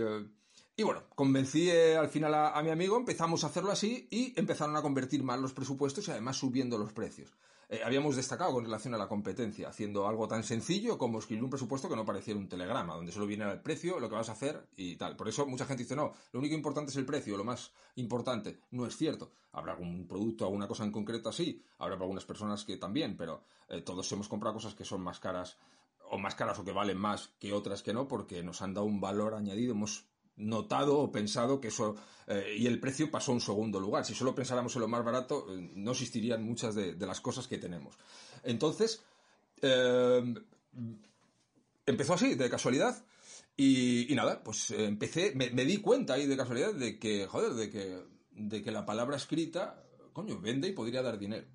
Y 0.77 0.83
bueno, 0.83 1.05
convencí 1.15 1.71
eh, 1.71 1.97
al 1.97 2.09
final 2.09 2.35
a, 2.35 2.61
mi 2.65 2.71
amigo, 2.71 2.97
empezamos 2.97 3.45
a 3.45 3.47
hacerlo 3.47 3.71
así 3.71 4.09
y 4.11 4.33
empezaron 4.37 4.75
a 4.75 4.83
convertir 4.83 5.23
mal 5.23 5.41
los 5.41 5.53
presupuestos 5.53 6.09
y 6.09 6.11
además 6.11 6.37
subiendo 6.37 6.77
los 6.79 6.93
precios. 6.93 7.33
Eh, 7.69 7.81
habíamos 7.85 8.17
destacado 8.17 8.53
con 8.53 8.65
relación 8.65 8.93
a 8.95 8.99
la 8.99 9.07
competencia, 9.07 9.69
haciendo 9.69 10.09
algo 10.09 10.27
tan 10.27 10.43
sencillo 10.43 10.99
como 10.99 11.21
escribir 11.21 11.45
un 11.45 11.51
presupuesto 11.51 11.89
que 11.89 11.95
no 11.95 12.05
pareciera 12.05 12.41
un 12.41 12.49
telegrama, 12.49 12.97
donde 12.97 13.13
solo 13.13 13.25
viene 13.27 13.49
el 13.49 13.61
precio, 13.61 14.01
lo 14.01 14.09
que 14.09 14.17
vas 14.17 14.29
a 14.31 14.33
hacer 14.33 14.67
y 14.77 14.97
tal. 14.97 15.15
Por 15.15 15.29
eso 15.29 15.47
mucha 15.47 15.65
gente 15.65 15.85
dice, 15.85 15.95
no, 15.95 16.13
lo 16.33 16.41
único 16.41 16.57
importante 16.57 16.91
es 16.91 16.97
el 16.97 17.07
precio, 17.07 17.37
lo 17.37 17.45
más 17.45 17.73
importante. 17.95 18.59
No 18.73 18.85
es 18.85 18.97
cierto. 18.97 19.31
Habrá 19.53 19.75
algún 19.75 20.09
producto, 20.09 20.45
alguna 20.45 20.67
cosa 20.67 20.83
en 20.83 20.91
concreto 20.91 21.29
así, 21.29 21.63
habrá 21.79 21.95
para 21.95 22.07
algunas 22.07 22.25
personas 22.25 22.65
que 22.65 22.79
también, 22.79 23.17
pero 23.17 23.45
eh, 23.69 23.81
todos 23.83 24.11
hemos 24.11 24.29
comprado 24.29 24.57
cosas 24.57 24.75
que 24.75 24.85
son 24.85 25.03
más 25.03 25.21
caras 25.21 25.57
o 26.11 26.19
más 26.19 26.35
caras 26.35 26.59
o 26.59 26.65
que 26.65 26.73
valen 26.73 26.99
más 26.99 27.29
que 27.39 27.53
otras 27.53 27.85
que 27.85 27.95
no, 27.95 28.09
porque 28.09 28.43
nos 28.43 28.61
han 28.61 28.75
dado 28.75 28.87
un 28.87 29.01
valor 29.01 29.35
añadido, 29.35 29.73
hemos 29.73 30.07
notado 30.37 30.99
o 30.99 31.13
pensado 31.13 31.61
que 31.61 31.69
eso 31.69 31.97
eh, 32.27 32.57
y 32.59 32.67
el 32.67 32.81
precio 32.81 33.11
pasó 33.11 33.33
a 33.33 33.35
un 33.35 33.41
segundo 33.41 33.79
lugar. 33.79 34.05
Si 34.05 34.15
solo 34.15 34.35
pensáramos 34.35 34.75
en 34.75 34.83
lo 34.83 34.89
más 34.89 35.05
barato, 35.05 35.47
eh, 35.51 35.71
no 35.75 35.93
existirían 35.93 36.43
muchas 36.43 36.75
de, 36.75 36.95
las 36.97 37.21
cosas 37.21 37.47
que 37.47 37.59
tenemos. 37.59 37.97
Entonces, 38.43 39.03
em, 39.61 40.35
empezó 41.87 42.15
así, 42.15 42.35
de 42.35 42.51
casualidad. 42.51 43.05
Y, 43.57 44.09
nada, 44.15 44.43
pues 44.43 44.71
empecé, 44.73 45.33
me, 45.35 45.49
di 45.65 45.77
cuenta 45.79 46.15
ahí 46.15 46.27
de 46.27 46.37
casualidad 46.37 46.75
de 46.75 46.99
que, 46.99 47.27
joder, 47.27 47.53
de 47.55 47.71
que, 47.71 48.03
de 48.33 48.63
que 48.63 48.73
la 48.73 48.85
palabra 48.85 49.17
escrita, 49.17 49.85
coño, 50.13 50.41
vende 50.41 50.69
y 50.69 50.73
podría 50.73 51.03
dar 51.03 51.19
dinero. 51.19 51.47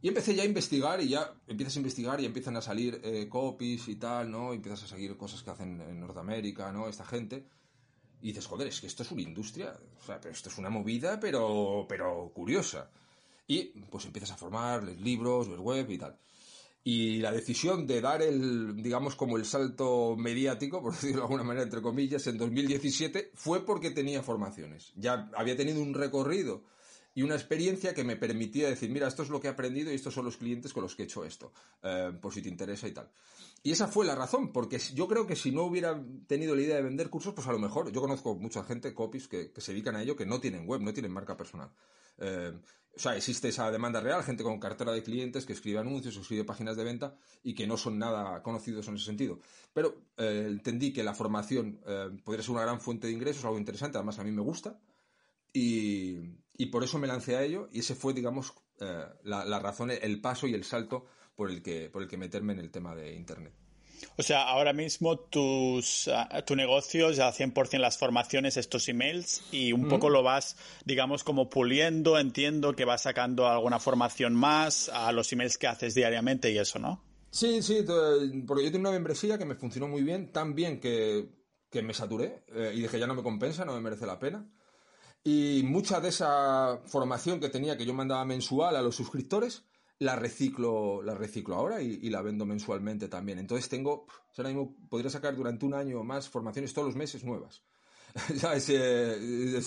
Y 0.00 0.08
empecé 0.08 0.34
ya 0.34 0.42
a 0.42 0.46
investigar 0.46 1.00
y 1.00 1.08
ya 1.08 1.34
empiezas 1.46 1.76
a 1.76 1.78
investigar 1.80 2.20
y 2.20 2.26
empiezan 2.26 2.56
a 2.56 2.62
salir 2.62 3.00
eh, 3.02 3.28
copies 3.28 3.88
y 3.88 3.96
tal, 3.96 4.30
¿no? 4.30 4.52
Y 4.52 4.56
empiezas 4.56 4.84
a 4.84 4.86
seguir 4.88 5.16
cosas 5.16 5.42
que 5.42 5.50
hacen 5.50 5.80
en 5.80 6.00
Norteamérica, 6.00 6.70
¿no? 6.70 6.88
Esta 6.88 7.04
gente. 7.04 7.46
Y 8.20 8.28
dices, 8.28 8.46
joder, 8.46 8.68
es 8.68 8.80
que 8.80 8.86
esto 8.86 9.02
es 9.02 9.10
una 9.12 9.22
industria, 9.22 9.76
o 10.00 10.04
sea, 10.04 10.20
pero 10.20 10.34
esto 10.34 10.48
es 10.48 10.58
una 10.58 10.70
movida, 10.70 11.20
pero, 11.20 11.86
pero 11.88 12.30
curiosa. 12.34 12.90
Y 13.46 13.64
pues 13.90 14.04
empiezas 14.04 14.32
a 14.32 14.36
formar, 14.36 14.82
lees 14.82 15.00
libros, 15.00 15.48
ver 15.48 15.60
web 15.60 15.90
y 15.90 15.98
tal. 15.98 16.18
Y 16.84 17.18
la 17.18 17.32
decisión 17.32 17.86
de 17.86 18.00
dar 18.00 18.22
el, 18.22 18.82
digamos, 18.82 19.14
como 19.14 19.36
el 19.36 19.44
salto 19.44 20.16
mediático, 20.16 20.82
por 20.82 20.92
decirlo 20.94 21.18
de 21.18 21.22
alguna 21.22 21.42
manera, 21.42 21.64
entre 21.64 21.82
comillas, 21.82 22.26
en 22.26 22.38
2017 22.38 23.32
fue 23.34 23.64
porque 23.64 23.90
tenía 23.90 24.22
formaciones. 24.22 24.92
Ya 24.96 25.30
había 25.36 25.56
tenido 25.56 25.82
un 25.82 25.94
recorrido 25.94 26.62
y 27.14 27.22
una 27.22 27.34
experiencia 27.34 27.94
que 27.94 28.04
me 28.04 28.16
permitía 28.16 28.68
decir, 28.68 28.90
mira, 28.90 29.08
esto 29.08 29.22
es 29.22 29.28
lo 29.28 29.40
que 29.40 29.48
he 29.48 29.50
aprendido 29.50 29.90
y 29.90 29.94
estos 29.94 30.14
son 30.14 30.24
los 30.24 30.36
clientes 30.36 30.72
con 30.72 30.84
los 30.84 30.94
que 30.94 31.02
he 31.02 31.04
hecho 31.06 31.24
esto, 31.24 31.52
eh, 31.82 32.12
por 32.20 32.32
si 32.32 32.42
te 32.42 32.48
interesa 32.48 32.86
y 32.86 32.92
tal. 32.92 33.10
Y 33.62 33.72
esa 33.72 33.88
fue 33.88 34.06
la 34.06 34.14
razón, 34.14 34.52
porque 34.52 34.78
yo 34.94 35.08
creo 35.08 35.26
que 35.26 35.34
si 35.34 35.50
no 35.50 35.64
hubiera 35.64 36.00
tenido 36.28 36.54
la 36.54 36.62
idea 36.62 36.76
de 36.76 36.82
vender 36.82 37.10
cursos, 37.10 37.34
pues 37.34 37.46
a 37.48 37.52
lo 37.52 37.58
mejor, 37.58 37.90
yo 37.90 38.00
conozco 38.00 38.36
mucha 38.36 38.62
gente, 38.62 38.94
copies, 38.94 39.26
que, 39.26 39.50
se 39.56 39.72
dedican 39.72 39.96
a 39.96 40.02
ello, 40.02 40.14
que 40.14 40.26
no 40.26 40.40
tienen 40.40 40.66
web, 40.66 40.80
no 40.80 40.92
tienen 40.92 41.12
marca 41.12 41.36
personal. 41.36 41.70
Eh, 42.18 42.52
o 42.94 43.00
sea, 43.00 43.16
existe 43.16 43.48
esa 43.48 43.68
demanda 43.70 44.00
real, 44.00 44.22
gente 44.22 44.44
con 44.44 44.60
cartera 44.60 44.92
de 44.92 45.02
clientes 45.02 45.44
que 45.44 45.54
escribe 45.54 45.78
anuncios, 45.78 46.16
escribe 46.16 46.44
páginas 46.44 46.76
de 46.76 46.84
venta 46.84 47.16
y 47.42 47.54
que 47.54 47.66
no 47.66 47.76
son 47.76 47.98
nada 47.98 48.42
conocidos 48.44 48.86
en 48.86 48.94
ese 48.94 49.06
sentido. 49.06 49.40
Pero 49.72 50.02
eh, 50.16 50.46
entendí 50.48 50.92
que 50.92 51.02
la 51.02 51.14
formación 51.14 51.80
podría 52.24 52.44
ser 52.44 52.52
una 52.52 52.62
gran 52.62 52.80
fuente 52.80 53.08
de 53.08 53.12
ingresos, 53.12 53.44
algo 53.44 53.58
interesante, 53.58 53.98
además 53.98 54.20
a 54.20 54.24
mí 54.24 54.30
me 54.30 54.42
gusta. 54.42 54.78
Y, 55.52 56.16
y 56.58 56.66
por 56.66 56.84
eso 56.84 56.98
me 56.98 57.06
lancé 57.06 57.36
a 57.36 57.42
ello 57.42 57.70
y 57.72 57.78
ese 57.78 57.94
fue, 57.94 58.12
digamos, 58.12 58.52
eh, 58.80 59.04
la, 59.22 59.58
razón, 59.60 59.90
el 59.90 60.20
paso 60.20 60.46
y 60.46 60.54
el 60.54 60.64
salto 60.64 61.06
por 61.34 61.50
el, 61.50 61.62
que, 61.62 61.88
por 61.88 62.02
el 62.02 62.08
que 62.08 62.18
meterme 62.18 62.52
en 62.52 62.58
el 62.58 62.70
tema 62.70 62.94
de 62.96 63.14
Internet. 63.14 63.54
O 64.16 64.22
sea, 64.22 64.42
ahora 64.42 64.72
mismo 64.72 65.18
tus, 65.18 66.08
ah, 66.08 66.42
tu 66.44 66.56
negocio 66.56 67.10
ya 67.12 67.32
100% 67.32 67.78
las 67.78 67.96
formaciones, 67.96 68.56
estos 68.56 68.88
emails, 68.88 69.42
y 69.52 69.72
un 69.72 69.88
poco 69.88 70.10
lo 70.10 70.22
vas, 70.22 70.56
digamos, 70.84 71.24
como 71.24 71.48
puliendo, 71.48 72.18
entiendo 72.18 72.74
que 72.74 72.84
vas 72.84 73.02
sacando 73.02 73.48
alguna 73.48 73.78
formación 73.78 74.34
más 74.34 74.88
a 74.88 75.10
los 75.12 75.32
emails 75.32 75.58
que 75.58 75.68
haces 75.68 75.94
diariamente 75.94 76.50
y 76.50 76.58
eso, 76.58 76.78
¿no? 76.78 77.02
Sí, 77.30 77.62
sí, 77.62 77.84
porque 78.46 78.64
yo 78.64 78.72
tengo 78.72 78.88
una 78.88 78.92
membresía 78.92 79.38
que 79.38 79.44
me 79.44 79.54
funcionó 79.54 79.86
muy 79.86 80.02
bien, 80.02 80.32
tan 80.32 80.54
bien 80.54 80.80
que, 80.80 81.28
que 81.70 81.82
me 81.82 81.94
saturé 81.94 82.44
eh, 82.48 82.72
y 82.74 82.80
dije 82.80 82.98
ya 82.98 83.06
no 83.06 83.14
me 83.14 83.22
compensa, 83.22 83.64
no 83.64 83.74
me 83.74 83.80
merece 83.80 84.06
la 84.06 84.18
pena. 84.18 84.48
Y 85.24 85.62
mucha 85.64 86.00
de 86.00 86.08
esa 86.08 86.80
formación 86.86 87.40
que 87.40 87.48
tenía, 87.48 87.76
que 87.76 87.84
yo 87.84 87.94
mandaba 87.94 88.24
mensual 88.24 88.76
a 88.76 88.82
los 88.82 88.96
suscriptores, 88.96 89.64
la 89.98 90.14
reciclo, 90.16 91.02
la 91.02 91.14
reciclo 91.14 91.56
ahora 91.56 91.82
y, 91.82 92.08
la 92.08 92.22
vendo 92.22 92.46
mensualmente 92.46 93.08
también. 93.08 93.38
Entonces 93.38 93.68
tengo, 93.68 94.06
ahora 94.36 94.50
mismo 94.50 94.76
podría 94.88 95.10
sacar 95.10 95.34
durante 95.34 95.66
un 95.66 95.74
año 95.74 96.02
más 96.04 96.28
formaciones 96.28 96.72
todos 96.72 96.86
los 96.86 96.96
meses 96.96 97.24
nuevas. 97.24 97.62
¿Sabes? 98.36 98.68
Eh, 98.70 99.60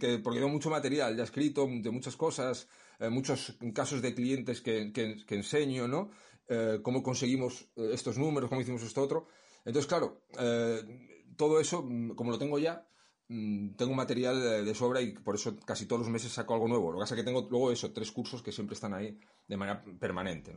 que, 0.00 0.18
porque 0.18 0.38
tengo 0.38 0.52
mucho 0.52 0.70
material 0.70 1.16
ya 1.16 1.24
escrito 1.24 1.66
de 1.66 1.90
muchas 1.90 2.16
cosas, 2.16 2.68
eh, 2.98 3.08
muchos 3.08 3.56
casos 3.72 4.02
de 4.02 4.14
clientes 4.14 4.60
que, 4.60 5.24
enseño, 5.28 5.88
¿no? 5.88 6.10
Eh, 6.48 6.80
cómo 6.82 7.02
conseguimos 7.02 7.68
estos 7.76 8.18
números, 8.18 8.48
cómo 8.48 8.60
hicimos 8.60 8.82
esto 8.82 9.02
otro. 9.02 9.28
Entonces, 9.64 9.88
claro, 9.88 10.22
todo 11.36 11.58
eso, 11.60 11.82
mm, 11.82 12.10
como 12.10 12.30
lo 12.30 12.38
tengo 12.38 12.58
ya, 12.58 12.86
tengo 13.28 13.94
material 13.94 14.64
de, 14.64 14.74
sobra 14.74 15.00
y 15.00 15.12
por 15.12 15.34
eso 15.34 15.56
casi 15.64 15.86
todos 15.86 16.02
los 16.02 16.10
meses 16.10 16.32
saco 16.32 16.54
algo 16.54 16.68
nuevo. 16.68 16.92
Lo 16.92 16.98
que 16.98 17.02
pasa 17.02 17.14
es 17.14 17.20
que 17.20 17.24
tengo 17.24 17.46
luego 17.50 17.72
eso, 17.72 17.92
tres 17.92 18.12
cursos 18.12 18.42
que 18.42 18.52
siempre 18.52 18.74
están 18.74 18.94
ahí 18.94 19.18
de 19.48 19.56
manera 19.56 19.82
permanente. 19.98 20.56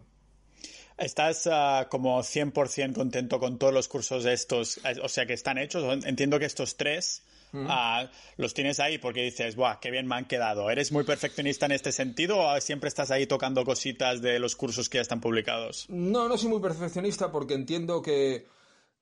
¿Estás 0.98 1.48
uh, 1.48 1.88
como 1.90 2.20
100% 2.20 2.94
contento 2.94 3.40
con 3.40 3.58
todos 3.58 3.74
los 3.74 3.88
cursos 3.88 4.26
estos? 4.26 4.80
O 5.02 5.08
sea, 5.08 5.26
que 5.26 5.34
están 5.34 5.58
hechos. 5.58 6.06
Entiendo 6.06 6.38
que 6.38 6.46
estos 6.46 6.76
tres 6.76 7.24
ah, 7.54 8.10
los 8.36 8.54
tienes 8.54 8.82
ahí 8.82 8.98
porque 8.98 9.24
dices, 9.24 9.56
¡buah, 9.56 9.80
qué 9.80 9.92
bien 9.92 10.08
me 10.08 10.16
han 10.16 10.26
quedado! 10.26 10.70
¿Eres 10.70 10.92
muy 10.92 11.06
perfeccionista 11.06 11.66
en 11.68 11.72
este 11.72 11.94
sentido 11.94 12.38
o 12.40 12.60
siempre 12.60 12.90
estás 12.90 13.12
ahí 13.12 13.26
tocando 13.28 13.64
cositas 13.64 14.22
de 14.22 14.40
los 14.40 14.58
cursos 14.58 14.90
que 14.90 14.98
ya 14.98 15.02
están 15.02 15.22
publicados? 15.22 15.86
No, 15.90 16.28
no 16.28 16.38
soy 16.38 16.50
muy 16.50 16.62
perfeccionista 16.62 17.32
porque 17.32 17.54
entiendo 17.54 18.02
que, 18.02 18.46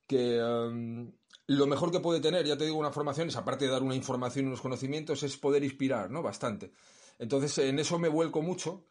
que 0.06 0.40
um, 0.40 1.12
lo 1.48 1.66
mejor 1.66 1.92
que 1.92 2.02
puede 2.02 2.20
tener, 2.20 2.46
ya 2.46 2.58
te 2.58 2.66
digo, 2.66 2.78
una 2.78 2.92
formación, 2.92 3.30
es 3.30 3.36
aparte 3.38 3.66
de 3.66 3.72
dar 3.72 3.82
una 3.82 3.96
información 3.96 4.46
y 4.46 4.48
unos 4.50 4.62
conocimientos, 4.62 5.24
es 5.24 5.38
poder 5.38 5.64
inspirar, 5.64 6.12
¿no? 6.12 6.22
Bastante. 6.22 6.72
Entonces, 7.20 7.58
en 7.60 7.80
eso 7.80 7.98
me 7.98 8.10
vuelco 8.10 8.42
mucho. 8.42 8.86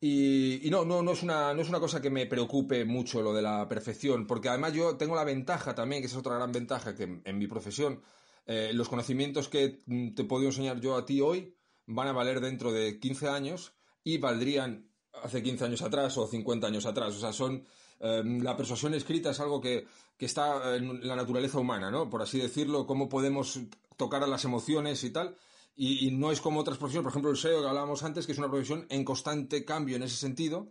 Y, 0.00 0.68
no, 0.70 0.84
no, 0.84 1.02
no, 1.02 1.12
es 1.12 1.22
una, 1.22 1.52
no 1.52 1.62
es 1.62 1.68
una 1.68 1.80
cosa 1.80 2.00
que 2.00 2.10
me 2.10 2.26
preocupe 2.26 2.84
mucho 2.84 3.22
lo 3.22 3.32
de 3.34 3.42
la 3.42 3.66
perfección, 3.66 4.26
porque 4.26 4.48
además 4.48 4.72
yo 4.74 4.96
tengo 4.96 5.16
la 5.16 5.24
ventaja 5.24 5.74
también, 5.74 6.02
que 6.02 6.06
es 6.06 6.14
otra 6.14 6.36
gran 6.36 6.52
ventaja, 6.52 6.94
que 6.94 7.22
en, 7.24 7.38
mi 7.38 7.46
profesión, 7.48 8.02
eh, 8.46 8.70
los 8.72 8.88
conocimientos 8.88 9.48
que 9.48 9.80
te 10.14 10.22
he 10.22 10.24
podido 10.26 10.50
enseñar 10.50 10.80
yo 10.80 10.96
a 10.96 11.06
ti 11.06 11.20
hoy 11.20 11.56
van 11.86 12.08
a 12.08 12.12
valer 12.12 12.40
dentro 12.40 12.72
de 12.72 13.00
15 13.00 13.28
años 13.28 13.74
y 14.04 14.18
valdrían 14.18 14.90
hace 15.22 15.42
15 15.42 15.64
años 15.64 15.82
atrás 15.82 16.16
o 16.18 16.26
50 16.26 16.66
años 16.66 16.86
atrás. 16.86 17.14
O 17.14 17.18
sea, 17.18 17.32
son 17.32 17.66
Em, 18.00 18.42
la 18.42 18.56
persuasión 18.56 18.94
escrita 18.94 19.30
es 19.30 19.40
algo 19.40 19.60
que, 19.60 19.86
está 20.18 20.76
en 20.76 21.06
la 21.06 21.16
naturaleza 21.16 21.58
humana, 21.58 21.90
¿no? 21.90 22.08
Por 22.08 22.22
así 22.22 22.38
decirlo, 22.38 22.86
cómo 22.86 23.08
podemos 23.08 23.60
tocar 23.96 24.22
a 24.22 24.26
las 24.26 24.44
emociones 24.44 25.02
y 25.04 25.10
tal. 25.10 25.36
Y, 25.78 26.10
no 26.12 26.32
es 26.32 26.40
como 26.40 26.60
otras 26.60 26.78
profesiones, 26.78 27.04
por 27.04 27.12
ejemplo 27.12 27.30
el 27.30 27.36
SEO 27.36 27.60
que 27.60 27.68
hablábamos 27.68 28.02
antes, 28.02 28.24
que 28.24 28.32
es 28.32 28.38
una 28.38 28.48
profesión 28.48 28.86
en 28.88 29.04
constante 29.04 29.64
cambio 29.64 29.96
en 29.96 30.04
ese 30.04 30.16
sentido. 30.16 30.70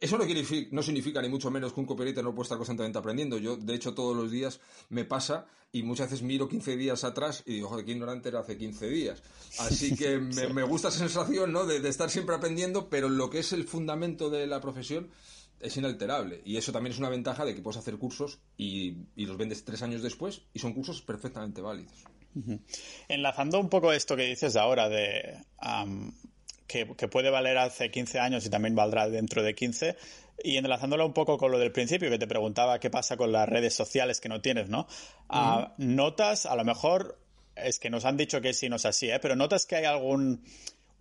Eso 0.00 0.18
no, 0.18 0.26
quiere, 0.26 0.44
no 0.72 0.82
significa 0.82 1.22
ni 1.22 1.28
mucho 1.28 1.50
menos 1.50 1.72
que 1.72 1.80
un 1.80 1.86
copywriter 1.86 2.22
no 2.22 2.34
pueda 2.34 2.44
estar 2.44 2.58
constantemente 2.58 2.98
aprendiendo. 2.98 3.38
Yo, 3.38 3.56
de 3.56 3.74
hecho, 3.74 3.94
todos 3.94 4.16
los 4.16 4.30
días 4.30 4.60
me 4.90 5.04
pasa 5.04 5.46
y 5.72 5.84
muchas 5.84 6.10
veces 6.10 6.22
miro 6.22 6.48
15 6.48 6.76
días 6.76 7.04
atrás 7.04 7.44
y 7.46 7.54
digo, 7.54 7.68
joder, 7.68 7.84
qué 7.84 7.92
ignorante 7.92 8.28
era 8.28 8.40
hace 8.40 8.58
15 8.58 8.88
días. 8.88 9.22
Así 9.58 9.94
que 9.94 10.18
me, 10.18 10.62
gusta 10.64 10.88
esa 10.88 10.98
sensación, 10.98 11.52
¿no? 11.52 11.64
De, 11.64 11.80
de, 11.80 11.88
estar 11.88 12.10
siempre 12.10 12.34
aprendiendo, 12.34 12.90
pero 12.90 13.08
lo 13.08 13.30
que 13.30 13.38
es 13.38 13.52
el 13.52 13.64
fundamento 13.64 14.28
de 14.28 14.46
la 14.46 14.60
profesión 14.60 15.08
es 15.60 15.76
inalterable. 15.76 16.42
Y 16.44 16.56
eso 16.56 16.72
también 16.72 16.92
es 16.92 16.98
una 16.98 17.08
ventaja 17.08 17.44
de 17.44 17.54
que 17.54 17.62
puedes 17.62 17.78
hacer 17.78 17.96
cursos 17.96 18.38
y, 18.56 18.96
los 19.16 19.36
vendes 19.36 19.64
tres 19.64 19.82
años 19.82 20.02
después 20.02 20.42
y 20.52 20.58
son 20.58 20.72
cursos 20.72 21.02
perfectamente 21.02 21.60
válidos. 21.60 22.04
Enlazando 23.08 23.58
un 23.58 23.70
poco 23.70 23.92
esto 23.92 24.14
que 24.14 24.24
dices 24.24 24.56
ahora 24.56 24.88
de 24.88 25.38
que, 26.66 27.08
puede 27.08 27.30
valer 27.30 27.58
hace 27.58 27.90
15 27.90 28.18
años 28.18 28.44
y 28.46 28.50
también 28.50 28.74
valdrá 28.74 29.08
dentro 29.08 29.42
de 29.42 29.54
15, 29.54 29.96
y 30.42 30.56
enlazándolo 30.56 31.06
un 31.06 31.12
poco 31.12 31.38
con 31.38 31.50
lo 31.50 31.58
del 31.58 31.72
principio 31.72 32.10
que 32.10 32.18
te 32.18 32.26
preguntaba 32.26 32.78
qué 32.78 32.90
pasa 32.90 33.16
con 33.16 33.32
las 33.32 33.48
redes 33.48 33.74
sociales 33.74 34.20
que 34.20 34.28
no 34.28 34.40
tienes, 34.40 34.68
¿no? 34.68 34.86
Ah, 35.28 35.74
¿Notas, 35.78 36.44
a 36.44 36.56
lo 36.56 36.64
mejor, 36.64 37.18
es 37.54 37.78
que 37.78 37.88
nos 37.88 38.04
han 38.04 38.16
dicho 38.16 38.40
que 38.40 38.52
sí, 38.52 38.68
no 38.68 38.76
es 38.76 38.84
así, 38.84 39.10
¿eh? 39.10 39.18
pero 39.20 39.34
notas 39.34 39.64
que 39.64 39.76
hay 39.76 39.84
algún 39.84 40.44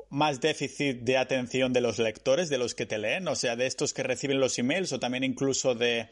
más 0.09 0.41
déficit 0.41 1.01
de 1.01 1.17
atención 1.17 1.73
de 1.73 1.81
los 1.81 1.99
lectores, 1.99 2.49
de 2.49 2.57
los 2.57 2.75
que 2.75 2.85
te 2.85 2.97
leen, 2.97 3.27
o 3.27 3.35
sea, 3.35 3.55
de 3.55 3.65
estos 3.65 3.93
que 3.93 4.03
reciben 4.03 4.39
los 4.39 4.57
emails 4.59 4.93
o 4.93 4.99
también 4.99 5.23
incluso 5.23 5.75
de 5.75 6.07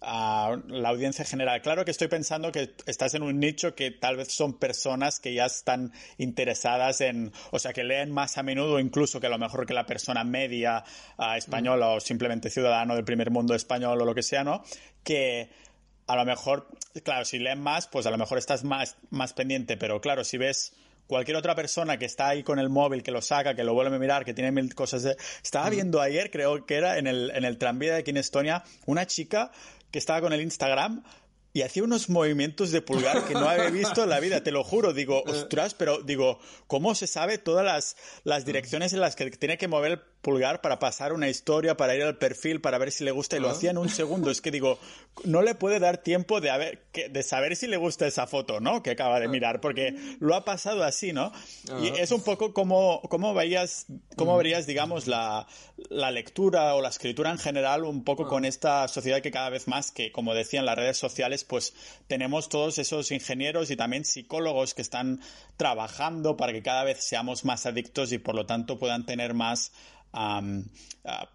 ah, 0.00 0.56
la 0.68 0.88
audiencia 0.88 1.24
general. 1.24 1.62
Claro 1.62 1.84
que 1.84 1.90
estoy 1.90 2.08
pensando 2.08 2.52
que 2.52 2.74
estás 2.86 3.14
en 3.14 3.22
un 3.22 3.38
nicho 3.38 3.74
que 3.74 3.90
tal 3.90 4.16
vez 4.16 4.32
son 4.32 4.58
personas 4.58 5.20
que 5.20 5.34
ya 5.34 5.46
están 5.46 5.92
interesadas 6.18 7.00
en, 7.00 7.32
o 7.50 7.58
sea, 7.58 7.72
que 7.72 7.84
leen 7.84 8.10
más 8.10 8.38
a 8.38 8.42
menudo 8.42 8.78
incluso 8.78 9.20
que 9.20 9.26
a 9.26 9.30
lo 9.30 9.38
mejor 9.38 9.66
que 9.66 9.74
la 9.74 9.86
persona 9.86 10.24
media 10.24 10.84
ah, 11.18 11.36
española 11.36 11.88
o 11.88 12.00
simplemente 12.00 12.50
ciudadano 12.50 12.94
del 12.94 13.04
primer 13.04 13.30
mundo 13.30 13.54
español 13.54 14.00
o 14.00 14.04
lo 14.04 14.14
que 14.14 14.22
sea, 14.22 14.44
¿no? 14.44 14.62
Que 15.02 15.50
a 16.06 16.16
lo 16.16 16.24
mejor, 16.24 16.68
claro, 17.02 17.24
si 17.24 17.38
leen 17.38 17.60
más, 17.60 17.88
pues 17.88 18.06
a 18.06 18.10
lo 18.10 18.18
mejor 18.18 18.38
estás 18.38 18.62
más, 18.64 18.96
más 19.10 19.32
pendiente, 19.32 19.76
pero 19.76 20.00
claro, 20.00 20.24
si 20.24 20.38
ves 20.38 20.72
cualquier 21.06 21.36
otra 21.36 21.54
persona 21.54 21.98
que 21.98 22.04
está 22.04 22.28
ahí 22.28 22.42
con 22.42 22.58
el 22.58 22.68
móvil, 22.68 23.02
que 23.02 23.10
lo 23.10 23.22
saca, 23.22 23.54
que 23.54 23.64
lo 23.64 23.74
vuelve 23.74 23.96
a 23.96 23.98
mirar, 23.98 24.24
que 24.24 24.34
tiene 24.34 24.52
mil 24.52 24.74
cosas 24.74 25.02
de... 25.02 25.16
Estaba 25.42 25.70
viendo 25.70 26.00
ayer, 26.00 26.30
creo 26.30 26.66
que 26.66 26.74
era 26.76 26.98
en 26.98 27.06
el, 27.06 27.30
en 27.34 27.44
el 27.44 27.58
tranvía 27.58 27.94
de 27.94 27.98
aquí 28.00 28.10
en 28.10 28.18
Estonia, 28.18 28.64
una 28.86 29.06
chica 29.06 29.50
que 29.90 29.98
estaba 29.98 30.20
con 30.20 30.32
el 30.32 30.40
Instagram 30.40 31.02
y 31.56 31.62
hacía 31.62 31.84
unos 31.84 32.10
movimientos 32.10 32.70
de 32.70 32.82
pulgar 32.82 33.24
que 33.24 33.32
no 33.32 33.48
había 33.48 33.70
visto 33.70 34.02
en 34.02 34.10
la 34.10 34.20
vida, 34.20 34.42
te 34.42 34.52
lo 34.52 34.62
juro. 34.62 34.92
Digo, 34.92 35.22
ostras, 35.26 35.72
pero 35.72 36.02
digo, 36.02 36.38
¿cómo 36.66 36.94
se 36.94 37.06
sabe 37.06 37.38
todas 37.38 37.64
las, 37.64 37.96
las 38.24 38.44
direcciones 38.44 38.92
en 38.92 39.00
las 39.00 39.16
que 39.16 39.30
tiene 39.30 39.56
que 39.56 39.66
mover 39.66 39.92
el 39.92 40.00
pulgar 40.26 40.60
para 40.60 40.80
pasar 40.80 41.12
una 41.12 41.28
historia, 41.28 41.76
para 41.76 41.94
ir 41.94 42.02
al 42.02 42.18
perfil, 42.18 42.60
para 42.60 42.78
ver 42.78 42.90
si 42.90 43.04
le 43.04 43.12
gusta? 43.12 43.36
Y 43.36 43.40
lo 43.40 43.48
hacía 43.48 43.70
en 43.70 43.78
un 43.78 43.88
segundo. 43.88 44.28
Es 44.28 44.40
que 44.40 44.50
digo, 44.50 44.76
no 45.22 45.40
le 45.40 45.54
puede 45.54 45.78
dar 45.78 45.98
tiempo 45.98 46.40
de, 46.40 46.50
haber, 46.50 46.84
de 46.92 47.22
saber 47.22 47.54
si 47.54 47.68
le 47.68 47.76
gusta 47.76 48.08
esa 48.08 48.26
foto, 48.26 48.58
¿no? 48.58 48.82
Que 48.82 48.90
acaba 48.90 49.20
de 49.20 49.28
mirar, 49.28 49.60
porque 49.60 49.94
lo 50.18 50.34
ha 50.34 50.44
pasado 50.44 50.82
así, 50.82 51.12
¿no? 51.12 51.30
Y 51.80 51.86
es 52.00 52.10
un 52.10 52.22
poco 52.22 52.52
como, 52.52 53.02
cómo 53.02 53.34
veías, 53.34 53.86
cómo 54.16 54.36
verías, 54.36 54.66
digamos, 54.66 55.06
la, 55.06 55.46
la 55.90 56.10
lectura 56.10 56.74
o 56.74 56.82
la 56.82 56.88
escritura 56.88 57.30
en 57.30 57.38
general, 57.38 57.84
un 57.84 58.02
poco 58.02 58.26
con 58.26 58.44
esta 58.44 58.88
sociedad 58.88 59.20
que 59.20 59.30
cada 59.30 59.50
vez 59.50 59.68
más, 59.68 59.92
que 59.92 60.10
como 60.10 60.34
decían 60.34 60.66
las 60.66 60.74
redes 60.74 60.96
sociales, 60.96 61.44
pues 61.44 61.72
tenemos 62.08 62.48
todos 62.48 62.78
esos 62.78 63.12
ingenieros 63.12 63.70
y 63.70 63.76
también 63.76 64.04
psicólogos 64.04 64.74
que 64.74 64.82
están 64.82 65.20
trabajando 65.56 66.36
para 66.36 66.52
que 66.52 66.62
cada 66.62 66.82
vez 66.82 67.04
seamos 67.04 67.44
más 67.44 67.64
adictos 67.64 68.10
y 68.10 68.18
por 68.18 68.34
lo 68.34 68.44
tanto 68.44 68.78
puedan 68.78 69.06
tener 69.06 69.34
más 69.34 69.70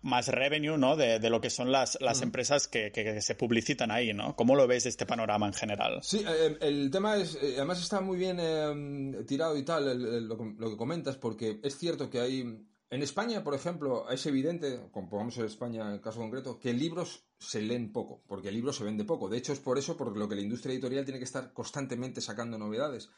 más 0.01 0.27
revenue 0.27 0.77
¿no? 0.77 0.95
de, 0.95 1.29
lo 1.29 1.41
que 1.41 1.49
son 1.49 1.71
las, 1.71 1.97
las 2.01 2.21
empresas 2.21 2.67
que, 2.67 3.21
se 3.21 3.35
publicitan 3.35 3.91
ahí, 3.91 4.13
¿no? 4.13 4.35
¿Cómo 4.35 4.55
lo 4.55 4.67
ves 4.67 4.85
este 4.85 5.05
panorama 5.05 5.47
en 5.47 5.53
general? 5.53 5.99
Sí, 6.01 6.23
eh, 6.27 6.57
el 6.61 6.89
tema 6.91 7.17
es, 7.17 7.35
eh, 7.35 7.55
además 7.57 7.81
está 7.81 8.01
muy 8.01 8.17
bien 8.17 8.39
em, 8.39 9.25
tirado 9.25 9.57
y 9.57 9.63
tal 9.63 10.27
lo, 10.27 10.69
que 10.69 10.77
comentas, 10.77 11.17
porque 11.17 11.59
es 11.63 11.77
cierto 11.77 12.09
que 12.09 12.19
hay 12.19 12.41
en 12.89 13.01
España, 13.03 13.43
por 13.43 13.53
ejemplo, 13.53 14.09
es 14.09 14.25
evidente, 14.25 14.81
como 14.91 15.09
pongamos 15.09 15.37
en 15.37 15.45
España 15.45 15.87
en 15.87 15.93
el 15.93 16.01
caso 16.01 16.19
concreto, 16.19 16.59
que 16.59 16.73
libros 16.73 17.23
se 17.39 17.61
leen 17.61 17.93
poco, 17.93 18.21
porque 18.27 18.49
el 18.49 18.55
libro 18.55 18.73
se 18.73 18.83
vende 18.83 19.05
poco. 19.05 19.29
De 19.29 19.37
hecho, 19.37 19.53
es 19.53 19.59
por 19.59 19.77
eso 19.77 19.95
por 19.95 20.17
lo 20.17 20.27
que 20.27 20.35
la 20.35 20.41
industria 20.41 20.73
editorial 20.73 21.05
tiene 21.05 21.19
que 21.19 21.25
estar 21.25 21.53
constantemente 21.53 22.19
sacando 22.19 22.57
novedades 22.57 23.09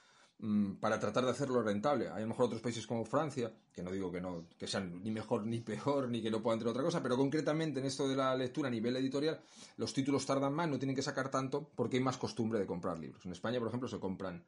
para 0.79 0.99
tratar 0.99 1.23
de 1.23 1.31
hacerlo 1.31 1.61
rentable. 1.61 2.09
Hay 2.09 2.17
a 2.17 2.19
lo 2.19 2.27
mejor 2.27 2.45
otros 2.45 2.61
países 2.61 2.85
como 2.85 3.05
Francia, 3.05 3.53
que 3.73 3.81
no 3.81 3.91
digo 3.91 4.11
que 4.11 4.19
no 4.19 4.47
que 4.57 4.67
sean 4.67 5.01
ni 5.01 5.09
mejor 5.09 5.45
ni 5.45 5.61
peor, 5.61 6.09
ni 6.09 6.21
que 6.21 6.29
no 6.29 6.41
puedan 6.41 6.59
tener 6.59 6.71
otra 6.71 6.83
cosa, 6.83 7.01
pero 7.01 7.15
concretamente 7.15 7.79
en 7.79 7.85
esto 7.85 8.07
de 8.07 8.15
la 8.15 8.35
lectura 8.35 8.67
a 8.67 8.71
nivel 8.71 8.95
editorial, 8.97 9.39
los 9.77 9.93
títulos 9.93 10.25
tardan 10.25 10.53
más, 10.53 10.67
no 10.67 10.77
tienen 10.77 10.95
que 10.95 11.01
sacar 11.01 11.29
tanto 11.31 11.69
porque 11.75 11.97
hay 11.97 12.03
más 12.03 12.17
costumbre 12.17 12.59
de 12.59 12.65
comprar 12.65 12.99
libros. 12.99 13.25
En 13.25 13.31
España, 13.31 13.59
por 13.59 13.69
ejemplo, 13.69 13.87
se 13.87 13.99
compran 13.99 14.43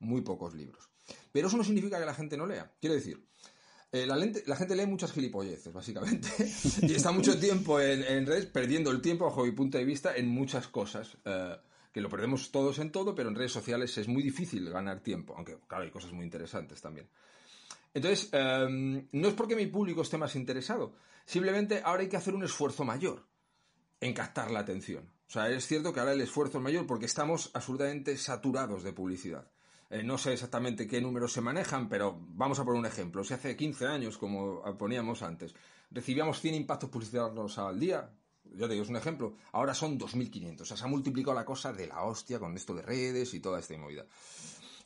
muy 0.00 0.20
pocos 0.20 0.54
libros. 0.54 0.90
Pero 1.32 1.48
eso 1.48 1.56
no 1.56 1.64
significa 1.64 1.98
que 1.98 2.04
la 2.04 2.14
gente 2.14 2.36
no 2.36 2.46
lea. 2.46 2.70
Quiero 2.78 2.94
decir, 2.94 3.26
eh, 3.90 4.06
la, 4.06 4.56
gente 4.56 4.76
lee 4.76 4.86
muchas 4.86 5.12
gilipolleces, 5.12 5.72
básicamente, 5.72 6.28
y 6.82 6.92
está 6.92 7.10
mucho 7.10 7.38
tiempo 7.38 7.80
en, 7.80 8.26
redes 8.26 8.44
perdiendo 8.44 8.90
el 8.90 9.00
tiempo, 9.00 9.24
bajo 9.24 9.44
mi 9.44 9.52
punto 9.52 9.78
de 9.78 9.84
vista, 9.84 10.14
en 10.14 10.28
muchas 10.28 10.68
cosas. 10.68 11.16
Eh, 11.24 11.56
que 11.92 12.00
lo 12.00 12.08
perdemos 12.08 12.50
todos 12.50 12.78
en 12.78 12.92
todo, 12.92 13.14
pero 13.14 13.28
en 13.28 13.34
redes 13.34 13.52
sociales 13.52 13.96
es 13.98 14.08
muy 14.08 14.22
difícil 14.22 14.68
ganar 14.70 15.00
tiempo, 15.00 15.34
aunque 15.36 15.58
claro, 15.66 15.84
hay 15.84 15.90
cosas 15.90 16.12
muy 16.12 16.24
interesantes 16.24 16.80
también. 16.80 17.08
Entonces, 17.94 18.28
em, 18.32 19.08
no 19.12 19.28
es 19.28 19.34
porque 19.34 19.56
mi 19.56 19.66
público 19.66 20.02
esté 20.02 20.18
más 20.18 20.36
interesado, 20.36 20.94
simplemente 21.24 21.80
ahora 21.84 22.02
hay 22.02 22.08
que 22.08 22.16
hacer 22.16 22.34
un 22.34 22.44
esfuerzo 22.44 22.84
mayor 22.84 23.26
en 24.00 24.12
captar 24.12 24.50
la 24.50 24.60
atención. 24.60 25.10
O 25.26 25.30
sea, 25.30 25.50
es 25.50 25.66
cierto 25.66 25.92
que 25.92 26.00
ahora 26.00 26.12
el 26.12 26.20
esfuerzo 26.20 26.58
es 26.58 26.64
mayor 26.64 26.86
porque 26.86 27.06
estamos 27.06 27.50
absolutamente 27.54 28.16
saturados 28.16 28.82
de 28.82 28.92
publicidad. 28.92 29.50
Eh, 29.90 30.02
no 30.02 30.18
sé 30.18 30.34
exactamente 30.34 30.86
qué 30.86 31.00
números 31.00 31.32
se 31.32 31.40
manejan, 31.40 31.88
pero 31.88 32.18
vamos 32.20 32.58
a 32.58 32.64
poner 32.64 32.80
un 32.80 32.86
ejemplo. 32.86 33.24
Si 33.24 33.34
hace 33.34 33.56
15 33.56 33.86
años, 33.86 34.18
como 34.18 34.62
poníamos 34.76 35.22
antes, 35.22 35.54
recibíamos 35.90 36.40
100 36.40 36.54
impactos 36.54 36.90
publicitarios 36.90 37.58
al 37.58 37.80
día, 37.80 38.10
ya 38.54 38.66
te 38.66 38.72
digo, 38.72 38.84
es 38.84 38.90
un 38.90 38.96
ejemplo, 38.96 39.34
ahora 39.52 39.74
son 39.74 39.98
2.500. 39.98 40.60
O 40.60 40.64
sea, 40.64 40.76
se 40.76 40.84
ha 40.84 40.88
multiplicado 40.88 41.34
la 41.34 41.44
cosa 41.44 41.72
de 41.72 41.86
la 41.86 42.02
hostia 42.02 42.38
con 42.38 42.56
esto 42.56 42.74
de 42.74 42.82
redes 42.82 43.34
y 43.34 43.40
toda 43.40 43.60
esta 43.60 43.76
movida. 43.76 44.06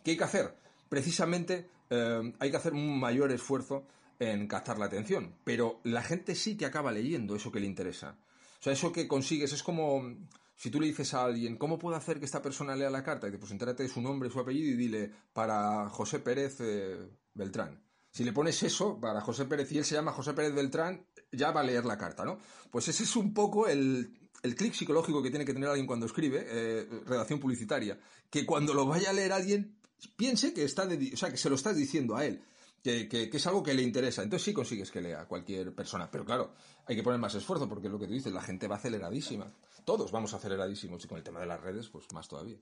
¿Qué 0.05 0.13
hay 0.13 0.17
que 0.17 0.25
hacer? 0.25 0.57
Precisamente 0.89 1.69
eh, 1.91 2.33
hay 2.39 2.51
que 2.51 2.57
hacer 2.57 2.73
un 2.73 2.99
mayor 2.99 3.33
esfuerzo 3.33 3.87
en 4.19 4.47
captar 4.47 4.79
la 4.79 4.87
atención, 4.87 5.35
pero 5.45 5.81
la 5.85 6.03
gente 6.03 6.35
sí 6.35 6.57
que 6.57 6.67
acaba 6.67 6.93
leyendo 6.93 7.35
eso 7.35 7.51
que 7.51 7.61
le 7.61 7.67
interesa. 7.67 8.17
O 8.61 8.63
sea, 8.63 8.73
eso 8.73 8.93
que 8.93 9.09
consigues 9.09 9.53
es 9.53 9.63
como 9.63 10.15
si 10.55 10.71
tú 10.71 10.81
le 10.81 10.87
dices 10.87 11.13
a 11.15 11.25
alguien, 11.25 11.57
¿cómo 11.57 11.77
puedo 11.79 11.97
hacer 11.97 12.21
que 12.21 12.25
esta 12.25 12.41
persona 12.41 12.77
lea 12.77 12.89
la 12.89 13.03
carta? 13.03 13.27
Y 13.27 13.33
te 13.33 13.39
pues 13.39 13.51
entérate 13.51 13.89
su 13.89 14.01
nombre, 14.01 14.31
su 14.31 14.39
apellido 14.39 14.71
y 14.71 14.77
dile, 14.77 15.11
para 15.33 15.89
José 15.89 16.21
Pérez 16.21 16.59
eh, 16.61 16.99
Beltrán. 17.35 17.83
Si 18.13 18.23
le 18.23 18.33
pones 18.33 18.63
eso 18.63 19.01
para 19.01 19.21
José 19.23 19.47
Pérez 19.47 19.73
y 19.73 19.79
él 19.79 19.85
se 19.85 19.97
llama 19.97 20.13
José 20.13 20.35
Pérez 20.35 20.55
Beltrán, 20.55 21.05
ya 21.33 21.51
va 21.51 21.61
a 21.61 21.65
leer 21.65 21.85
la 21.85 21.99
carta, 21.99 22.25
¿no? 22.25 22.39
Pues 22.71 22.89
ese 22.89 23.03
es 23.03 23.17
un 23.17 23.35
poco 23.35 23.67
el, 23.67 24.13
el 24.43 24.55
clic 24.55 24.75
psicológico 24.75 25.23
que 25.23 25.31
tiene 25.31 25.45
que 25.45 25.53
tener 25.53 25.69
alguien 25.69 25.87
cuando 25.87 26.07
escribe 26.07 26.47
eh, 26.47 26.87
redacción 27.07 27.41
publicitaria. 27.41 27.99
Que 28.31 28.47
cuando 28.47 28.75
lo 28.75 28.87
vaya 28.87 29.11
a 29.11 29.13
leer 29.13 29.33
alguien, 29.33 29.77
piense 30.17 30.53
que, 30.53 30.65
está 30.65 30.85
o 30.85 31.17
sea, 31.17 31.31
que 31.31 31.37
se 31.37 31.49
lo 31.49 31.57
estás 31.57 31.77
diciendo 31.77 32.17
a 32.17 32.25
él 32.25 32.43
que, 32.83 33.31
es 33.33 33.47
algo 33.47 33.63
que 33.63 33.75
le 33.75 33.83
interesa. 33.83 34.23
Entonces 34.23 34.45
sí 34.45 34.53
consigues 34.53 34.91
que 34.91 35.01
lea 35.01 35.27
cualquier 35.27 35.75
persona. 35.75 36.11
Pero 36.11 36.25
claro, 36.25 36.55
hay 36.87 36.97
que 36.97 37.03
poner 37.03 37.21
más 37.21 37.35
esfuerzo 37.35 37.69
porque 37.69 37.87
es 37.87 37.93
lo 37.93 37.99
que 37.99 38.07
tú 38.07 38.13
dices, 38.13 38.33
la 38.33 38.43
gente 38.43 38.67
va 38.67 38.77
aceleradísima. 38.77 39.53
Todos 39.85 40.11
vamos 40.11 40.35
aceleradísimos 40.35 41.05
y 41.05 41.09
con 41.09 41.19
el 41.19 41.25
tema 41.25 41.41
de 41.41 41.47
las 41.47 41.61
redes, 41.61 41.89
pues 41.89 42.07
más 42.13 42.29
todavía. 42.29 42.59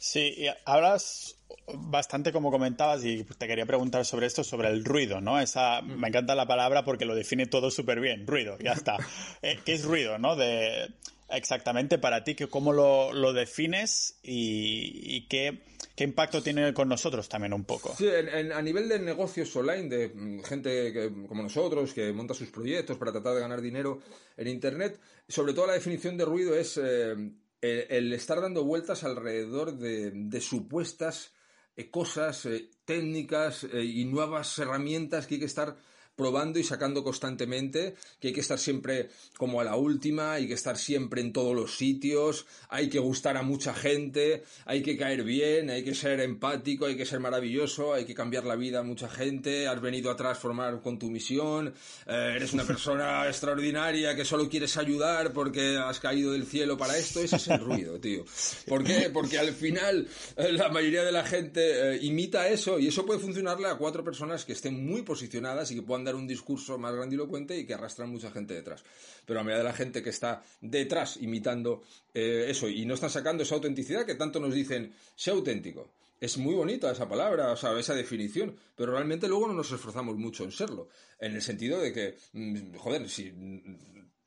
Sí, 0.00 0.34
y 0.34 0.46
hablas 0.64 1.36
bastante 1.74 2.32
como 2.32 2.50
comentabas 2.50 3.04
y 3.04 3.22
te 3.22 3.46
quería 3.46 3.66
preguntar 3.66 4.06
sobre 4.06 4.26
esto, 4.26 4.42
sobre 4.42 4.68
el 4.68 4.82
ruido, 4.82 5.20
¿no? 5.20 5.38
Esa, 5.38 5.82
me 5.82 6.08
encanta 6.08 6.34
la 6.34 6.46
palabra 6.46 6.86
porque 6.86 7.04
lo 7.04 7.14
define 7.14 7.44
todo 7.44 7.70
súper 7.70 8.00
bien, 8.00 8.26
ruido, 8.26 8.56
ya 8.58 8.72
está. 8.72 8.96
Eh, 9.42 9.58
¿Qué 9.62 9.74
es 9.74 9.84
ruido, 9.84 10.18
no? 10.18 10.36
De, 10.36 10.88
exactamente 11.28 11.98
para 11.98 12.24
ti, 12.24 12.34
que 12.34 12.48
cómo 12.48 12.72
lo, 12.72 13.32
defines 13.34 14.18
y, 14.22 15.26
qué, 15.28 15.60
impacto 15.98 16.42
tiene 16.42 16.72
con 16.72 16.88
nosotros 16.88 17.28
también 17.28 17.52
un 17.52 17.64
poco. 17.64 17.94
Sí, 17.94 18.08
a 18.08 18.62
nivel 18.62 18.88
de 18.88 19.00
negocios 19.00 19.54
online, 19.54 19.88
de 19.88 20.08
mm, 20.08 20.42
gente 20.44 21.12
como 21.28 21.42
nosotros 21.42 21.92
que 21.92 22.10
monta 22.14 22.32
sus 22.32 22.48
proyectos 22.48 22.96
para 22.96 23.12
tratar 23.12 23.34
de 23.34 23.40
ganar 23.40 23.60
dinero 23.60 24.00
en 24.38 24.48
Internet, 24.48 24.98
sobre 25.28 25.52
todo 25.52 25.66
la 25.66 25.74
definición 25.74 26.16
de 26.16 26.24
ruido 26.24 26.54
es 26.54 26.80
eh, 26.82 27.14
el, 27.60 28.12
estar 28.12 28.40
dando 28.40 28.64
vueltas 28.64 29.04
alrededor 29.04 29.76
de, 29.76 30.40
supuestas 30.40 31.32
eh, 31.76 31.90
cosas, 31.90 32.46
eh, 32.46 32.70
técnicas 32.84 33.64
y 33.72 34.04
nuevas 34.04 34.58
herramientas 34.58 35.26
que 35.26 35.34
hay 35.34 35.40
que 35.40 35.46
estar 35.46 35.76
probando 36.16 36.58
y 36.58 36.64
sacando 36.64 37.02
constantemente, 37.02 37.94
que 38.18 38.28
hay 38.28 38.34
que 38.34 38.40
estar 38.40 38.58
siempre 38.58 39.08
como 39.36 39.60
a 39.60 39.64
la 39.64 39.76
última, 39.76 40.34
hay 40.34 40.46
que 40.46 40.54
estar 40.54 40.76
siempre 40.76 41.20
en 41.20 41.32
todos 41.32 41.54
los 41.54 41.76
sitios, 41.76 42.46
hay 42.68 42.88
que 42.88 42.98
gustar 42.98 43.36
a 43.36 43.42
mucha 43.42 43.72
gente, 43.74 44.44
hay 44.66 44.82
que 44.82 44.96
caer 44.96 45.24
bien, 45.24 45.70
hay 45.70 45.82
que 45.82 45.94
ser 45.94 46.20
empático, 46.20 46.86
hay 46.86 46.96
que 46.96 47.06
ser 47.06 47.20
maravilloso, 47.20 47.94
hay 47.94 48.04
que 48.04 48.14
cambiar 48.14 48.44
la 48.44 48.56
vida 48.56 48.80
a 48.80 48.82
mucha 48.82 49.08
gente, 49.08 49.66
has 49.66 49.80
venido 49.80 50.10
a 50.10 50.16
transformar 50.16 50.80
con 50.82 50.98
tu 50.98 51.10
misión, 51.10 51.74
eh, 52.06 52.32
eres 52.36 52.52
una 52.52 52.64
persona 52.64 53.26
extraordinaria 53.28 54.14
que 54.14 54.24
solo 54.24 54.48
quieres 54.48 54.76
ayudar 54.76 55.32
porque 55.32 55.78
has 55.78 56.00
caído 56.00 56.32
del 56.32 56.46
cielo 56.46 56.76
para 56.76 56.98
esto, 56.98 57.20
ese 57.20 57.36
es 57.36 57.48
el 57.48 57.60
ruido, 57.60 57.98
tío. 57.98 58.24
¿Por 58.66 58.84
qué? 58.84 59.10
Porque 59.12 59.38
al 59.38 59.52
final 59.52 60.06
eh, 60.36 60.52
la 60.52 60.68
mayoría 60.68 61.02
de 61.02 61.12
la 61.12 61.24
gente 61.24 61.94
eh, 61.94 61.98
imita 62.02 62.48
eso 62.48 62.78
y 62.78 62.88
eso 62.88 63.06
puede 63.06 63.20
funcionarle 63.20 63.68
a 63.68 63.76
cuatro 63.76 64.04
personas 64.04 64.44
que 64.44 64.52
estén 64.52 64.86
muy 64.86 65.02
posicionadas 65.02 65.70
y 65.70 65.76
que 65.76 65.82
puedan 65.82 65.99
dar 66.04 66.14
un 66.14 66.26
discurso 66.26 66.78
más 66.78 66.94
grandilocuente 66.94 67.58
y 67.58 67.66
que 67.66 67.74
arrastran 67.74 68.10
mucha 68.10 68.30
gente 68.30 68.54
detrás. 68.54 68.84
Pero 69.26 69.40
a 69.40 69.44
medida 69.44 69.58
de 69.58 69.64
la 69.64 69.72
gente 69.72 70.02
que 70.02 70.10
está 70.10 70.42
detrás 70.60 71.16
imitando 71.18 71.82
eh, 72.14 72.46
eso 72.48 72.68
y 72.68 72.84
no 72.84 72.94
están 72.94 73.10
sacando 73.10 73.42
esa 73.42 73.54
autenticidad 73.54 74.06
que 74.06 74.14
tanto 74.14 74.40
nos 74.40 74.54
dicen, 74.54 74.92
sé 75.14 75.30
auténtico. 75.30 75.90
Es 76.20 76.36
muy 76.36 76.54
bonita 76.54 76.90
esa 76.90 77.08
palabra, 77.08 77.50
o 77.52 77.56
sea, 77.56 77.78
esa 77.78 77.94
definición, 77.94 78.54
pero 78.76 78.92
realmente 78.92 79.26
luego 79.26 79.48
no 79.48 79.54
nos 79.54 79.72
esforzamos 79.72 80.16
mucho 80.16 80.44
en 80.44 80.52
serlo. 80.52 80.88
En 81.18 81.34
el 81.34 81.40
sentido 81.40 81.80
de 81.80 81.92
que, 81.92 82.18
mm, 82.34 82.76
joder, 82.76 83.08
si 83.08 83.32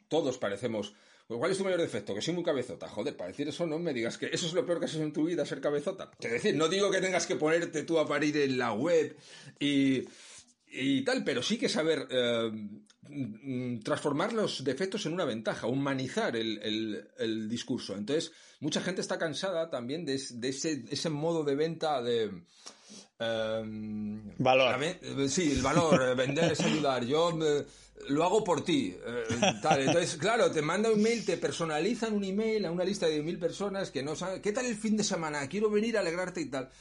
todos 0.08 0.38
parecemos 0.40 0.94
¿Cuál 1.28 1.52
es 1.52 1.58
tu 1.58 1.64
mayor 1.64 1.80
defecto? 1.80 2.14
Que 2.14 2.22
soy 2.22 2.34
muy 2.34 2.44
cabezota. 2.44 2.88
Joder, 2.90 3.16
para 3.16 3.30
decir 3.30 3.48
eso 3.48 3.66
no 3.66 3.80
me 3.80 3.94
digas 3.94 4.18
que 4.18 4.28
eso 4.28 4.46
es 4.46 4.54
lo 4.54 4.66
peor 4.66 4.80
que 4.80 4.86
has 4.86 4.94
hecho 4.94 5.04
en 5.04 5.14
tu 5.14 5.26
vida, 5.26 5.46
ser 5.46 5.62
cabezota. 5.62 6.12
Es 6.20 6.32
decir, 6.32 6.56
no 6.56 6.68
digo 6.68 6.92
que 6.92 7.00
tengas 7.00 7.26
que 7.26 7.36
ponerte 7.36 7.84
tú 7.84 7.98
a 7.98 8.08
parir 8.08 8.38
en 8.38 8.58
la 8.58 8.74
web 8.74 9.16
y 9.60 10.04
y 10.74 11.04
tal, 11.04 11.24
pero 11.24 11.44
sí 11.44 11.58
que 11.58 11.70
saber 11.70 12.08
eh, 12.10 12.52
transformar 13.84 14.34
los 14.34 14.64
defectos 14.64 15.06
en 15.06 15.14
una 15.14 15.26
ventaja, 15.26 15.68
humanizar 15.68 16.36
el, 16.36 17.48
discurso. 17.48 17.96
Entonces, 17.96 18.32
mucha 18.60 18.82
gente 18.82 19.02
está 19.02 19.20
cansada 19.20 19.70
también 19.70 20.06
de, 20.06 20.16
ese, 20.16 21.10
modo 21.10 21.44
de 21.44 21.56
venta 21.56 22.02
de... 22.02 22.44
Em, 23.20 24.36
valor. 24.40 24.76
sí, 25.30 25.52
el 25.52 25.62
valor, 25.62 26.16
vender 26.16 26.52
es 26.52 26.62
ayudar. 26.62 27.06
Yo 27.06 27.30
eh, 27.46 27.66
lo 28.10 28.24
hago 28.24 28.44
por 28.44 28.66
ti. 28.66 28.96
Eh, 29.06 29.24
tal. 29.62 29.82
Entonces, 29.82 30.16
claro, 30.16 30.50
te 30.52 30.64
manda 30.64 30.92
un 30.92 31.02
mail, 31.02 31.24
te 31.24 31.38
personalizan 31.38 32.14
un 32.14 32.24
email 32.24 32.66
a 32.66 32.72
una 32.72 32.84
lista 32.84 33.06
de 33.06 33.22
mil 33.22 33.38
personas 33.38 33.92
que 33.92 34.02
no 34.02 34.16
saben, 34.16 34.42
¿qué 34.42 34.52
tal 34.52 34.66
el 34.66 34.76
fin 34.76 34.98
de 34.98 35.04
semana? 35.04 35.48
Quiero 35.48 35.70
venir 35.70 35.98
a 35.98 36.00
alegrarte 36.00 36.42
y 36.42 36.50
tal 36.50 36.72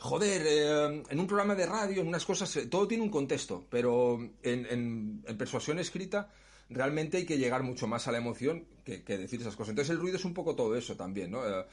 joder, 0.00 0.42
eh, 0.46 1.02
en 1.08 1.20
un 1.20 1.26
programa 1.26 1.54
de 1.54 1.66
radio, 1.66 2.00
en 2.00 2.08
unas 2.08 2.24
cosas, 2.24 2.54
eh, 2.56 2.66
todo 2.66 2.88
tiene 2.88 3.04
un 3.04 3.10
contexto, 3.10 3.66
pero 3.70 4.18
en, 4.42 5.22
persuasión 5.38 5.78
escrita 5.78 6.30
realmente 6.68 7.18
hay 7.18 7.26
que 7.26 7.38
llegar 7.38 7.62
mucho 7.62 7.86
más 7.86 8.08
a 8.08 8.12
la 8.12 8.18
emoción 8.18 8.66
que, 8.84 8.98
decir 9.00 9.40
esas 9.40 9.56
cosas. 9.56 9.70
Entonces 9.70 9.90
el 9.90 10.00
ruido 10.00 10.16
es 10.16 10.24
un 10.24 10.34
poco 10.34 10.56
todo 10.56 10.74
eso 10.76 10.96
también, 10.96 11.30
¿no? 11.30 11.46
Eh, 11.46 11.64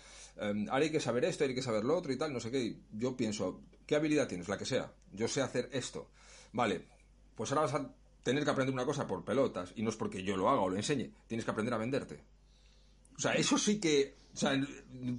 ahora 0.69 0.83
hay 0.83 0.91
que 0.91 0.99
saber 0.99 1.25
esto, 1.25 1.45
hay 1.45 1.55
que 1.55 1.61
saber 1.61 1.83
lo 1.83 1.97
otro 1.97 2.11
y 2.11 2.17
tal, 2.17 2.33
no 2.33 2.39
sé 2.39 2.51
qué. 2.51 2.77
Yo 2.91 3.15
pienso, 3.15 3.61
¿qué 3.85 3.95
habilidad 3.95 4.27
tienes? 4.27 4.47
La 4.49 4.57
que 4.57 4.65
sea. 4.65 4.91
Yo 5.13 5.27
sé 5.27 5.41
hacer 5.41 5.69
esto. 5.71 6.09
Vale, 6.51 6.85
pues 7.35 7.51
ahora 7.51 7.61
vas 7.61 7.73
a 7.75 7.93
tener 8.23 8.43
que 8.43 8.49
aprender 8.49 8.73
una 8.73 8.85
cosa 8.85 9.07
por 9.07 9.23
pelotas, 9.23 9.71
y 9.75 9.83
no 9.83 9.89
es 9.89 9.95
porque 9.95 10.21
yo 10.21 10.35
lo 10.35 10.49
haga 10.49 10.59
o 10.59 10.69
lo 10.69 10.75
enseñe, 10.75 11.13
tienes 11.27 11.45
que 11.45 11.51
aprender 11.51 11.73
a 11.73 11.77
venderte. 11.77 12.19
O 13.17 13.21
sea, 13.21 13.33
eso 13.33 13.57
sí 13.57 13.79
que. 13.79 14.15
O 14.33 14.39
sea, 14.39 14.53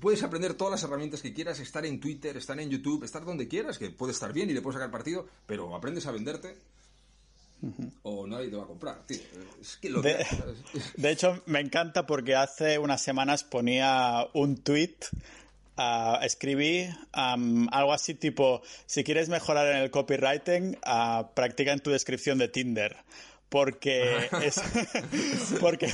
puedes 0.00 0.22
aprender 0.22 0.54
todas 0.54 0.70
las 0.70 0.82
herramientas 0.84 1.22
que 1.22 1.34
quieras, 1.34 1.58
estar 1.58 1.84
en 1.84 1.98
Twitter, 1.98 2.36
estar 2.36 2.58
en 2.60 2.70
YouTube, 2.70 3.02
estar 3.02 3.24
donde 3.24 3.48
quieras, 3.48 3.76
que 3.76 3.90
puede 3.90 4.12
estar 4.12 4.32
bien 4.32 4.48
y 4.48 4.52
le 4.52 4.62
puedes 4.62 4.76
sacar 4.76 4.92
partido, 4.92 5.26
pero 5.44 5.74
aprendes 5.74 6.06
a 6.06 6.12
venderte 6.12 6.56
o 8.02 8.26
nadie 8.26 8.48
te 8.48 8.56
va 8.56 8.64
a 8.64 8.66
comprar, 8.66 9.04
tío. 9.06 9.18
Es 9.60 9.76
que 9.76 9.90
lo 9.90 10.00
de, 10.00 10.24
de, 10.96 11.10
hecho, 11.10 11.42
me 11.46 11.60
encanta 11.60 12.06
porque 12.06 12.36
hace 12.36 12.78
unas 12.78 13.02
semanas 13.02 13.44
ponía 13.44 14.26
un 14.34 14.56
tweet. 14.58 14.96
Uh, 15.76 16.20
escribí 16.22 16.88
algo 17.12 17.92
así 17.92 18.14
tipo, 18.14 18.62
si 18.86 19.04
quieres 19.04 19.28
mejorar 19.28 19.68
en 19.68 19.82
el 19.82 19.92
copywriting, 19.92 20.76
uh, 20.84 21.32
practica 21.34 21.72
en 21.72 21.78
tu 21.78 21.90
descripción 21.90 22.36
de 22.38 22.48
Tinder 22.48 22.96
porque 23.50 24.28
es, 24.42 24.60
porque 25.60 25.88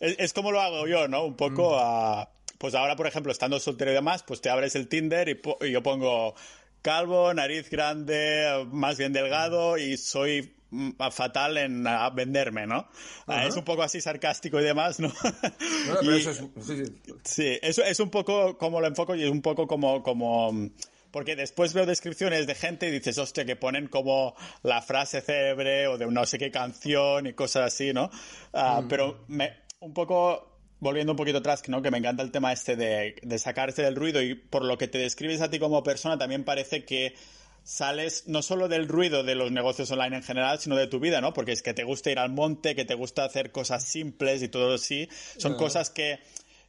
es, 0.00 0.32
como 0.32 0.52
lo 0.52 0.60
hago 0.60 0.86
yo, 0.86 1.08
¿no? 1.08 1.24
Un 1.24 1.36
poco 1.36 1.72
mm. 1.72 1.78
a... 1.80 2.28
Pues 2.58 2.74
ahora, 2.74 2.96
por 2.96 3.06
ejemplo, 3.06 3.32
estando 3.32 3.58
soltero 3.58 3.90
y 3.90 3.94
demás, 3.94 4.22
pues 4.22 4.40
te 4.40 4.48
abres 4.48 4.74
el 4.74 4.88
Tinder 4.88 5.28
y, 5.28 5.70
yo 5.70 5.82
pongo 5.82 6.34
calvo, 6.82 7.32
nariz 7.34 7.68
grande, 7.68 8.66
más 8.70 8.96
bien 8.96 9.12
delgado 9.12 9.76
y 9.76 9.96
soy 9.96 10.54
mm, 10.70 10.90
fatal 11.10 11.58
en 11.58 11.84
venderme, 12.14 12.66
¿no? 12.66 12.88
Ah, 13.26 13.46
es 13.46 13.56
un 13.56 13.64
poco 13.64 13.82
así 13.82 14.00
sarcástico 14.00 14.60
y 14.60 14.64
demás, 14.64 15.00
¿no? 15.00 15.08
eso 16.16 16.30
es, 16.30 16.44
sí, 16.60 16.84
sí. 17.24 17.58
eso 17.60 17.82
es 17.82 18.00
un 18.00 18.10
poco 18.10 18.56
como 18.56 18.80
lo 18.80 18.86
enfoco 18.86 19.14
y 19.14 19.24
es 19.24 19.30
un 19.30 19.42
poco 19.42 19.66
como, 19.66 20.02
como 20.02 20.70
porque 21.14 21.36
después 21.36 21.72
veo 21.74 21.86
descripciones 21.86 22.48
de 22.48 22.56
gente 22.56 22.88
y 22.88 22.90
dices, 22.90 23.18
hostia, 23.18 23.44
que 23.44 23.54
ponen 23.54 23.86
como 23.86 24.34
la 24.64 24.82
frase 24.82 25.20
célebre 25.20 25.86
o 25.86 25.96
de 25.96 26.06
no 26.08 26.26
sé 26.26 26.38
qué 26.38 26.50
canción 26.50 27.28
y 27.28 27.34
cosas 27.34 27.72
así, 27.72 27.92
¿no? 27.92 28.10
Ah, 28.52 28.80
mm. 28.82 28.88
Pero 28.88 29.24
me, 29.28 29.52
un 29.78 29.94
poco 29.94 30.58
volviendo 30.80 31.12
un 31.12 31.16
poquito 31.16 31.38
atrás, 31.38 31.62
¿no? 31.68 31.80
que 31.82 31.92
me 31.92 31.98
encanta 31.98 32.24
el 32.24 32.32
tema 32.32 32.52
este 32.52 32.74
de, 32.74 33.14
de 33.22 33.38
sacarse 33.38 33.82
del 33.82 33.94
ruido 33.94 34.20
y 34.22 34.34
por 34.34 34.64
lo 34.64 34.76
que 34.76 34.88
te 34.88 34.98
describes 34.98 35.40
a 35.40 35.48
ti 35.48 35.60
como 35.60 35.84
persona, 35.84 36.18
también 36.18 36.42
parece 36.42 36.84
que 36.84 37.14
sales 37.62 38.24
no 38.26 38.42
solo 38.42 38.66
del 38.66 38.88
ruido 38.88 39.22
de 39.22 39.36
los 39.36 39.52
negocios 39.52 39.92
online 39.92 40.16
en 40.16 40.22
general, 40.24 40.58
sino 40.58 40.74
de 40.74 40.88
tu 40.88 40.98
vida, 40.98 41.20
¿no? 41.20 41.32
Porque 41.32 41.52
es 41.52 41.62
que 41.62 41.74
te 41.74 41.84
gusta 41.84 42.10
ir 42.10 42.18
al 42.18 42.30
monte, 42.30 42.74
que 42.74 42.84
te 42.84 42.94
gusta 42.94 43.24
hacer 43.24 43.52
cosas 43.52 43.84
simples 43.84 44.42
y 44.42 44.48
todo 44.48 44.74
así. 44.74 45.08
Son 45.36 45.54
cosas 45.54 45.90
que 45.90 46.18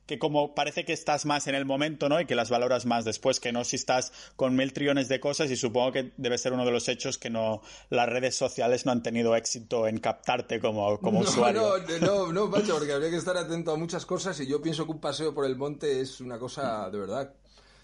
que 0.06 0.20
como 0.20 0.54
parece 0.56 0.86
que 0.86 0.94
estás 0.94 1.26
más 1.26 1.48
en 1.48 1.56
el 1.56 1.66
momento, 1.66 2.10
¿no? 2.10 2.20
Y 2.20 2.26
que 2.26 2.36
las 2.36 2.50
valoras 2.50 2.86
más 2.86 3.06
después, 3.06 3.40
que 3.40 3.52
no 3.52 3.64
si 3.64 3.76
estás 3.76 4.12
con 4.36 4.56
mil 4.56 4.74
trillones 4.74 5.08
de 5.08 5.20
cosas 5.20 5.50
y 5.52 5.56
supongo 5.56 5.92
que 5.92 6.12
debe 6.18 6.38
ser 6.38 6.54
uno 6.54 6.66
de 6.66 6.72
los 6.72 6.88
hechos 6.88 7.18
que 7.18 7.30
no 7.30 7.62
las 7.90 8.08
redes 8.08 8.36
sociales 8.36 8.86
no 8.86 8.92
han 8.92 9.04
tenido 9.04 9.36
éxito 9.36 9.88
en 9.88 10.00
captarte 10.00 10.60
como, 10.60 11.00
como 11.00 11.20
usuario. 11.20 11.78
No, 12.02 12.28
no, 12.28 12.34
no, 12.34 12.52
Pacho, 12.52 12.76
porque 12.78 12.94
habría 12.94 13.10
que 13.10 13.18
estar 13.18 13.38
atento 13.38 13.72
a 13.72 13.78
muchas 13.78 14.06
cosas 14.06 14.40
y 14.40 14.48
yo 14.48 14.62
pienso 14.62 14.86
que 14.86 14.92
un 14.92 15.00
paseo 15.00 15.34
por 15.34 15.46
el 15.46 15.56
monte 15.56 16.02
es 16.02 16.22
una 16.22 16.38
cosa 16.38 16.90
de 16.90 17.00
verdad 17.00 17.34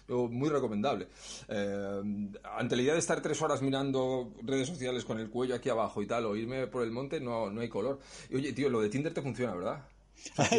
muy 0.08 0.48
recomendable. 0.48 1.08
Eh, 1.48 2.02
ante 2.56 2.76
la 2.76 2.82
idea 2.82 2.92
de 2.92 2.98
estar 2.98 3.20
tres 3.20 3.40
horas 3.42 3.62
mirando 3.62 4.32
redes 4.42 4.68
sociales 4.68 5.04
con 5.04 5.18
el 5.18 5.30
cuello 5.30 5.54
aquí 5.54 5.68
abajo 5.68 6.02
y 6.02 6.06
tal, 6.06 6.26
o 6.26 6.36
irme 6.36 6.66
por 6.66 6.82
el 6.82 6.90
monte, 6.90 7.20
no, 7.20 7.50
no 7.50 7.60
hay 7.60 7.68
color. 7.68 7.98
Y 8.30 8.36
oye, 8.36 8.52
tío, 8.52 8.68
lo 8.68 8.80
de 8.80 8.88
Tinder 8.88 9.14
te 9.14 9.22
funciona, 9.22 9.54
¿verdad? 9.54 9.82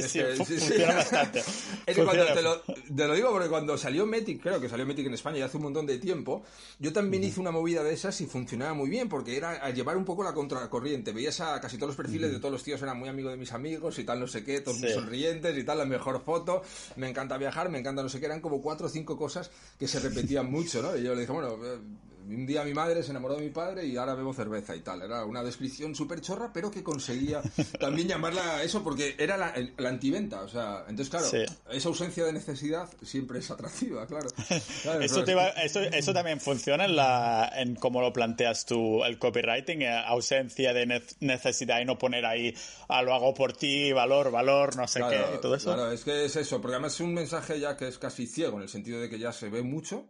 Sí, 0.07 0.19
funciona 0.37 0.95
bastante. 0.95 1.39
Es 1.85 1.95
que 1.95 2.03
cuando 2.03 2.25
te 2.25 2.41
lo, 2.41 2.61
te 2.61 3.07
lo, 3.07 3.13
digo 3.13 3.31
porque 3.31 3.49
cuando 3.49 3.77
salió 3.77 4.05
Metic, 4.05 4.41
creo 4.41 4.59
que 4.59 4.69
salió 4.69 4.85
Metic 4.85 5.07
en 5.07 5.13
España 5.13 5.39
ya 5.39 5.45
hace 5.45 5.57
un 5.57 5.63
montón 5.63 5.85
de 5.85 5.97
tiempo, 5.97 6.43
yo 6.79 6.93
también 6.93 7.23
hice 7.23 7.39
una 7.39 7.51
movida 7.51 7.83
de 7.83 7.93
esas 7.93 8.19
y 8.21 8.25
funcionaba 8.25 8.73
muy 8.73 8.89
bien 8.89 9.09
porque 9.09 9.37
era 9.37 9.51
a 9.51 9.69
llevar 9.71 9.97
un 9.97 10.05
poco 10.05 10.23
la 10.23 10.33
contracorriente. 10.33 11.11
Veías 11.11 11.39
a 11.39 11.59
casi 11.59 11.77
todos 11.77 11.89
los 11.89 11.97
perfiles 11.97 12.31
de 12.31 12.39
todos 12.39 12.51
los 12.51 12.63
tíos, 12.63 12.81
eran 12.81 12.97
muy 12.97 13.09
amigos 13.09 13.31
de 13.31 13.37
mis 13.37 13.51
amigos 13.53 13.97
y 13.99 14.03
tal, 14.03 14.19
no 14.19 14.27
sé 14.27 14.43
qué, 14.43 14.61
todos 14.61 14.79
muy 14.79 14.91
sonrientes 14.91 15.57
y 15.57 15.63
tal, 15.63 15.77
la 15.77 15.85
mejor 15.85 16.21
foto, 16.23 16.61
me 16.95 17.09
encanta 17.09 17.37
viajar, 17.37 17.69
me 17.69 17.79
encanta 17.79 18.03
no 18.03 18.09
sé 18.09 18.19
qué, 18.19 18.25
eran 18.27 18.41
como 18.41 18.61
cuatro 18.61 18.87
o 18.87 18.89
cinco 18.89 19.17
cosas 19.17 19.49
que 19.79 19.87
se 19.87 19.99
repetían 19.99 20.49
mucho, 20.49 20.81
¿no? 20.81 20.95
Y 20.95 21.03
yo 21.03 21.15
le 21.15 21.21
dije, 21.21 21.33
bueno, 21.33 21.57
eh, 21.63 21.79
un 22.27 22.45
día 22.45 22.63
mi 22.63 22.73
madre 22.73 23.03
se 23.03 23.11
enamoró 23.11 23.35
de 23.35 23.41
mi 23.41 23.49
padre 23.49 23.85
y 23.85 23.97
ahora 23.97 24.15
bebo 24.15 24.33
cerveza 24.33 24.75
y 24.75 24.81
tal. 24.81 25.01
Era 25.01 25.25
una 25.25 25.43
descripción 25.43 25.95
súper 25.95 26.21
chorra, 26.21 26.51
pero 26.53 26.71
que 26.71 26.83
conseguía 26.83 27.41
también 27.79 28.07
llamarla 28.07 28.63
eso 28.63 28.83
porque 28.83 29.15
era 29.17 29.37
la, 29.37 29.53
antiventa. 29.87 30.41
O 30.41 30.47
sea, 30.47 30.85
entonces, 30.87 31.09
claro, 31.09 31.27
esa 31.71 31.89
ausencia 31.89 32.25
de 32.25 32.33
necesidad 32.33 32.89
siempre 33.01 33.39
es 33.39 33.51
atractiva, 33.51 34.05
claro. 34.07 34.29
eso, 35.93 36.13
también 36.13 36.39
funciona 36.39 36.85
en, 36.85 36.95
la, 36.95 37.51
en 37.55 37.75
cómo 37.75 38.01
lo 38.01 38.13
planteas 38.13 38.65
tú 38.65 39.03
el 39.03 39.17
copywriting, 39.19 39.81
eh, 39.81 40.03
ausencia 40.05 40.73
de 40.73 41.01
necesidad 41.19 41.81
y 41.81 41.85
no 41.85 41.97
poner 41.97 42.25
ahí 42.25 42.53
a 42.87 42.99
ah, 42.99 43.01
lo 43.01 43.13
hago 43.13 43.33
por 43.33 43.53
ti, 43.53 43.91
valor, 43.91 44.31
valor, 44.31 44.75
no 44.75 44.87
sé 44.87 45.01
qué, 45.09 45.21
y 45.35 45.41
todo 45.41 45.55
eso. 45.55 45.73
Claro, 45.73 45.91
es 45.91 46.03
que 46.03 46.25
es 46.25 46.35
eso, 46.35 46.61
porque 46.61 46.75
además 46.75 46.93
es 46.93 46.99
un 47.01 47.13
mensaje 47.13 47.59
ya 47.59 47.75
que 47.77 47.87
es 47.87 47.97
casi 47.97 48.27
ciego, 48.27 48.57
en 48.57 48.63
el 48.63 48.69
sentido 48.69 48.99
de 48.99 49.09
que 49.09 49.19
ya 49.19 49.31
se 49.31 49.49
ve 49.49 49.61
mucho. 49.61 50.07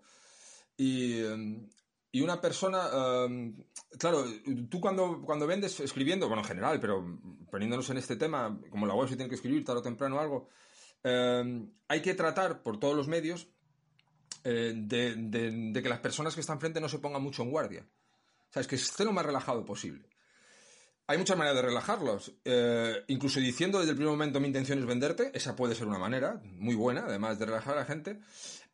Y, 0.77 1.19
em, 1.23 1.69
y 2.15 2.21
una 2.21 2.39
persona, 2.39 2.89
em, 3.25 3.55
claro, 3.97 4.23
tú 4.69 4.79
cuando, 4.79 5.23
cuando 5.25 5.47
vendes 5.47 5.79
escribiendo, 5.79 6.27
bueno, 6.27 6.43
en 6.43 6.47
general, 6.47 6.79
pero 6.79 7.03
poniéndonos 7.49 7.89
en 7.89 7.97
este 7.97 8.17
tema, 8.17 8.55
como 8.69 8.85
la 8.85 8.93
web 8.93 9.09
se 9.09 9.15
tiene 9.15 9.29
que 9.29 9.35
escribir 9.35 9.65
tarde 9.65 9.79
o 9.79 9.83
temprano 9.83 10.19
algo, 10.19 10.47
em, 11.03 11.71
hay 11.87 12.01
que 12.03 12.13
tratar 12.13 12.61
por 12.61 12.79
todos 12.79 12.95
los 12.95 13.07
medios 13.07 13.47
eh, 14.43 14.73
de, 14.75 15.81
que 15.81 15.89
las 15.89 16.01
personas 16.01 16.35
que 16.35 16.41
están 16.41 16.59
frente 16.59 16.79
no 16.79 16.87
se 16.87 16.99
pongan 16.99 17.23
mucho 17.23 17.41
en 17.41 17.49
guardia. 17.49 17.83
O 18.49 18.53
sea, 18.53 18.61
es 18.61 18.67
que 18.67 18.75
esté 18.75 19.05
lo 19.05 19.11
más 19.11 19.25
relajado 19.25 19.65
posible. 19.65 20.07
Hay 21.07 21.17
muchas 21.17 21.35
maneras 21.35 21.55
de 21.55 21.61
relajarlos. 21.63 22.31
Eh, 22.45 23.05
incluso 23.07 23.39
diciendo 23.39 23.79
desde 23.79 23.91
el 23.91 23.97
primer 23.97 24.11
momento 24.11 24.39
mi 24.39 24.47
intención 24.47 24.77
es 24.77 24.85
venderte, 24.85 25.31
esa 25.33 25.55
puede 25.55 25.73
ser 25.73 25.87
una 25.87 25.97
manera 25.97 26.39
muy 26.43 26.75
buena, 26.75 27.05
además 27.07 27.39
de 27.39 27.47
relajar 27.47 27.73
a 27.75 27.79
la 27.81 27.85
gente. 27.85 28.19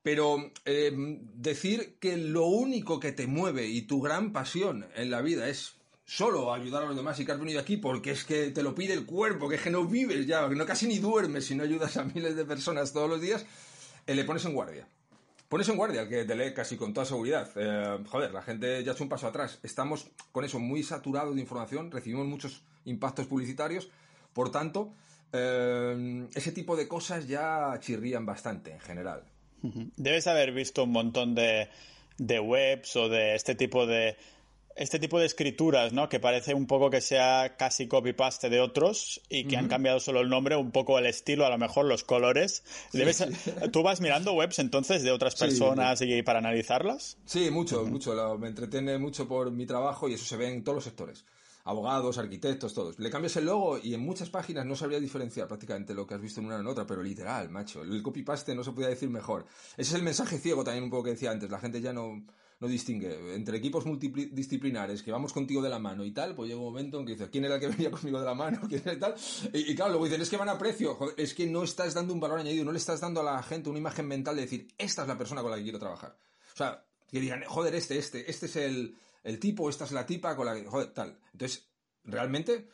Pero 0.01 0.51
eh, 0.65 0.91
decir 1.35 1.97
que 1.99 2.15
lo 2.15 2.45
único 2.45 2.99
que 2.99 3.11
te 3.11 3.27
mueve 3.27 3.67
y 3.67 3.81
tu 3.81 4.01
gran 4.01 4.31
pasión 4.31 4.87
en 4.95 5.11
la 5.11 5.21
vida 5.21 5.49
es 5.49 5.75
solo 6.05 6.53
ayudar 6.53 6.83
a 6.83 6.85
los 6.87 6.95
demás 6.95 7.19
y 7.19 7.25
que 7.25 7.33
has 7.33 7.39
venido 7.39 7.59
aquí 7.59 7.77
porque 7.77 8.11
es 8.11 8.23
que 8.23 8.49
te 8.49 8.63
lo 8.63 8.73
pide 8.73 8.93
el 8.93 9.05
cuerpo, 9.05 9.49
que 9.49 9.55
es 9.55 9.61
que 9.61 9.69
no 9.69 9.85
vives 9.85 10.25
ya, 10.25 10.47
que 10.47 10.55
no 10.55 10.65
casi 10.65 10.87
ni 10.87 10.99
duermes 10.99 11.45
si 11.45 11.55
no 11.55 11.63
ayudas 11.63 11.97
a 11.97 12.03
miles 12.05 12.35
de 12.35 12.45
personas 12.45 12.93
todos 12.93 13.09
los 13.09 13.21
días, 13.21 13.45
eh, 14.07 14.15
le 14.15 14.23
pones 14.23 14.45
en 14.45 14.53
guardia. 14.53 14.87
Pones 15.49 15.67
en 15.67 15.77
guardia 15.77 16.01
al 16.01 16.09
que 16.09 16.25
te 16.25 16.35
lee 16.35 16.53
casi 16.53 16.77
con 16.77 16.93
toda 16.93 17.05
seguridad. 17.05 17.49
Eh, 17.55 18.03
joder, 18.07 18.31
la 18.31 18.41
gente 18.41 18.83
ya 18.83 18.91
ha 18.91 18.93
hecho 18.93 19.03
un 19.03 19.09
paso 19.09 19.27
atrás. 19.27 19.59
Estamos 19.63 20.09
con 20.31 20.45
eso 20.45 20.59
muy 20.59 20.81
saturados 20.83 21.35
de 21.35 21.41
información, 21.41 21.91
recibimos 21.91 22.25
muchos 22.25 22.63
impactos 22.85 23.27
publicitarios, 23.27 23.89
por 24.33 24.51
tanto, 24.51 24.93
ese 25.31 26.51
tipo 26.53 26.75
de 26.75 26.87
cosas 26.87 27.27
ya 27.27 27.77
chirrían 27.79 28.25
bastante 28.25 28.71
en 28.71 28.79
general. 28.79 29.23
Debes 29.61 30.27
haber 30.27 30.51
visto 30.51 30.83
un 30.83 30.91
montón 30.91 31.35
de, 31.35 31.69
webs 32.19 32.95
o 32.95 33.09
de 33.09 33.35
este 33.35 33.55
tipo 33.55 33.85
de 33.85 34.17
este 34.75 34.97
tipo 34.97 35.19
de 35.19 35.25
escrituras, 35.25 35.91
¿no? 35.91 36.07
Que 36.07 36.21
parece 36.21 36.53
un 36.53 36.65
poco 36.65 36.89
que 36.89 37.01
sea 37.01 37.57
casi 37.57 37.87
copy-paste 37.87 38.49
de 38.49 38.61
otros 38.61 39.19
y 39.27 39.43
que 39.43 39.57
han 39.57 39.67
cambiado 39.67 39.99
solo 39.99 40.21
el 40.21 40.29
nombre, 40.29 40.55
un 40.55 40.71
poco 40.71 40.97
el 40.97 41.05
estilo, 41.05 41.45
a 41.45 41.49
lo 41.49 41.57
mejor 41.57 41.85
los 41.85 42.05
colores. 42.05 42.63
¿Tú 43.73 43.83
vas 43.83 43.99
mirando 43.99 44.31
webs 44.33 44.59
entonces 44.59 45.03
de 45.03 45.11
otras 45.11 45.35
personas 45.35 46.01
y 46.01 46.21
para 46.21 46.39
analizarlas? 46.39 47.17
Sí, 47.25 47.51
mucho, 47.51 47.85
mucho. 47.85 48.37
me 48.37 48.47
entretiene 48.47 48.97
mucho 48.97 49.27
por 49.27 49.51
mi 49.51 49.65
trabajo 49.65 50.07
y 50.07 50.13
eso 50.13 50.23
se 50.23 50.37
ve 50.37 50.47
en 50.47 50.63
todos 50.63 50.77
los 50.77 50.83
sectores 50.85 51.25
abogados, 51.63 52.17
arquitectos, 52.17 52.73
todos. 52.73 52.99
Le 52.99 53.09
cambias 53.09 53.35
el 53.37 53.45
logo 53.45 53.77
y 53.81 53.93
en 53.93 54.01
muchas 54.01 54.29
páginas 54.29 54.65
no 54.65 54.75
sabría 54.75 54.99
diferenciar 54.99 55.47
prácticamente 55.47 55.93
lo 55.93 56.07
que 56.07 56.15
has 56.15 56.21
visto 56.21 56.39
en 56.39 56.47
una 56.47 56.57
en 56.57 56.67
otra, 56.67 56.85
pero 56.85 57.03
literal, 57.03 57.49
macho. 57.49 57.81
El 57.81 58.01
copy-paste 58.01 58.55
no 58.55 58.63
se 58.63 58.71
podía 58.71 58.87
decir 58.89 59.09
mejor. 59.09 59.45
Ese 59.73 59.91
es 59.91 59.93
el 59.93 60.03
mensaje 60.03 60.37
ciego 60.37 60.63
también 60.63 60.83
un 60.83 60.89
poco 60.89 61.05
que 61.05 61.11
decía 61.11 61.31
antes. 61.31 61.49
La 61.49 61.59
gente 61.59 61.81
ya 61.81 61.93
no, 61.93 62.23
no 62.59 62.67
distingue. 62.67 63.35
Entre 63.35 63.57
equipos 63.57 63.85
multidisciplinares 63.85 65.01
que 65.01 65.11
vamos 65.11 65.31
contigo 65.31 65.61
de 65.61 65.69
la 65.69 65.79
mano 65.79 66.03
y 66.03 66.11
tal, 66.11 66.35
pues 66.35 66.49
llega 66.49 66.59
un 66.59 66.65
momento 66.65 66.99
en 66.99 67.05
que 67.05 67.13
dices, 67.13 67.29
¿quién 67.29 67.45
era 67.45 67.55
el 67.55 67.61
que 67.61 67.67
venía 67.69 67.91
conmigo 67.91 68.19
de 68.19 68.25
la 68.25 68.33
mano? 68.33 68.59
¿Quién 68.67 68.81
era 68.85 68.99
tal? 68.99 69.15
Y, 69.53 69.75
claro, 69.75 69.91
luego 69.91 70.05
dicen, 70.05 70.21
es 70.21 70.29
que 70.29 70.37
van 70.37 70.49
a 70.49 70.57
precio. 70.57 70.97
es 71.17 71.33
que 71.33 71.47
no 71.47 71.63
estás 71.63 71.93
dando 71.93 72.13
un 72.13 72.19
valor 72.19 72.39
añadido, 72.39 72.65
no 72.65 72.71
le 72.71 72.77
estás 72.77 72.99
dando 72.99 73.21
a 73.21 73.23
la 73.23 73.43
gente 73.43 73.69
una 73.69 73.79
imagen 73.79 74.07
mental 74.07 74.35
de 74.35 74.41
decir, 74.41 74.67
esta 74.77 75.03
es 75.03 75.07
la 75.07 75.17
persona 75.17 75.41
con 75.41 75.51
la 75.51 75.57
que 75.57 75.63
quiero 75.63 75.79
trabajar. 75.79 76.17
O 76.53 76.57
sea, 76.57 76.83
que 77.09 77.19
digan, 77.19 77.43
joder, 77.47 77.75
este, 77.75 77.97
este, 77.97 78.29
este 78.29 78.45
es 78.47 78.55
el, 78.57 78.95
el 79.23 79.39
tipo, 79.39 79.69
esta 79.69 79.85
es 79.85 79.91
la 79.91 80.05
tipa 80.05 80.35
con 80.35 80.45
la 80.45 80.55
que, 80.55 80.65
joder, 80.65 80.93
tal. 80.93 81.19
Entonces, 81.31 81.69
realmente, 82.03 82.69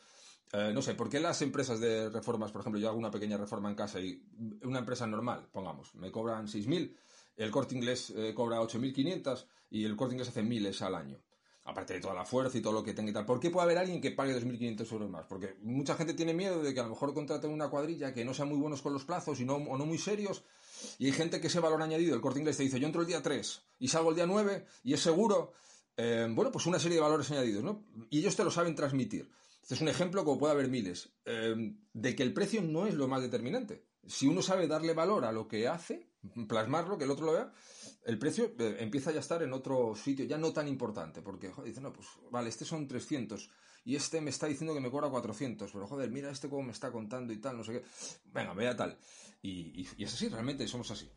eh, 0.52 0.70
no 0.72 0.82
sé, 0.82 0.94
¿por 0.94 1.08
qué 1.08 1.20
las 1.20 1.42
empresas 1.42 1.80
de 1.80 2.08
reformas, 2.10 2.52
por 2.52 2.60
ejemplo, 2.60 2.80
yo 2.80 2.88
hago 2.88 2.98
una 2.98 3.10
pequeña 3.10 3.36
reforma 3.36 3.68
en 3.68 3.74
casa 3.74 4.00
y 4.00 4.22
una 4.62 4.80
empresa 4.80 5.06
normal, 5.06 5.48
pongamos, 5.52 5.94
me 5.94 6.10
cobran 6.10 6.46
6.000, 6.46 6.94
el 7.36 7.50
corte 7.50 7.74
inglés 7.74 8.12
eh, 8.16 8.32
cobra 8.34 8.60
8.500 8.60 9.46
y 9.70 9.84
el 9.84 9.96
corte 9.96 10.14
inglés 10.14 10.28
hace 10.28 10.42
miles 10.42 10.80
al 10.82 10.94
año? 10.94 11.18
Aparte 11.64 11.94
de 11.94 12.00
toda 12.00 12.14
la 12.14 12.24
fuerza 12.24 12.56
y 12.56 12.60
todo 12.60 12.72
lo 12.72 12.84
que 12.84 12.94
tenga 12.94 13.10
y 13.10 13.12
tal. 13.12 13.26
¿Por 13.26 13.40
qué 13.40 13.50
puede 13.50 13.64
haber 13.64 13.78
alguien 13.78 14.00
que 14.00 14.12
pague 14.12 14.40
2.500 14.40 14.92
euros 14.92 15.10
más? 15.10 15.26
Porque 15.26 15.56
mucha 15.62 15.96
gente 15.96 16.14
tiene 16.14 16.32
miedo 16.32 16.62
de 16.62 16.72
que 16.72 16.78
a 16.78 16.84
lo 16.84 16.90
mejor 16.90 17.12
contraten 17.12 17.50
una 17.50 17.68
cuadrilla 17.68 18.14
que 18.14 18.24
no 18.24 18.32
sean 18.34 18.48
muy 18.48 18.56
buenos 18.56 18.82
con 18.82 18.92
los 18.92 19.04
plazos 19.04 19.40
y 19.40 19.44
no, 19.44 19.56
o 19.56 19.76
no 19.76 19.84
muy 19.84 19.98
serios. 19.98 20.44
Y 21.00 21.06
hay 21.06 21.12
gente 21.12 21.40
que 21.40 21.48
ese 21.48 21.58
valor 21.58 21.82
añadido, 21.82 22.14
el 22.14 22.20
corte 22.20 22.38
inglés 22.38 22.56
te 22.56 22.62
dice, 22.62 22.78
yo 22.78 22.86
entro 22.86 23.00
el 23.00 23.08
día 23.08 23.20
3 23.20 23.62
y 23.80 23.88
salgo 23.88 24.10
el 24.10 24.16
día 24.16 24.26
9 24.26 24.64
y 24.84 24.94
es 24.94 25.00
seguro. 25.00 25.54
Eh, 25.96 26.28
bueno, 26.30 26.52
pues 26.52 26.66
una 26.66 26.78
serie 26.78 26.96
de 26.96 27.02
valores 27.02 27.30
añadidos, 27.30 27.64
¿no? 27.64 27.84
Y 28.10 28.18
ellos 28.18 28.36
te 28.36 28.44
lo 28.44 28.50
saben 28.50 28.74
transmitir. 28.74 29.30
Este 29.62 29.74
es 29.74 29.80
un 29.80 29.88
ejemplo, 29.88 30.24
como 30.24 30.38
puede 30.38 30.52
haber 30.52 30.68
miles, 30.68 31.10
eh, 31.24 31.74
de 31.92 32.14
que 32.14 32.22
el 32.22 32.32
precio 32.32 32.62
no 32.62 32.86
es 32.86 32.94
lo 32.94 33.08
más 33.08 33.22
determinante. 33.22 33.84
Si 34.06 34.26
uno 34.26 34.40
sabe 34.40 34.68
darle 34.68 34.94
valor 34.94 35.24
a 35.24 35.32
lo 35.32 35.48
que 35.48 35.66
hace, 35.66 36.08
plasmarlo, 36.48 36.98
que 36.98 37.04
el 37.04 37.10
otro 37.10 37.26
lo 37.26 37.32
vea, 37.32 37.52
el 38.04 38.18
precio 38.18 38.54
eh, 38.58 38.76
empieza 38.78 39.10
ya 39.10 39.16
a 39.16 39.20
estar 39.20 39.42
en 39.42 39.52
otro 39.52 39.96
sitio, 39.96 40.24
ya 40.24 40.38
no 40.38 40.52
tan 40.52 40.68
importante, 40.68 41.22
porque 41.22 41.50
joder, 41.50 41.70
dice, 41.70 41.80
no, 41.80 41.92
pues 41.92 42.06
vale, 42.30 42.48
este 42.48 42.64
son 42.64 42.86
300 42.86 43.50
y 43.84 43.96
este 43.96 44.20
me 44.20 44.30
está 44.30 44.46
diciendo 44.46 44.74
que 44.74 44.80
me 44.80 44.90
cobra 44.90 45.08
400, 45.08 45.70
pero 45.72 45.86
joder, 45.86 46.10
mira 46.10 46.30
este 46.30 46.48
cómo 46.48 46.62
me 46.62 46.72
está 46.72 46.90
contando 46.90 47.32
y 47.32 47.38
tal, 47.38 47.56
no 47.56 47.64
sé 47.64 47.72
qué. 47.72 47.84
Venga, 48.32 48.52
vea 48.52 48.76
tal. 48.76 48.98
Y, 49.42 49.86
es 49.98 50.12
así, 50.12 50.28
realmente 50.28 50.66
somos 50.66 50.90
así. 50.90 51.08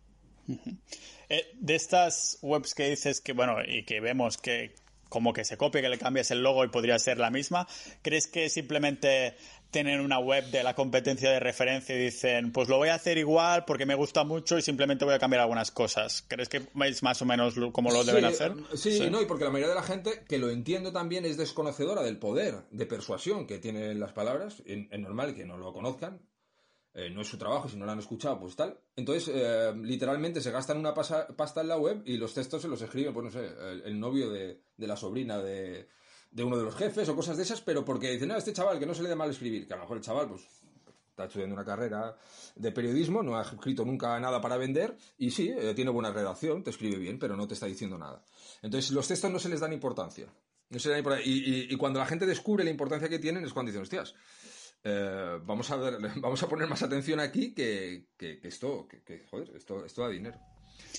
Eh, 1.32 1.45
de 1.54 1.76
estas 1.76 2.39
webs 2.41 2.74
que 2.74 2.89
dices 2.89 3.22
que, 3.22 3.34
bueno, 3.34 3.58
y 3.64 3.84
que 3.84 4.00
vemos 4.00 4.38
que 4.38 4.74
como 5.10 5.34
que 5.34 5.43
se 5.43 5.58
copie, 5.58 5.82
que 5.82 5.89
le 5.89 5.97
cambies 5.97 6.32
el 6.32 6.41
logo 6.41 6.64
y 6.64 6.70
podría 6.70 6.97
ser 7.00 7.18
la 7.18 7.30
misma. 7.30 7.68
¿Crees 8.02 8.28
que 8.28 8.50
simplemente 8.50 9.36
tienen 9.72 10.00
una 10.00 10.20
web 10.20 10.45
de 10.50 10.64
la 10.64 10.74
competencia 10.74 11.30
de 11.30 11.39
referencia 11.39 11.95
y 11.95 12.06
dicen, 12.06 12.52
pues 12.52 12.70
lo 12.70 12.78
voy 12.78 12.89
a 12.89 12.95
hacer 12.95 13.18
igual 13.18 13.66
porque 13.66 13.86
me 13.86 13.95
gusta 13.95 14.24
mucho 14.24 14.58
y 14.58 14.62
simplemente 14.62 15.06
voy 15.06 15.14
a 15.14 15.20
cambiar 15.20 15.41
algunas 15.41 15.72
cosas. 15.72 16.24
¿Crees 16.28 16.50
que 16.50 16.68
es 16.86 17.04
más 17.04 17.22
o 17.22 17.26
menos 17.26 17.56
como 17.72 17.91
lo 17.91 18.04
deben 18.04 18.26
hacer? 18.26 18.54
Sí, 18.76 19.10
no, 19.12 19.22
y 19.22 19.26
porque 19.26 19.43
la 19.43 19.52
mayoría 19.52 19.76
de 19.76 19.80
la 19.80 19.86
gente, 19.86 20.24
que 20.28 20.39
lo 20.39 20.50
entiendo 20.50 20.91
también, 20.91 21.26
es 21.26 21.38
desconocedora 21.38 22.02
del 22.02 22.18
poder 22.18 22.64
de 22.72 22.86
persuasión 22.86 23.45
que 23.45 23.60
tienen 23.60 24.00
las 24.00 24.14
palabras. 24.14 24.64
Es 24.66 25.00
normal 25.00 25.36
que 25.36 25.45
no 25.45 25.58
lo 25.58 25.72
conozcan. 25.72 26.20
Eh, 26.94 27.10
no 27.10 27.22
es 27.22 27.28
su 27.28 27.38
trabajo, 27.38 27.70
si 27.70 27.78
no 27.78 27.86
lo 27.86 27.92
han 27.92 28.00
escuchado, 28.00 28.40
pues 28.40 28.56
tal. 28.56 28.78
Entonces, 28.96 29.32
eh, 29.34 29.74
literalmente 29.82 30.42
se 30.42 30.52
gastan 30.52 30.78
una 30.78 30.94
pasta 30.94 31.62
en 31.62 31.68
la 31.68 31.78
web 31.78 32.02
y 32.06 32.18
los 32.18 32.34
textos 32.34 32.62
se 32.62 32.68
los 32.68 32.82
escribe, 32.82 33.12
pues 33.12 33.26
no 33.26 33.32
sé, 33.32 33.48
el, 33.86 34.00
novio 34.00 34.30
de 34.32 34.60
la 34.78 34.98
sobrina 34.98 35.38
de, 35.38 35.88
de 36.32 36.44
uno 36.44 36.58
de 36.58 36.64
los 36.64 36.76
jefes 36.76 37.10
o 37.10 37.16
cosas 37.16 37.38
de 37.38 37.44
esas, 37.44 37.62
pero 37.62 37.84
porque 37.84 38.12
dicen, 38.12 38.30
no, 38.30 38.38
este 38.38 38.54
chaval 38.54 38.80
que 38.80 38.86
no 38.86 38.94
se 38.94 39.04
le 39.04 39.10
da 39.10 39.16
mal 39.16 39.30
escribir, 39.30 39.68
que 39.68 39.74
a 39.74 39.78
lo 39.78 39.84
mejor 39.84 39.98
el 39.98 40.04
chaval, 40.04 40.30
pues 40.30 40.48
está 41.10 41.26
estudiando 41.26 41.56
una 41.56 41.66
carrera 41.66 42.16
de 42.56 42.72
periodismo, 42.72 43.24
no 43.24 43.38
ha 43.38 43.42
escrito 43.42 43.84
nunca 43.84 44.20
nada 44.20 44.40
para 44.40 44.58
vender 44.58 44.96
y 45.18 45.32
sí, 45.32 45.50
eh, 45.50 45.74
tiene 45.74 45.92
buena 45.92 46.12
redacción, 46.12 46.64
te 46.64 46.70
escribe 46.70 46.98
bien, 46.98 47.20
pero 47.20 47.36
no 47.36 47.48
te 47.48 47.56
está 47.56 47.66
diciendo 47.66 47.98
nada. 47.98 48.24
Entonces, 48.62 48.92
los 48.92 49.08
textos 49.08 49.32
no 49.32 49.40
se 49.40 49.50
les 49.50 49.60
dan 49.60 49.74
importancia. 49.74 50.28
No 50.70 50.78
se 50.78 50.90
dan 50.90 51.00
importancia. 51.00 51.34
Y, 51.34 51.76
cuando 51.78 52.00
la 52.00 52.06
gente 52.06 52.28
descubre 52.28 52.64
la 52.64 52.70
importancia 52.70 53.10
que 53.10 53.18
tienen 53.18 53.44
es 53.44 53.54
cuando 53.54 53.72
dicen, 53.72 53.82
hostias, 53.82 54.14
eh, 54.84 55.40
vamos, 55.44 55.70
a 55.72 55.78
ver, 55.78 55.98
vamos 56.18 56.42
a 56.44 56.48
poner 56.48 56.68
más 56.68 56.82
atención 56.84 57.20
aquí 57.20 57.54
que, 57.54 58.06
esto, 58.44 58.88
que, 58.88 59.26
joder, 59.30 59.52
esto, 59.56 59.86
esto 59.86 60.02
da 60.02 60.10
dinero. 60.10 60.38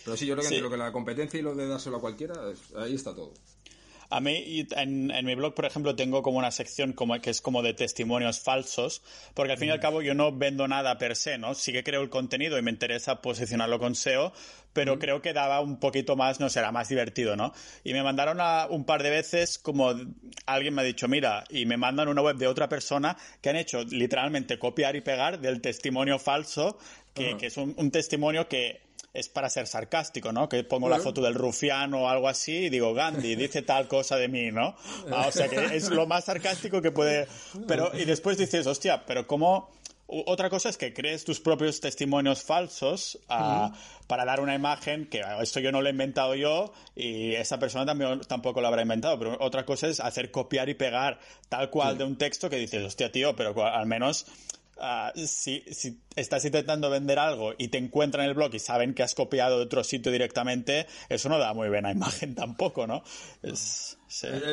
Pero 0.04 0.16
sí, 0.16 0.26
yo 0.26 0.34
creo 0.34 0.48
que 0.48 0.54
entre 0.54 0.62
lo 0.62 0.70
que 0.70 0.76
la 0.76 0.92
competencia 0.92 1.40
y 1.40 1.42
lo 1.42 1.54
de 1.54 1.66
dárselo 1.66 1.96
a 1.96 2.00
cualquiera, 2.00 2.34
ahí 2.76 2.94
está 2.94 3.14
todo. 3.14 3.32
A 4.12 4.20
mí, 4.20 4.66
en, 4.72 5.12
en, 5.12 5.24
mi 5.24 5.36
blog, 5.36 5.54
por 5.54 5.66
ejemplo, 5.66 5.94
tengo 5.94 6.20
como 6.22 6.38
una 6.38 6.50
sección 6.50 6.92
como, 6.92 7.20
que 7.20 7.30
es 7.30 7.40
como 7.40 7.62
de 7.62 7.74
testimonios 7.74 8.40
falsos, 8.40 9.02
porque 9.34 9.52
al 9.52 9.58
fin 9.58 9.68
y 9.68 9.70
al 9.70 9.78
mm. 9.78 9.82
cabo 9.82 10.02
yo 10.02 10.14
no 10.14 10.36
vendo 10.36 10.66
nada 10.66 10.98
per 10.98 11.14
se, 11.14 11.38
¿no? 11.38 11.54
Sí 11.54 11.72
que 11.72 11.84
creo 11.84 12.02
el 12.02 12.10
contenido 12.10 12.58
y 12.58 12.62
me 12.62 12.72
interesa 12.72 13.22
posicionarlo 13.22 13.78
con 13.78 13.94
SEO, 13.94 14.32
pero 14.72 14.96
mm. 14.96 14.98
creo 14.98 15.22
que 15.22 15.32
daba 15.32 15.60
un 15.60 15.78
poquito 15.78 16.16
más, 16.16 16.40
no 16.40 16.48
sé, 16.48 16.60
era 16.60 16.72
más 16.72 16.88
divertido, 16.88 17.36
¿no? 17.36 17.52
Y 17.84 17.92
me 17.92 18.02
mandaron 18.02 18.38
a, 18.40 18.66
un 18.68 18.84
par 18.84 19.02
de 19.02 19.10
veces 19.10 19.58
como 19.58 19.94
alguien 20.46 20.74
me 20.74 20.82
ha 20.82 20.84
dicho, 20.84 21.08
mira, 21.08 21.44
y 21.48 21.66
me 21.66 21.76
mandan 21.76 22.08
una 22.08 22.22
web 22.22 22.36
de 22.36 22.46
otra 22.46 22.68
persona 22.68 23.16
que 23.40 23.50
han 23.50 23.56
hecho 23.56 23.84
literalmente 23.84 24.58
copiar 24.58 24.96
y 24.96 25.00
pegar 25.00 25.40
del 25.40 25.60
testimonio 25.60 26.18
falso, 26.18 26.78
que, 27.14 27.36
que 27.36 27.46
es 27.46 27.56
un 27.56 27.90
testimonio 27.90 28.48
que 28.48 28.80
es 29.12 29.28
para 29.28 29.50
ser 29.50 29.66
sarcástico, 29.66 30.32
¿no? 30.32 30.48
Que 30.48 30.62
pongo 30.64 30.88
la 30.88 30.98
foto 30.98 31.20
del 31.20 31.34
rufiano 31.34 32.02
o 32.02 32.08
algo 32.08 32.28
así 32.28 32.52
y 32.52 32.68
digo, 32.70 32.94
Gandhi 32.94 33.34
dice 33.34 33.62
tal 33.62 33.88
cosa 33.88 34.16
de 34.16 34.28
mí, 34.28 34.50
¿no? 34.52 34.76
Ah, 35.10 35.26
o 35.28 35.32
sea 35.32 35.48
que 35.48 35.56
es 35.74 35.90
lo 35.90 36.06
más 36.06 36.24
sarcástico 36.24 36.80
que 36.80 36.92
puede... 36.92 37.26
Pero, 37.66 37.90
y 37.94 38.04
después 38.04 38.38
dices, 38.38 38.66
hostia, 38.66 39.04
pero 39.06 39.26
¿cómo...? 39.26 39.70
Otra 40.12 40.50
cosa 40.50 40.68
es 40.70 40.76
que 40.76 40.92
crees 40.92 41.24
tus 41.24 41.38
propios 41.38 41.80
testimonios 41.80 42.42
falsos 42.42 43.16
ah, 43.28 43.72
para 44.08 44.24
dar 44.24 44.40
una 44.40 44.56
imagen 44.56 45.06
que 45.06 45.22
esto 45.40 45.60
yo 45.60 45.70
no 45.70 45.82
lo 45.82 45.86
he 45.86 45.92
inventado 45.92 46.34
yo 46.34 46.72
y 46.96 47.34
esa 47.34 47.60
persona 47.60 47.86
también, 47.86 48.20
tampoco 48.22 48.60
lo 48.60 48.66
habrá 48.66 48.82
inventado. 48.82 49.16
Pero 49.20 49.36
otra 49.38 49.64
cosa 49.64 49.86
es 49.86 50.00
hacer 50.00 50.32
copiar 50.32 50.68
y 50.68 50.74
pegar 50.74 51.20
tal 51.48 51.70
cual 51.70 51.96
de 51.96 52.02
un 52.02 52.16
texto 52.16 52.50
que 52.50 52.56
dices, 52.56 52.84
hostia, 52.84 53.12
tío, 53.12 53.36
pero 53.36 53.64
al 53.64 53.86
menos 53.86 54.26
Ah, 54.82 55.12
si, 55.14 55.62
estás 56.16 56.44
intentando 56.46 56.88
vender 56.88 57.18
algo 57.18 57.52
y 57.58 57.68
te 57.68 57.76
encuentran 57.76 58.24
en 58.24 58.30
el 58.30 58.34
blog 58.34 58.54
y 58.54 58.58
saben 58.58 58.94
que 58.94 59.02
has 59.02 59.14
copiado 59.14 59.58
de 59.58 59.64
otro 59.64 59.84
sitio 59.84 60.10
directamente, 60.10 60.86
eso 61.10 61.28
no 61.28 61.38
da 61.38 61.52
muy 61.52 61.68
buena 61.68 61.92
imagen 61.92 62.34
tampoco, 62.34 62.86
¿no? 62.86 63.02
Eh, 63.42 63.52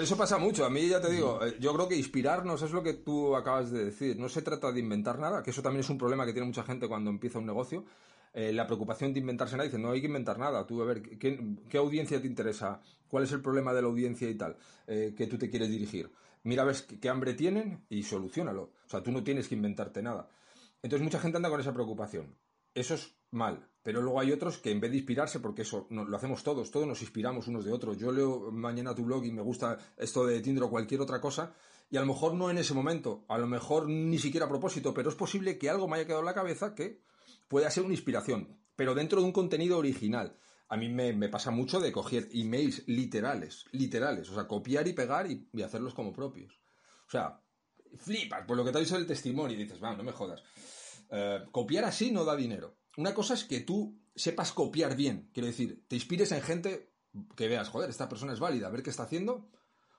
eso 0.01 0.17
pasa 0.17 0.38
mucho. 0.38 0.65
A 0.65 0.69
mí 0.69 0.88
ya 0.88 0.99
te 0.99 1.09
digo, 1.11 1.39
eh, 1.45 1.55
yo 1.59 1.73
creo 1.73 1.88
que 1.88 1.95
inspirarnos 1.95 2.61
es 2.61 2.71
lo 2.71 2.84
que 2.84 2.93
tú 2.93 3.36
acabas 3.38 3.71
de 3.71 3.86
decir. 3.86 4.19
No 4.19 4.28
se 4.28 4.41
trata 4.41 4.71
de 4.71 4.82
inventar 4.82 5.17
nada, 5.17 5.41
que 5.41 5.51
eso 5.51 5.61
también 5.61 5.82
es 5.82 5.89
un 5.89 5.97
problema 5.97 6.25
que 6.25 6.34
tiene 6.34 6.47
mucha 6.47 6.63
gente 6.63 6.89
cuando 6.89 7.09
empieza 7.09 7.39
un 7.39 7.45
negocio. 7.45 7.86
Eh, 8.34 8.51
la 8.51 8.67
preocupación 8.67 9.13
de 9.13 9.21
inventarse 9.21 9.55
nada, 9.55 9.65
dice, 9.65 9.80
no 9.80 9.91
hay 9.91 10.01
que 10.01 10.07
inventar 10.07 10.38
nada. 10.38 10.67
Tú, 10.67 10.82
a 10.82 10.86
ver, 10.86 11.01
¿qué, 11.01 11.78
audiencia 11.78 12.21
te 12.21 12.28
interesa? 12.28 12.82
¿Cuál 13.07 13.23
es 13.23 13.32
el 13.32 13.41
problema 13.41 13.73
de 13.73 13.82
la 13.82 13.88
audiencia 13.88 14.30
y 14.30 14.36
tal 14.36 14.57
que 14.86 15.28
tú 15.28 15.38
te 15.38 15.49
quieres 15.49 15.69
dirigir? 15.69 16.09
Mira 16.47 16.63
ves 16.63 16.83
qué, 16.83 17.09
hambre 17.09 17.33
tienen 17.33 17.85
y 17.89 18.03
solucionalo. 18.03 18.71
O 18.85 18.89
sea, 18.89 19.03
tú 19.03 19.11
no 19.11 19.23
tienes 19.23 19.47
que 19.47 19.55
inventarte 19.55 20.01
nada. 20.01 20.29
Entonces 20.81 21.03
mucha 21.03 21.19
gente 21.19 21.37
anda 21.37 21.49
con 21.49 21.59
esa 21.59 21.73
preocupación. 21.73 22.37
Eso 22.73 22.93
es 22.93 23.15
mal, 23.31 23.67
pero 23.83 24.01
luego 24.01 24.19
hay 24.19 24.31
otros 24.31 24.57
que 24.57 24.71
en 24.71 24.79
vez 24.79 24.91
de 24.91 24.97
inspirarse, 24.97 25.39
porque 25.39 25.63
eso 25.63 25.87
lo 25.89 26.15
hacemos 26.15 26.43
todos, 26.43 26.71
todos 26.71 26.87
nos 26.87 27.01
inspiramos 27.01 27.47
unos 27.47 27.65
de 27.65 27.73
otros. 27.73 27.97
Yo 27.97 28.11
leo 28.11 28.51
mañana 28.51 28.95
tu 28.95 29.03
blog 29.03 29.25
y 29.25 29.31
me 29.31 29.41
gusta 29.41 29.77
esto 29.97 30.25
de 30.25 30.39
Tinder 30.39 30.63
o 30.63 30.69
cualquier 30.69 31.01
otra 31.01 31.19
cosa, 31.19 31.53
y 31.89 31.97
a 31.97 32.01
lo 32.01 32.05
mejor 32.05 32.35
no 32.35 32.49
en 32.49 32.59
ese 32.59 32.73
momento, 32.73 33.25
a 33.27 33.37
lo 33.37 33.47
mejor 33.47 33.89
ni 33.89 34.19
siquiera 34.19 34.45
a 34.45 34.49
propósito, 34.49 34.93
pero 34.93 35.09
es 35.09 35.15
posible 35.15 35.57
que 35.57 35.69
algo 35.69 35.87
me 35.87 35.97
haya 35.97 36.05
quedado 36.05 36.21
en 36.21 36.27
la 36.27 36.33
cabeza 36.33 36.75
que 36.75 37.01
pueda 37.47 37.71
ser 37.71 37.83
una 37.83 37.93
inspiración, 37.93 38.59
pero 38.75 38.93
dentro 38.93 39.19
de 39.19 39.25
un 39.25 39.33
contenido 39.33 39.77
original 39.77 40.37
a 40.70 40.78
mí 40.78 40.89
me, 40.89 41.30
pasa 41.30 41.51
mucho 41.51 41.80
de 41.80 41.91
coger 41.91 42.28
emails 42.34 42.84
literales, 42.88 43.65
literales, 43.72 44.30
o 44.30 44.36
sea, 44.36 44.47
copiar 44.47 44.88
y 44.88 44.93
pegar 44.93 45.30
y, 45.30 45.49
hacerlos 45.61 45.93
como 45.93 46.11
propios. 46.11 46.59
O 47.07 47.09
sea, 47.09 47.41
flipas 47.97 48.45
por 48.45 48.57
lo 48.57 48.65
que 48.65 48.72
te 48.72 48.78
ha 48.78 48.82
dicho 48.82 48.97
el 48.97 49.07
testimonio 49.07 49.55
y 49.55 49.63
dices, 49.63 49.82
va, 49.82 49.95
no 49.95 50.03
me 50.03 50.11
jodas. 50.11 50.43
Eh, 51.09 51.45
copiar 51.51 51.86
así 51.86 52.11
no 52.11 52.26
da 52.26 52.36
dinero. 52.36 52.78
Una 52.97 53.13
cosa 53.13 53.34
es 53.34 53.45
que 53.45 53.61
tú 53.61 53.97
sepas 54.15 54.51
copiar 54.51 54.95
bien, 54.95 55.30
quiero 55.34 55.47
decir, 55.47 55.86
te 55.88 55.95
inspires 55.95 56.32
en 56.32 56.41
gente 56.41 56.91
que 57.36 57.47
veas, 57.47 57.70
joder, 57.70 57.89
esta 57.89 58.09
persona 58.09 58.34
es 58.34 58.39
válida, 58.39 58.68
a 58.68 58.72
ver 58.72 58.84
qué 58.84 58.89
está 58.89 59.03
haciendo, 59.03 59.49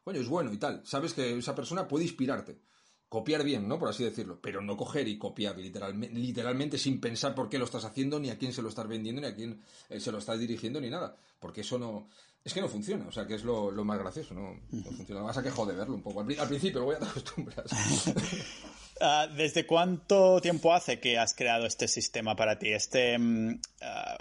coño, 0.03 0.21
es 0.21 0.29
bueno 0.29 0.53
y 0.53 0.59
tal. 0.59 0.83
Sabes 0.85 1.15
que 1.15 1.39
esa 1.39 1.55
persona 1.55 1.89
puede 1.89 2.05
inspirarte 2.05 2.61
copiar 3.09 3.43
bien, 3.43 3.67
¿no? 3.67 3.79
Por 3.79 3.89
así 3.89 4.05
decirlo, 4.05 4.39
pero 4.41 4.61
no 4.61 4.77
coger 4.77 5.09
y 5.09 5.17
copiar 5.17 5.57
literalmente, 5.59 6.19
literalmente 6.19 6.79
sin 6.79 7.01
pensar 7.01 7.35
por 7.35 7.49
qué 7.49 7.59
lo 7.59 7.65
estás 7.65 7.85
haciendo, 7.85 8.21
ni 8.21 8.31
a 8.31 8.39
quién 8.39 8.53
se 8.53 8.63
lo 8.63 8.69
estás 8.69 8.87
vendiendo, 8.87 9.21
ni 9.21 9.29
a 9.29 9.35
quién 9.35 9.63
eh, 9.89 10.01
se 10.01 10.13
lo 10.13 10.19
estás 10.19 10.39
dirigiendo, 10.39 10.81
ni 10.81 10.91
nada. 10.91 11.17
Porque 11.41 11.63
eso 11.63 11.79
no... 11.79 12.09
Es 12.45 12.55
que 12.55 12.61
no 12.61 12.69
funciona, 12.69 13.07
o 13.07 13.13
sea, 13.13 13.27
que 13.27 13.35
es 13.35 13.45
lo, 13.45 13.73
más 13.85 13.99
gracioso, 13.99 14.35
¿no? 14.35 14.59
No 14.71 14.91
funciona. 14.93 15.21
Vas 15.21 15.37
a 15.37 15.43
que 15.43 15.51
jode 15.51 15.75
verlo 15.75 15.95
un 15.95 16.03
poco. 16.03 16.21
Al, 16.21 16.27
principio, 16.27 16.81
luego 16.81 16.93
ya 16.93 16.99
te 16.99 17.11
acostumbras. 17.11 17.71
Ah, 19.01 19.29
¿Desde 19.29 19.65
cuánto 19.65 20.41
tiempo 20.41 20.75
hace 20.75 20.99
que 20.99 21.19
has 21.19 21.33
creado 21.33 21.67
este 21.67 21.87
sistema 21.87 22.35
para 22.35 22.59
ti? 22.59 22.73
Este, 22.73 23.17
mm, 23.17 23.61
ah, 23.81 24.19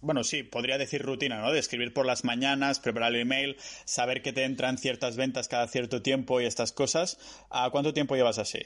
bueno, 0.00 0.22
sí, 0.22 0.44
podría 0.44 0.78
decir 0.78 1.02
rutina, 1.02 1.40
¿no? 1.40 1.50
De 1.50 1.58
escribir 1.58 1.92
por 1.92 2.06
las 2.06 2.22
mañanas, 2.22 2.78
preparar 2.78 3.12
el 3.12 3.22
email, 3.22 3.56
saber 3.84 4.22
que 4.22 4.32
te 4.32 4.44
entran 4.44 4.78
ciertas 4.78 5.16
ventas 5.16 5.48
cada 5.48 5.66
cierto 5.66 6.00
tiempo 6.00 6.40
y 6.40 6.46
estas 6.46 6.70
cosas. 6.70 7.18
¿A 7.50 7.70
cuánto 7.70 7.92
tiempo 7.92 8.14
llevas 8.14 8.38
así? 8.38 8.60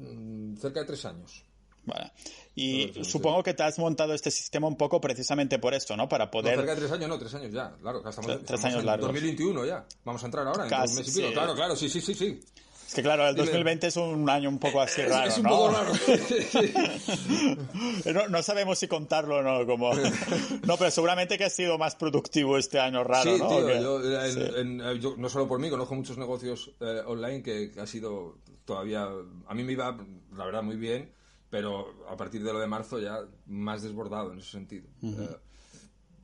Mm, 0.00 0.56
cerca 0.56 0.80
de 0.80 0.86
tres 0.86 1.04
años. 1.04 1.45
Vale. 1.86 2.12
Y 2.54 2.92
supongo 3.04 3.42
que 3.42 3.54
te 3.54 3.62
has 3.62 3.78
montado 3.78 4.14
este 4.14 4.30
sistema 4.30 4.66
un 4.66 4.76
poco 4.76 5.00
precisamente 5.00 5.58
por 5.58 5.74
esto, 5.74 5.96
¿no? 5.96 6.08
Para 6.08 6.30
poder... 6.30 6.56
cerca 6.56 6.74
de 6.74 6.80
tres 6.80 6.92
años, 6.92 7.08
no, 7.08 7.18
tres 7.18 7.34
años 7.34 7.52
ya, 7.52 7.76
claro. 7.80 8.08
Estamos, 8.08 8.44
tres, 8.44 8.64
años 8.64 8.82
en 8.82 9.00
2021 9.00 9.66
ya. 9.66 9.86
Vamos 10.04 10.22
a 10.22 10.26
entrar 10.26 10.46
ahora, 10.46 10.66
en 10.66 10.74
un 10.74 10.96
mes 10.96 11.08
y 11.08 11.20
pico. 11.20 11.32
Claro, 11.32 11.54
claro, 11.54 11.76
sí, 11.76 11.88
sí, 11.88 12.00
sí, 12.00 12.14
sí. 12.14 12.40
Es 12.86 12.94
que 12.94 13.02
claro, 13.02 13.28
el 13.28 13.34
2020 13.34 13.88
es 13.88 13.96
un 13.96 14.30
año 14.30 14.48
un 14.48 14.60
poco 14.60 14.80
así 14.80 15.02
raro, 15.02 15.28
es 15.28 15.36
un 15.38 15.42
¿no? 15.42 15.50
Poco 15.50 15.72
raro. 15.72 15.92
no, 18.30 18.42
sabemos 18.44 18.78
si 18.78 18.86
contarlo 18.86 19.38
o 19.38 19.42
no, 19.42 19.66
como... 19.66 19.92
No, 19.92 20.76
pero 20.76 20.92
seguramente 20.92 21.36
que 21.36 21.46
ha 21.46 21.50
sido 21.50 21.78
más 21.78 21.96
productivo 21.96 22.56
este 22.56 22.78
año 22.78 23.02
raro, 23.02 23.34
sí, 23.34 23.42
¿no? 23.42 23.48
Tío, 23.48 24.92
yo, 24.94 25.16
no 25.18 25.28
solo 25.28 25.48
por 25.48 25.58
mí, 25.58 25.68
conozco 25.68 25.96
muchos 25.96 26.16
negocios 26.16 26.70
eh, 26.80 27.02
online 27.04 27.42
que, 27.42 27.72
ha 27.76 27.88
sido 27.88 28.38
todavía... 28.64 29.08
A 29.48 29.54
mí 29.54 29.64
me 29.64 29.72
iba, 29.72 29.98
la 30.36 30.44
verdad, 30.44 30.62
muy 30.62 30.76
bien, 30.76 31.12
pero 31.50 32.06
a 32.08 32.16
partir 32.16 32.42
de 32.42 32.52
lo 32.52 32.58
de 32.58 32.66
marzo 32.66 32.98
ya 32.98 33.20
más 33.46 33.82
desbordado 33.82 34.32
en 34.32 34.38
ese 34.38 34.50
sentido 34.50 34.88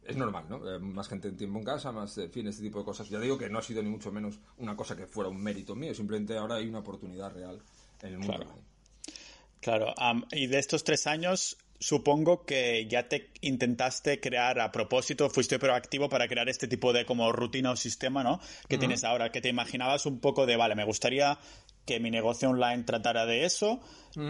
es 0.05 0.17
normal, 0.17 0.45
¿no? 0.49 0.69
Eh, 0.69 0.79
más 0.79 1.09
gente 1.09 1.29
en 1.29 1.37
tiempo 1.37 1.59
en 1.59 1.65
casa, 1.65 1.93
más, 1.93 2.17
en 2.19 2.31
fin, 2.31 2.47
este 2.49 2.63
tipo 2.63 2.81
de 2.81 2.85
cosas. 2.85 3.09
Ya 3.09 3.21
digo 3.21 3.39
que 3.39 3.49
no 3.49 3.59
ha 3.59 3.63
sido 3.63 3.83
ni 3.83 3.91
mucho 3.91 4.11
menos 4.11 4.39
una 4.59 4.77
cosa 4.77 4.97
que 4.97 5.07
fuera 5.07 5.31
un 5.31 5.41
mérito 5.41 5.75
mío, 5.75 5.95
simplemente 5.95 6.37
ahora 6.37 6.57
hay 6.57 6.69
una 6.69 6.81
oportunidad 6.81 7.33
real 7.33 7.61
en 8.03 8.13
el 8.13 8.19
mundo. 8.19 8.47
Claro, 9.61 9.95
claro. 9.95 10.27
y 10.33 10.49
de 10.49 10.59
estos 10.59 10.83
tres 10.83 11.07
años, 11.07 11.57
supongo 11.79 12.45
que 12.45 12.87
ya 12.89 13.09
te 13.09 13.31
intentaste 13.43 14.21
crear 14.21 14.61
a 14.61 14.73
propósito, 14.73 15.31
fuiste 15.31 15.59
proactivo 15.59 16.09
para 16.09 16.27
crear 16.27 16.49
este 16.49 16.67
tipo 16.67 16.93
de 16.93 17.07
como 17.07 17.31
rutina 17.31 17.71
o 17.71 17.77
sistema, 17.77 18.25
¿no? 18.25 18.41
Que 18.69 18.79
tienes 18.79 19.05
ahora, 19.05 19.31
que 19.31 19.41
te 19.41 19.49
imaginabas 19.49 20.07
un 20.07 20.19
poco 20.19 20.47
de, 20.47 20.57
vale, 20.57 20.75
me 20.75 20.85
gustaría 20.85 21.39
que 21.85 22.01
mi 22.01 22.11
negocio 22.11 22.51
online 22.51 22.85
tratara 22.85 23.27
de 23.27 23.45
eso 23.45 23.81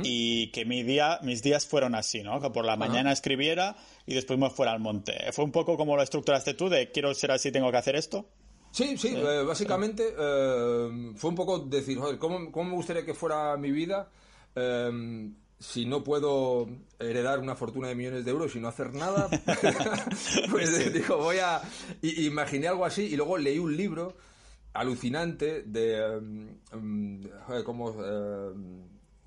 y 0.04 0.52
que 0.52 0.64
mi 0.64 0.82
día, 0.84 1.18
mis 1.22 1.42
días 1.42 1.66
fueron 1.66 1.94
así, 1.94 2.22
¿no? 2.22 2.40
Que 2.40 2.50
por 2.50 2.64
la 2.64 2.76
mañana 2.76 3.12
escribiera 3.12 3.76
y 4.06 4.14
después 4.14 4.38
me 4.38 4.48
fuera 4.48 4.72
al 4.72 4.80
monte. 4.80 5.32
¿Fue 5.32 5.44
un 5.44 5.52
poco 5.52 5.76
como 5.76 5.96
lo 5.96 6.02
estructuraste 6.02 6.54
tú 6.54 6.68
de 6.68 6.90
quiero 6.92 7.12
ser 7.14 7.32
así, 7.32 7.50
tengo 7.50 7.70
que 7.70 7.78
hacer 7.78 7.96
esto? 7.96 8.26
Sí, 8.70 8.96
sí, 8.96 9.14
eh, 9.14 9.42
básicamente 9.46 10.14
eh, 10.18 11.12
fue 11.16 11.30
un 11.30 11.36
poco 11.36 11.58
decir, 11.58 11.98
joder, 11.98 12.18
¿cómo, 12.18 12.38
me 12.38 12.74
gustaría 12.74 13.04
que 13.04 13.12
fuera 13.12 13.56
mi 13.58 13.70
vida 13.70 14.08
eh, 14.54 15.30
si 15.58 15.84
no 15.84 16.02
puedo 16.02 16.68
heredar 16.98 17.38
una 17.38 17.54
fortuna 17.54 17.88
de 17.88 17.94
millones 17.94 18.24
de 18.24 18.30
euros 18.30 18.54
y 18.56 18.60
no 18.60 18.68
hacer 18.68 18.94
nada? 18.94 19.28
pues 20.50 20.92
digo, 20.92 21.18
voy 21.18 21.38
a... 21.38 21.60
imaginé 22.00 22.68
algo 22.68 22.86
así 22.86 23.02
y 23.02 23.16
luego 23.16 23.36
leí 23.36 23.58
un 23.58 23.76
libro 23.76 24.16
alucinante 24.74 25.62
de 25.62 26.18
um, 26.72 27.22
cómo, 27.64 27.94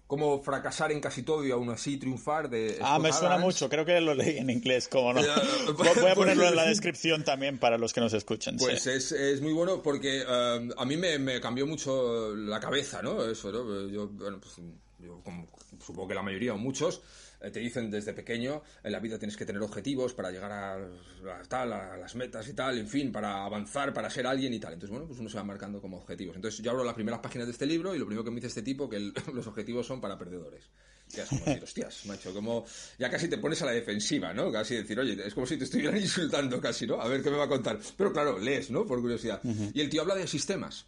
cómo 0.07 0.41
fracasar 0.41 0.91
en 0.91 0.99
casi 0.99 1.23
todo 1.23 1.45
y 1.45 1.51
aún 1.51 1.69
así 1.69 1.97
triunfar 1.97 2.49
de 2.49 2.77
Ah, 2.81 2.99
me 2.99 3.11
suena 3.11 3.37
mucho, 3.37 3.69
creo 3.69 3.85
que 3.85 3.99
lo 4.01 4.13
leí 4.13 4.37
en 4.37 4.49
inglés, 4.49 4.87
como 4.87 5.13
no. 5.13 5.21
Voy 5.77 5.87
a 5.87 5.93
pues, 5.93 6.15
ponerlo 6.15 6.47
en 6.47 6.55
la 6.55 6.65
descripción 6.65 7.23
también 7.23 7.57
para 7.57 7.77
los 7.77 7.93
que 7.93 8.01
nos 8.01 8.13
escuchen. 8.13 8.57
Pues 8.57 8.87
es, 8.87 9.11
es, 9.11 9.41
muy 9.41 9.53
bueno 9.53 9.81
porque 9.81 10.23
a 10.27 10.85
mí 10.85 10.97
me, 10.97 11.19
me, 11.19 11.39
cambió 11.41 11.65
mucho 11.65 12.35
la 12.35 12.59
cabeza, 12.59 13.01
¿no? 13.01 13.25
Eso, 13.25 13.51
¿no? 13.51 13.89
Yo, 13.89 14.07
bueno, 14.09 14.39
pues, 14.39 14.55
yo 14.99 15.21
como, 15.23 15.47
supongo 15.83 16.07
que 16.07 16.15
la 16.15 16.23
mayoría 16.23 16.53
o 16.53 16.57
muchos, 16.57 17.01
te 17.39 17.59
dicen 17.59 17.91
desde 17.91 18.13
pequeño, 18.13 18.61
en 18.83 18.91
la 18.91 18.99
vida 18.99 19.17
tienes 19.17 19.37
que 19.37 19.45
tener 19.45 19.61
objetivos 19.61 20.13
para 20.13 20.31
llegar 20.31 20.51
a, 20.51 21.43
tal, 21.47 21.73
a, 21.73 21.97
las 21.97 22.15
metas 22.15 22.47
y 22.47 22.53
tal, 22.53 22.77
en 22.77 22.87
fin, 22.87 23.11
para 23.11 23.45
avanzar, 23.45 23.93
para 23.93 24.09
ser 24.09 24.27
alguien 24.27 24.53
y 24.53 24.59
tal. 24.59 24.73
Entonces, 24.73 24.91
bueno, 24.91 25.07
pues 25.07 25.19
uno 25.19 25.29
se 25.29 25.37
va 25.37 25.43
marcando 25.43 25.81
como 25.81 25.97
objetivos. 25.97 26.35
Entonces, 26.35 26.63
yo 26.63 26.71
abro 26.71 26.83
las 26.83 26.95
primeras 26.95 27.19
páginas 27.19 27.47
de 27.47 27.51
este 27.51 27.65
libro 27.65 27.95
y 27.95 27.99
lo 27.99 28.05
primero 28.05 28.23
que 28.23 28.31
me 28.31 28.35
dice 28.35 28.47
este 28.47 28.61
tipo, 28.61 28.89
que 28.89 28.99
los 29.33 29.47
objetivos 29.47 29.85
son 29.85 30.01
para 30.01 30.17
perdedores. 30.17 30.63
Ya 31.09 31.23
es 31.23 31.29
como 31.29 31.45
decir, 31.45 31.63
hostias, 31.63 32.05
macho, 32.07 32.33
como 32.33 32.65
ya 32.97 33.09
casi 33.11 33.27
te 33.27 33.37
pones 33.37 33.61
a 33.61 33.65
la 33.65 33.71
defensiva, 33.73 34.33
¿no? 34.33 34.51
Casi 34.51 34.75
decir, 34.75 34.99
oye, 34.99 35.15
es 35.25 35.33
como 35.35 35.45
si 35.45 35.55
te 35.55 35.65
estuvieran 35.65 35.97
insultando 36.01 36.59
casi, 36.59 36.87
¿no? 36.87 36.99
A 36.99 37.07
ver 37.07 37.21
qué 37.21 37.29
me 37.29 37.37
va 37.37 37.45
a 37.45 37.49
contar. 37.49 37.79
Pero 37.95 38.11
claro, 38.11 38.39
lees, 38.39 38.71
¿no? 38.71 38.85
Por 38.85 39.01
curiosidad. 39.01 39.41
Y 39.73 39.81
el 39.81 39.89
tío 39.89 40.01
habla 40.01 40.15
de 40.15 40.27
sistemas. 40.27 40.87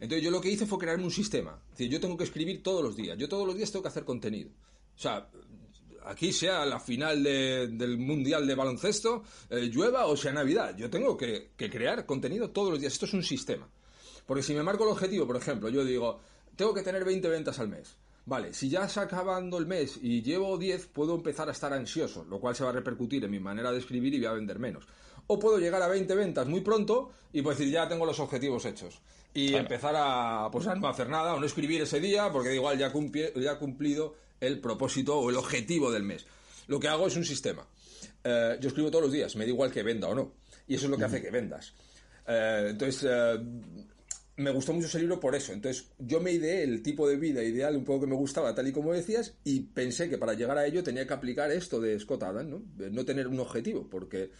Entonces 0.00 0.22
yo 0.22 0.30
lo 0.30 0.40
que 0.40 0.50
hice 0.50 0.66
fue 0.66 0.78
crearme 0.78 1.04
un 1.04 1.10
sistema. 1.10 1.60
Es 1.64 1.78
decir, 1.78 1.90
yo 1.90 2.00
tengo 2.00 2.16
que 2.16 2.24
escribir 2.24 2.62
todos 2.62 2.82
los 2.82 2.96
días. 2.96 3.16
Yo 3.18 3.28
todos 3.28 3.46
los 3.46 3.56
días 3.56 3.72
tengo 3.72 3.82
que 3.82 3.88
hacer 3.88 4.04
contenido. 4.04 4.50
O 4.96 5.00
sea, 5.00 5.28
aquí 6.04 6.32
sea 6.32 6.64
la 6.64 6.80
final 6.80 7.22
del 7.22 7.98
Mundial 7.98 8.46
de 8.46 8.54
Baloncesto, 8.54 9.24
eh, 9.50 9.70
llueva 9.72 10.06
o 10.06 10.16
sea 10.16 10.32
Navidad. 10.32 10.76
Yo 10.76 10.90
tengo 10.90 11.16
que, 11.16 11.50
crear 11.56 12.06
contenido 12.06 12.50
todos 12.50 12.70
los 12.70 12.80
días. 12.80 12.92
Esto 12.92 13.06
es 13.06 13.14
un 13.14 13.22
sistema. 13.22 13.68
Porque 14.26 14.42
si 14.42 14.54
me 14.54 14.62
marco 14.62 14.84
el 14.84 14.90
objetivo, 14.90 15.26
por 15.26 15.36
ejemplo, 15.36 15.68
yo 15.68 15.84
digo, 15.84 16.20
tengo 16.56 16.74
que 16.74 16.82
tener 16.82 17.04
20 17.04 17.28
ventas 17.28 17.58
al 17.58 17.68
mes. 17.68 17.96
Vale, 18.26 18.52
si 18.52 18.68
ya 18.68 18.84
está 18.84 19.02
acabando 19.02 19.56
el 19.56 19.66
mes 19.66 19.98
y 20.02 20.20
llevo 20.20 20.58
10, 20.58 20.88
puedo 20.88 21.14
empezar 21.14 21.48
a 21.48 21.52
estar 21.52 21.72
ansioso, 21.72 22.24
lo 22.24 22.38
cual 22.38 22.54
se 22.54 22.62
va 22.62 22.70
a 22.70 22.74
repercutir 22.74 23.24
en 23.24 23.30
mi 23.30 23.40
manera 23.40 23.72
de 23.72 23.78
escribir 23.78 24.12
y 24.12 24.18
voy 24.18 24.26
a 24.26 24.32
vender 24.32 24.58
menos. 24.58 24.84
O 25.28 25.38
puedo 25.38 25.58
llegar 25.58 25.80
a 25.80 25.88
20 25.88 26.14
ventas 26.14 26.46
muy 26.46 26.60
pronto 26.60 27.10
y 27.32 27.40
pues 27.40 27.56
decir, 27.56 27.72
ya 27.72 27.88
tengo 27.88 28.04
los 28.04 28.20
objetivos 28.20 28.66
hechos. 28.66 29.00
Y 29.32 29.54
empezar 29.54 29.94
a, 29.96 30.50
pues, 30.50 30.66
a 30.66 30.74
no 30.74 30.88
hacer 30.88 31.08
nada 31.08 31.34
o 31.34 31.40
no 31.40 31.46
escribir 31.46 31.80
ese 31.82 32.00
día 32.00 32.30
porque 32.30 32.54
igual 32.54 32.76
ya, 32.76 32.92
ya 33.36 33.52
he 33.52 33.58
cumplido 33.58 34.14
el 34.40 34.60
propósito 34.60 35.18
o 35.18 35.30
el 35.30 35.36
objetivo 35.36 35.90
del 35.90 36.02
mes. 36.02 36.26
Lo 36.66 36.78
que 36.78 36.88
hago 36.88 37.06
es 37.06 37.16
un 37.16 37.24
sistema. 37.24 37.66
Eh, 38.22 38.58
yo 38.60 38.68
escribo 38.68 38.90
todos 38.90 39.04
los 39.04 39.12
días, 39.12 39.34
me 39.36 39.44
da 39.44 39.50
igual 39.50 39.70
que 39.70 39.82
venda 39.82 40.08
o 40.08 40.14
no. 40.14 40.34
Y 40.66 40.74
eso 40.74 40.84
es 40.84 40.90
lo 40.90 40.98
que 40.98 41.04
hace 41.04 41.22
que 41.22 41.30
vendas. 41.30 41.74
Eh, 42.26 42.68
entonces, 42.70 43.08
eh, 43.10 43.38
me 44.36 44.50
gustó 44.50 44.72
mucho 44.72 44.86
ese 44.86 45.00
libro 45.00 45.18
por 45.18 45.34
eso. 45.34 45.52
Entonces, 45.52 45.86
yo 45.98 46.20
me 46.20 46.32
ideé 46.32 46.62
el 46.62 46.82
tipo 46.82 47.08
de 47.08 47.16
vida 47.16 47.42
ideal 47.42 47.76
un 47.76 47.84
poco 47.84 48.02
que 48.02 48.06
me 48.06 48.16
gustaba, 48.16 48.54
tal 48.54 48.68
y 48.68 48.72
como 48.72 48.92
decías, 48.92 49.34
y 49.44 49.60
pensé 49.60 50.08
que 50.08 50.18
para 50.18 50.34
llegar 50.34 50.58
a 50.58 50.66
ello 50.66 50.82
tenía 50.82 51.06
que 51.06 51.14
aplicar 51.14 51.50
esto 51.50 51.80
de 51.80 51.98
Scott 51.98 52.22
Adams, 52.22 52.50
¿no? 52.50 52.62
De 52.76 52.90
no 52.90 53.04
tener 53.04 53.26
un 53.26 53.40
objetivo, 53.40 53.88
porque 53.88 54.30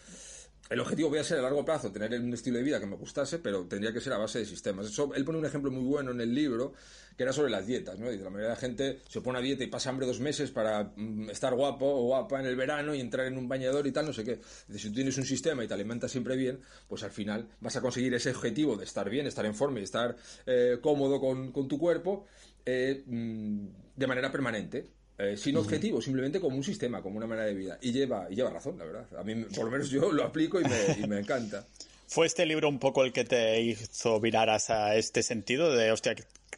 el 0.69 0.79
objetivo 0.79 1.09
voy 1.09 1.17
a 1.17 1.23
ser 1.23 1.39
a 1.39 1.41
largo 1.41 1.65
plazo 1.65 1.91
tener 1.91 2.19
un 2.19 2.31
estilo 2.31 2.57
de 2.57 2.63
vida 2.63 2.79
que 2.79 2.85
me 2.85 2.95
gustase, 2.95 3.39
pero 3.39 3.65
tendría 3.65 3.91
que 3.91 3.99
ser 3.99 4.13
a 4.13 4.17
base 4.17 4.39
de 4.39 4.45
sistemas. 4.45 4.85
Eso, 4.85 5.11
él 5.15 5.25
pone 5.25 5.39
un 5.39 5.45
ejemplo 5.45 5.71
muy 5.71 5.83
bueno 5.83 6.11
en 6.11 6.21
el 6.21 6.33
libro, 6.33 6.73
que 7.17 7.23
era 7.23 7.33
sobre 7.33 7.49
las 7.49 7.65
dietas, 7.65 7.97
¿no? 7.97 8.05
la 8.05 8.29
mayoría 8.29 8.49
de 8.49 8.53
la 8.53 8.55
gente 8.55 9.01
se 9.09 9.21
pone 9.21 9.39
a 9.39 9.41
dieta 9.41 9.63
y 9.63 9.67
pasa 9.67 9.89
hambre 9.89 10.05
dos 10.05 10.19
meses 10.19 10.51
para 10.51 10.93
mm, 10.95 11.31
estar 11.31 11.55
guapo 11.55 11.85
o 11.85 12.03
guapa 12.05 12.39
en 12.39 12.45
el 12.45 12.55
verano 12.55 12.93
y 12.93 13.01
entrar 13.01 13.25
en 13.25 13.37
un 13.37 13.47
bañador 13.47 13.87
y 13.87 13.91
tal, 13.91 14.05
no 14.05 14.13
sé 14.13 14.23
qué. 14.23 14.39
si 14.77 14.89
tú 14.89 14.95
tienes 14.95 15.17
un 15.17 15.25
sistema 15.25 15.63
y 15.63 15.67
te 15.67 15.73
alimentas 15.73 16.11
siempre 16.11 16.35
bien, 16.35 16.61
pues 16.87 17.01
al 17.03 17.11
final 17.11 17.47
vas 17.59 17.75
a 17.75 17.81
conseguir 17.81 18.13
ese 18.13 18.29
objetivo 18.29 18.77
de 18.77 18.85
estar 18.85 19.09
bien, 19.09 19.25
estar 19.25 19.45
en 19.45 19.55
forma 19.55 19.79
y 19.79 19.83
estar 19.83 20.15
eh, 20.45 20.77
cómodo 20.81 21.19
con, 21.19 21.51
tu 21.67 21.79
cuerpo 21.79 22.25
eh, 22.65 23.03
mm, 23.07 23.67
de 23.95 24.07
manera 24.07 24.31
permanente. 24.31 24.98
Eh, 25.19 25.35
sin 25.35 25.57
objetivo, 25.57 26.01
simplemente 26.01 26.39
como 26.39 26.55
un 26.55 26.63
sistema, 26.63 27.01
como 27.01 27.17
una 27.17 27.27
manera 27.27 27.47
de 27.47 27.53
vida. 27.53 27.77
Y 27.81 27.91
lleva, 27.91 28.27
y 28.29 28.35
lleva 28.35 28.51
razón, 28.51 28.77
la 28.77 28.85
verdad. 28.85 29.05
A 29.17 29.23
mí, 29.23 29.35
por 29.53 29.65
lo 29.65 29.71
menos 29.71 29.89
yo 29.89 30.13
lo 30.13 30.23
aplico 30.23 30.61
y 30.61 30.63
me, 30.63 30.97
y 31.03 31.07
me 31.07 31.19
encanta. 31.19 31.67
¿Fue 32.07 32.25
este 32.25 32.45
libro 32.45 32.69
un 32.69 32.79
poco 32.79 33.03
el 33.03 33.11
que 33.11 33.25
te 33.25 33.61
hizo 33.61 34.19
virar 34.19 34.49
a 34.49 34.95
este 34.95 35.21
sentido 35.21 35.75
de, 35.75 35.91
hostia, 35.91 36.15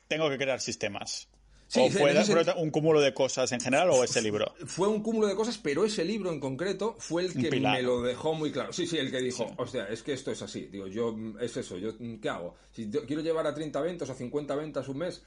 tengo 0.07 0.29
que 0.29 0.37
crear 0.37 0.61
sistemas? 0.61 1.27
¿O 1.75 1.89
fue 1.89 2.13
un 2.57 2.69
cúmulo 2.69 2.99
de 2.99 3.13
cosas 3.13 3.51
en 3.51 3.61
general 3.61 3.89
o 3.91 4.03
ese 4.03 4.21
libro? 4.21 4.53
Fue 4.65 4.87
un 4.87 5.01
cúmulo 5.01 5.27
de 5.27 5.35
cosas, 5.35 5.57
pero 5.57 5.85
ese 5.85 6.03
libro 6.03 6.31
en 6.31 6.39
concreto 6.39 6.95
fue 6.99 7.23
el 7.23 7.33
que 7.33 7.59
me 7.59 7.81
lo 7.81 8.01
dejó 8.01 8.33
muy 8.33 8.51
claro. 8.51 8.73
Sí, 8.73 8.85
sí, 8.85 8.97
el 8.97 9.09
que 9.09 9.21
dijo, 9.21 9.53
hostia, 9.57 9.85
es 9.85 10.03
que 10.03 10.13
esto 10.13 10.31
es 10.31 10.41
así. 10.41 10.67
Digo, 10.67 10.87
yo, 10.87 11.15
es 11.39 11.55
eso, 11.55 11.77
yo, 11.77 11.93
¿qué 12.21 12.29
hago? 12.29 12.55
Si 12.71 12.89
yo 12.89 13.05
quiero 13.05 13.21
llevar 13.21 13.47
a 13.47 13.53
30 13.53 13.79
ventas 13.81 14.09
o 14.09 14.11
a 14.11 14.15
50 14.15 14.55
ventas 14.55 14.87
un 14.89 14.97
mes 14.97 15.21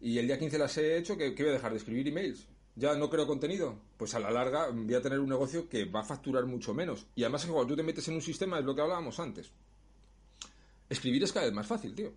y 0.00 0.18
el 0.18 0.26
día 0.26 0.38
15 0.38 0.58
las 0.58 0.76
he 0.78 0.96
hecho, 0.96 1.16
¿qué, 1.16 1.34
qué 1.34 1.42
voy 1.42 1.50
a 1.50 1.54
dejar 1.54 1.72
de 1.72 1.78
escribir 1.78 2.08
emails? 2.08 2.46
Ya 2.74 2.94
no 2.94 3.10
creo 3.10 3.26
contenido, 3.26 3.78
pues 3.96 4.14
a 4.14 4.20
la 4.20 4.30
larga 4.30 4.68
voy 4.70 4.94
a 4.94 5.02
tener 5.02 5.20
un 5.20 5.28
negocio 5.28 5.68
que 5.68 5.84
va 5.84 6.00
a 6.00 6.04
facturar 6.04 6.46
mucho 6.46 6.72
menos. 6.72 7.06
Y 7.14 7.22
además, 7.22 7.44
cuando 7.46 7.66
tú 7.66 7.76
te 7.76 7.82
metes 7.82 8.08
en 8.08 8.14
un 8.14 8.22
sistema, 8.22 8.58
es 8.58 8.64
lo 8.64 8.74
que 8.74 8.80
hablábamos 8.80 9.18
antes. 9.20 9.50
Escribir 10.88 11.22
es 11.22 11.32
cada 11.32 11.46
vez 11.46 11.54
más 11.54 11.66
fácil, 11.66 11.94
tío. 11.94 12.12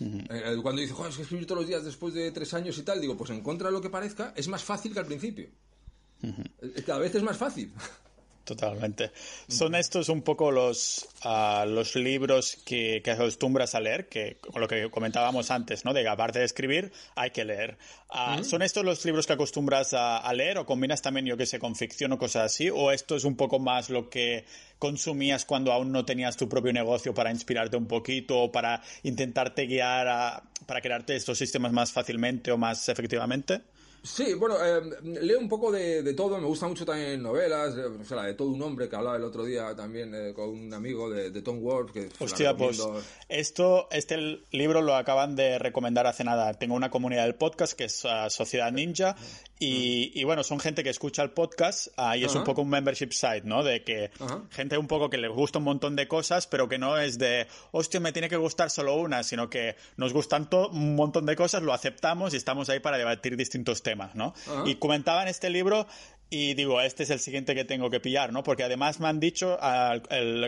Eh, 0.00 0.56
cuando 0.62 0.80
dices, 0.80 0.96
joder, 0.96 1.10
es 1.10 1.16
que 1.16 1.22
escribir 1.22 1.46
todos 1.46 1.60
los 1.60 1.68
días 1.68 1.84
después 1.84 2.14
de 2.14 2.32
tres 2.32 2.52
años 2.54 2.76
y 2.78 2.82
tal, 2.82 3.00
digo, 3.00 3.16
pues 3.16 3.30
en 3.30 3.42
contra 3.42 3.68
de 3.68 3.72
lo 3.72 3.80
que 3.80 3.90
parezca, 3.90 4.32
es 4.36 4.48
más 4.48 4.64
fácil 4.64 4.92
que 4.92 4.98
al 4.98 5.06
principio. 5.06 5.48
Eh, 6.22 6.82
cada 6.84 6.98
vez 6.98 7.14
es 7.14 7.22
más 7.22 7.36
fácil. 7.36 7.72
Totalmente. 8.44 9.12
Son 9.46 9.76
estos 9.76 10.08
un 10.08 10.22
poco 10.22 10.50
los, 10.50 11.08
ah, 11.22 11.64
los 11.66 11.94
libros 11.94 12.58
que, 12.64 13.00
que, 13.02 13.12
acostumbras 13.12 13.76
a 13.76 13.80
leer, 13.80 14.08
que 14.08 14.38
con 14.40 14.60
lo 14.60 14.66
que 14.66 14.90
comentábamos 14.90 15.52
antes, 15.52 15.84
¿no? 15.84 15.94
De 15.94 16.08
aparte 16.08 16.40
de 16.40 16.44
escribir, 16.44 16.92
hay 17.14 17.30
que 17.30 17.44
leer. 17.44 17.78
Ah, 18.10 18.40
¿Son 18.42 18.62
estos 18.62 18.84
los 18.84 19.04
libros 19.04 19.28
que 19.28 19.34
acostumbras 19.34 19.94
a, 19.94 20.32
leer 20.34 20.58
o 20.58 20.66
combinas 20.66 21.00
también, 21.00 21.24
yo 21.26 21.36
que 21.36 21.46
sé, 21.46 21.60
con 21.60 21.76
ficción 21.76 22.12
o 22.12 22.18
cosas 22.18 22.46
así? 22.46 22.68
¿O 22.68 22.90
esto 22.90 23.14
es 23.14 23.24
un 23.24 23.36
poco 23.36 23.60
más 23.60 23.90
lo 23.90 24.10
que 24.10 24.44
consumías 24.80 25.44
cuando 25.44 25.72
aún 25.72 25.92
no 25.92 26.04
tenías 26.04 26.36
tu 26.36 26.48
propio 26.48 26.72
negocio 26.72 27.14
para 27.14 27.30
inspirarte 27.30 27.76
un 27.76 27.86
poquito 27.86 28.40
o 28.40 28.50
para 28.50 28.82
intentarte 29.04 29.66
guiar 29.66 30.42
para 30.66 30.80
crearte 30.80 31.14
estos 31.14 31.38
sistemas 31.38 31.72
más 31.72 31.92
fácilmente 31.92 32.50
o 32.50 32.58
más 32.58 32.88
efectivamente? 32.88 33.62
Sí, 34.04 34.34
bueno, 34.34 34.56
eh, 34.60 34.80
leo 35.04 35.38
un 35.38 35.48
poco 35.48 35.70
de, 35.70 36.12
todo, 36.14 36.36
me 36.38 36.46
gusta 36.46 36.66
mucho 36.66 36.84
también 36.84 37.22
novelas, 37.22 37.76
o 37.76 38.04
sea, 38.04 38.16
la 38.16 38.24
de 38.24 38.34
todo 38.34 38.48
un 38.48 38.60
hombre 38.60 38.88
que 38.88 38.96
hablaba 38.96 39.16
el 39.16 39.22
otro 39.22 39.44
día 39.44 39.76
también 39.76 40.12
eh, 40.12 40.32
con 40.34 40.48
un 40.48 40.74
amigo 40.74 41.08
de, 41.08 41.30
Tom 41.40 41.60
Wolfe. 41.60 41.92
Que 41.92 42.24
Hostia, 42.24 42.56
pues 42.56 42.82
esto, 43.28 43.86
este 43.92 44.42
libro 44.50 44.82
lo 44.82 44.96
acaban 44.96 45.36
de 45.36 45.58
recomendar 45.60 46.08
hace 46.08 46.24
nada. 46.24 46.54
Tengo 46.54 46.74
una 46.74 46.90
comunidad 46.90 47.24
del 47.24 47.36
podcast 47.36 47.74
que 47.74 47.84
es 47.84 48.04
uh, 48.04 48.28
Sociedad 48.28 48.72
Ninja 48.72 49.14
y, 49.64 50.24
bueno, 50.24 50.42
son 50.42 50.58
gente 50.58 50.82
que 50.82 50.90
escucha 50.90 51.22
el 51.22 51.30
podcast 51.30 51.86
uh, 51.96 52.16
y 52.16 52.24
es 52.24 52.34
un 52.34 52.42
poco 52.42 52.62
un 52.62 52.68
membership 52.68 53.12
site, 53.12 53.42
¿no? 53.44 53.62
De 53.62 53.84
que 53.84 54.10
gente 54.50 54.76
un 54.76 54.88
poco 54.88 55.08
que 55.08 55.18
les 55.18 55.30
gusta 55.30 55.58
un 55.58 55.64
montón 55.64 55.94
de 55.94 56.08
cosas, 56.08 56.48
pero 56.48 56.68
que 56.68 56.78
no 56.78 56.98
es 56.98 57.18
de, 57.18 57.46
hostia, 57.70 58.00
me 58.00 58.10
tiene 58.10 58.28
que 58.28 58.36
gustar 58.36 58.70
solo 58.70 58.96
una, 58.96 59.22
sino 59.22 59.48
que 59.48 59.76
nos 59.96 60.12
gustan 60.12 60.48
un 60.72 60.96
montón 60.96 61.24
de 61.26 61.36
cosas, 61.36 61.62
lo 61.62 61.72
aceptamos 61.72 62.34
y 62.34 62.36
estamos 62.36 62.68
ahí 62.68 62.80
para 62.80 62.98
debatir 62.98 63.36
distintos 63.36 63.84
temas. 63.84 63.91
¿No? 64.14 64.34
Y 64.66 64.76
comentaba 64.76 65.22
en 65.22 65.28
este 65.28 65.50
libro 65.50 65.86
y 66.30 66.54
digo, 66.54 66.80
este 66.80 67.02
es 67.02 67.10
el 67.10 67.20
siguiente 67.20 67.54
que 67.54 67.64
tengo 67.64 67.90
que 67.90 68.00
pillar, 68.00 68.32
¿no? 68.32 68.42
Porque 68.42 68.64
además 68.64 69.00
me 69.00 69.08
han 69.08 69.20
dicho, 69.20 69.58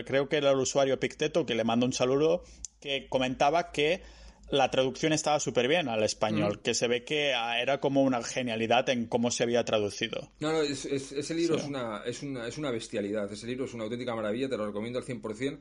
creo 0.05 0.29
que 0.29 0.37
era 0.37 0.51
el 0.51 0.57
usuario 0.57 0.99
Picteto, 0.99 1.45
que 1.45 1.53
le 1.53 1.63
mando 1.63 1.85
un 1.85 1.93
saludo, 1.93 2.43
que 2.79 3.07
comentaba 3.07 3.71
que 3.71 4.01
la 4.49 4.69
traducción 4.69 5.13
estaba 5.13 5.39
súper 5.39 5.67
bien 5.67 5.87
al 5.87 6.03
español, 6.03 6.61
que 6.61 6.73
se 6.73 6.87
ve 6.87 7.03
que 7.03 7.33
ah, 7.33 7.61
era 7.61 7.79
como 7.79 8.03
una 8.03 8.23
genialidad 8.23 8.89
en 8.89 9.07
cómo 9.07 9.31
se 9.31 9.43
había 9.43 9.63
traducido. 9.63 10.31
No, 10.39 10.51
no, 10.51 10.61
ese 10.61 11.33
libro 11.33 11.57
es, 11.57 11.63
una, 11.63 12.01
es, 12.05 12.23
una, 12.23 12.47
es 12.47 12.57
una 12.57 12.71
bestialidad, 12.71 13.31
ese 13.31 13.47
libro 13.47 13.65
es 13.65 13.73
una 13.73 13.83
auténtica 13.85 14.15
maravilla, 14.15 14.49
te 14.49 14.57
lo 14.57 14.67
recomiendo 14.67 14.99
al 14.99 15.05
100%. 15.05 15.59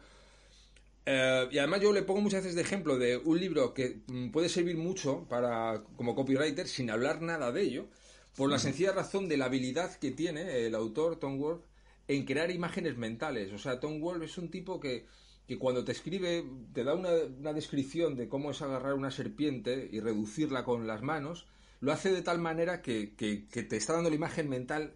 Eh, 1.07 1.49
y 1.51 1.59
además 1.59 1.81
yo 1.83 1.93
le 1.93 2.03
pongo 2.03 2.23
muchas 2.23 2.43
veces 2.43 2.57
de 2.57 2.63
ejemplo 2.63 2.97
de 2.97 3.19
un 3.19 3.39
libro 3.39 3.75
que 3.75 4.01
mm, 4.07 4.31
puede 4.31 4.49
servir 4.49 4.77
mucho 4.77 5.27
para 5.29 5.83
como 5.97 6.15
copywriter 6.15 6.67
sin 6.67 6.91
hablar 6.91 7.21
nada 7.21 7.53
de 7.53 7.63
ello, 7.63 7.89
por 8.37 8.51
la 8.51 8.59
sencilla 8.59 8.93
razón 8.93 9.29
de 9.29 9.37
la 9.37 9.47
habilidad 9.47 9.95
que 9.97 10.11
tiene 10.11 10.67
el 10.67 10.75
autor 10.75 11.17
Tom 11.17 11.39
Wolfe 11.39 11.67
en 12.09 12.25
crear 12.25 12.51
imágenes 12.51 12.97
mentales. 12.97 13.53
O 13.53 13.59
sea, 13.59 13.81
Tom 13.81 14.01
Wolfe 14.01 14.25
es 14.25 14.39
un 14.39 14.51
tipo 14.51 14.81
que, 14.81 15.07
que 15.47 15.59
cuando 15.59 15.85
te 15.85 15.93
escribe 15.93 16.45
te 16.73 16.85
da 16.85 16.95
una, 16.95 17.11
una, 17.39 17.53
descripción 17.53 18.17
de 18.17 18.29
cómo 18.29 18.51
es 18.51 18.63
agarrar 18.63 18.95
una 18.95 19.11
serpiente 19.11 19.89
y 19.93 20.01
reducirla 20.01 20.65
con 20.65 20.87
las 20.87 21.03
manos, 21.03 21.47
lo 21.81 21.93
hace 21.93 22.11
de 22.13 22.23
tal 22.23 22.39
manera 22.39 22.81
que, 22.83 23.15
que, 23.15 23.37
te 23.63 23.77
está 23.77 23.93
dando 23.93 24.11
la 24.11 24.17
imagen 24.17 24.49
mental 24.49 24.95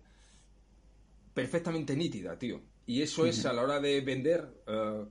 perfectamente 1.35 1.95
nítida, 1.97 2.39
tío. 2.39 2.61
Y 2.87 3.03
eso 3.03 3.27
es 3.27 3.45
a 3.45 3.53
la 3.53 3.63
hora 3.63 3.79
de 3.79 4.01
vender... 4.01 4.49
Eh, 4.67 5.05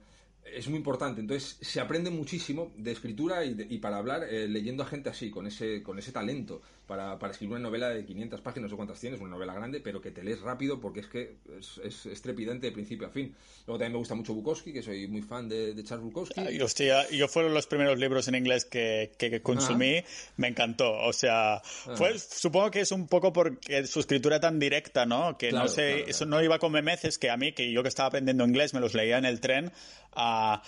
es 0.53 0.67
muy 0.67 0.77
importante. 0.77 1.21
Entonces, 1.21 1.57
se 1.61 1.79
aprende 1.79 2.09
muchísimo 2.09 2.71
de 2.77 2.91
escritura 2.91 3.43
y, 3.45 3.77
para 3.77 3.97
hablar 3.97 4.23
eh, 4.23 4.47
leyendo 4.47 4.83
a 4.83 4.85
gente 4.85 5.09
así, 5.09 5.29
con 5.29 5.47
ese, 5.47 5.83
con 5.83 5.99
ese 5.99 6.11
talento, 6.11 6.61
para, 6.87 7.19
para, 7.19 7.31
escribir 7.31 7.57
una 7.57 7.63
novela 7.63 7.89
de 7.89 8.05
500 8.05 8.41
páginas 8.41 8.71
o 8.71 8.77
cuántas 8.77 8.99
tienes, 8.99 9.19
una 9.19 9.31
novela 9.31 9.53
grande, 9.53 9.81
pero 9.81 10.01
que 10.01 10.11
te 10.11 10.23
lees 10.23 10.41
rápido 10.41 10.79
porque 10.79 11.01
es 11.01 11.07
que 11.07 11.35
es, 11.83 12.05
es, 12.05 12.21
trepidante 12.21 12.67
de 12.67 12.71
principio 12.71 13.07
a 13.07 13.09
fin. 13.09 13.35
Luego 13.67 13.77
también 13.77 13.91
me 13.91 13.97
gusta 13.99 14.15
mucho 14.15 14.33
Bukowski, 14.33 14.73
que 14.73 14.81
soy 14.81 15.07
muy 15.07 15.21
fan 15.21 15.49
de, 15.49 15.75
Charles 15.83 16.05
Bukowski. 16.05 16.41
y 16.49 16.61
hostia, 16.61 17.07
yo 17.09 17.27
fueron 17.27 17.53
los 17.53 17.67
primeros 17.67 17.99
libros 17.99 18.27
en 18.27 18.35
inglés 18.35 18.65
que, 18.65 19.11
que, 19.17 19.41
consumí, 19.41 20.01
me 20.37 20.47
encantó. 20.47 20.93
O 20.93 21.13
sea, 21.13 21.61
fue, 21.95 22.17
supongo 22.17 22.71
que 22.71 22.81
es 22.81 22.91
un 22.91 23.07
poco 23.07 23.33
porque 23.33 23.85
su 23.85 23.99
escritura 23.99 24.39
tan 24.39 24.57
directa, 24.57 25.05
¿no? 25.05 25.37
Que 25.37 25.51
no 25.51 25.67
sé, 25.67 26.09
eso 26.09 26.25
no 26.25 26.41
iba 26.41 26.57
con 26.57 26.71
memeces 26.71 27.17
que 27.17 27.29
a 27.29 27.37
mí, 27.37 27.51
que 27.51 27.71
yo 27.71 27.83
que 27.83 27.89
estaba 27.89 28.07
aprendiendo 28.07 28.45
inglés, 28.45 28.73
me 28.73 28.79
los 28.79 28.93
leía 28.93 29.17
en 29.17 29.25
el 29.25 29.41
tren 29.41 29.71
a 30.13 30.63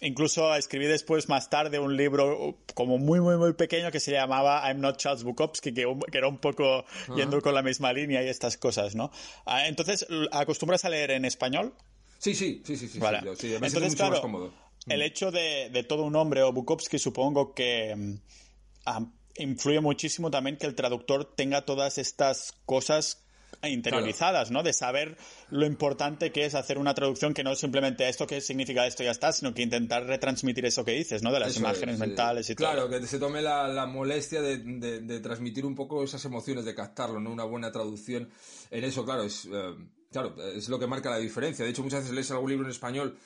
incluso 0.00 0.54
escribí 0.54 0.86
después, 0.86 1.28
más 1.28 1.50
tarde, 1.50 1.78
un 1.78 1.96
libro 1.96 2.58
como 2.74 2.98
muy, 2.98 3.20
muy, 3.20 3.36
muy 3.36 3.52
pequeño 3.52 3.90
que 3.90 4.00
se 4.00 4.12
llamaba 4.12 4.62
I'm 4.66 4.80
Not 4.80 4.96
Charles 4.96 5.24
Bukowski, 5.24 5.72
que, 5.74 5.86
era 6.12 6.28
un 6.28 6.38
poco 6.38 6.84
yendo 7.16 7.40
con 7.42 7.54
la 7.54 7.62
misma 7.62 7.92
línea 7.92 8.22
y 8.22 8.28
estas 8.28 8.56
cosas, 8.56 8.94
¿no? 8.94 9.10
Ah, 9.44 9.66
entonces, 9.66 10.06
¿acostumbras 10.32 10.84
a 10.84 10.88
leer 10.88 11.10
en 11.10 11.24
español? 11.24 11.74
Sí, 12.18 12.34
sí, 12.34 12.62
sí, 12.64 12.76
sí. 12.76 12.88
sí, 12.88 12.98
sí, 13.36 13.54
entonces, 13.54 13.96
claro, 13.96 14.52
el 14.86 15.00
mm. 15.00 15.02
hecho 15.02 15.30
de, 15.30 15.84
todo 15.88 16.04
un 16.04 16.16
hombre 16.16 16.42
o 16.42 16.52
Bukowski 16.52 16.98
supongo 16.98 17.54
que 17.54 17.94
mm, 17.94 19.04
influye 19.36 19.80
muchísimo 19.80 20.30
también 20.30 20.56
que 20.56 20.66
el 20.66 20.74
traductor 20.74 21.34
tenga 21.34 21.64
todas 21.64 21.98
estas 21.98 22.52
cosas 22.64 23.22
interiorizadas, 23.62 24.50
¿no? 24.50 24.62
De 24.62 24.72
saber 24.72 25.16
lo 25.50 25.66
importante 25.66 26.32
que 26.32 26.44
es 26.44 26.54
hacer 26.54 26.78
una 26.78 26.94
traducción 26.94 27.34
que 27.34 27.44
no 27.44 27.52
es 27.52 27.58
simplemente 27.58 28.08
esto 28.08 28.26
que 28.26 28.40
significa 28.40 28.86
esto 28.86 29.02
y 29.02 29.06
ya 29.06 29.12
está, 29.12 29.32
sino 29.32 29.54
que 29.54 29.62
intentar 29.62 30.04
retransmitir 30.04 30.66
eso 30.66 30.84
que 30.84 30.92
dices, 30.92 31.22
¿no? 31.22 31.32
De 31.32 31.40
las 31.40 31.56
imágenes 31.56 31.98
mentales 31.98 32.48
y 32.50 32.54
claro, 32.54 32.72
todo. 32.72 32.88
Claro, 32.88 33.02
que 33.02 33.06
se 33.06 33.18
tome 33.18 33.42
la, 33.42 33.86
molestia 33.86 34.40
de, 34.42 35.20
transmitir 35.20 35.66
un 35.66 35.74
poco 35.74 36.02
esas 36.02 36.24
emociones, 36.24 36.64
de 36.64 36.74
captarlo, 36.74 37.20
¿no? 37.20 37.30
Una 37.30 37.44
buena 37.44 37.70
traducción 37.70 38.28
en 38.70 38.84
eso, 38.84 39.04
claro, 39.04 39.24
es, 39.24 39.46
eh, 39.46 39.74
claro, 40.10 40.34
es 40.54 40.68
lo 40.68 40.78
que 40.78 40.86
marca 40.86 41.10
la 41.10 41.18
diferencia. 41.18 41.64
De 41.64 41.70
hecho, 41.70 41.82
muchas 41.82 42.00
veces 42.00 42.14
lees 42.14 42.30
algún 42.30 42.50
libro 42.50 42.66
en 42.66 42.70
español 42.70 43.18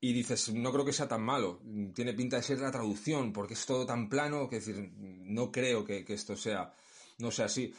y 0.00 0.12
dices, 0.12 0.52
no 0.52 0.72
creo 0.72 0.84
que 0.84 0.92
sea 0.92 1.06
tan 1.06 1.22
malo, 1.22 1.60
tiene 1.94 2.12
pinta 2.12 2.36
de 2.36 2.42
ser 2.42 2.58
la 2.58 2.72
traducción, 2.72 3.32
porque 3.32 3.54
es 3.54 3.64
todo 3.64 3.86
tan 3.86 4.08
plano, 4.08 4.48
que 4.48 4.56
decir, 4.56 4.90
no 4.98 5.52
creo 5.52 5.84
que, 5.84 6.04
que 6.04 6.14
esto 6.14 6.36
sea, 6.36 6.72
no 7.18 7.30
sea 7.30 7.46
así. 7.46 7.72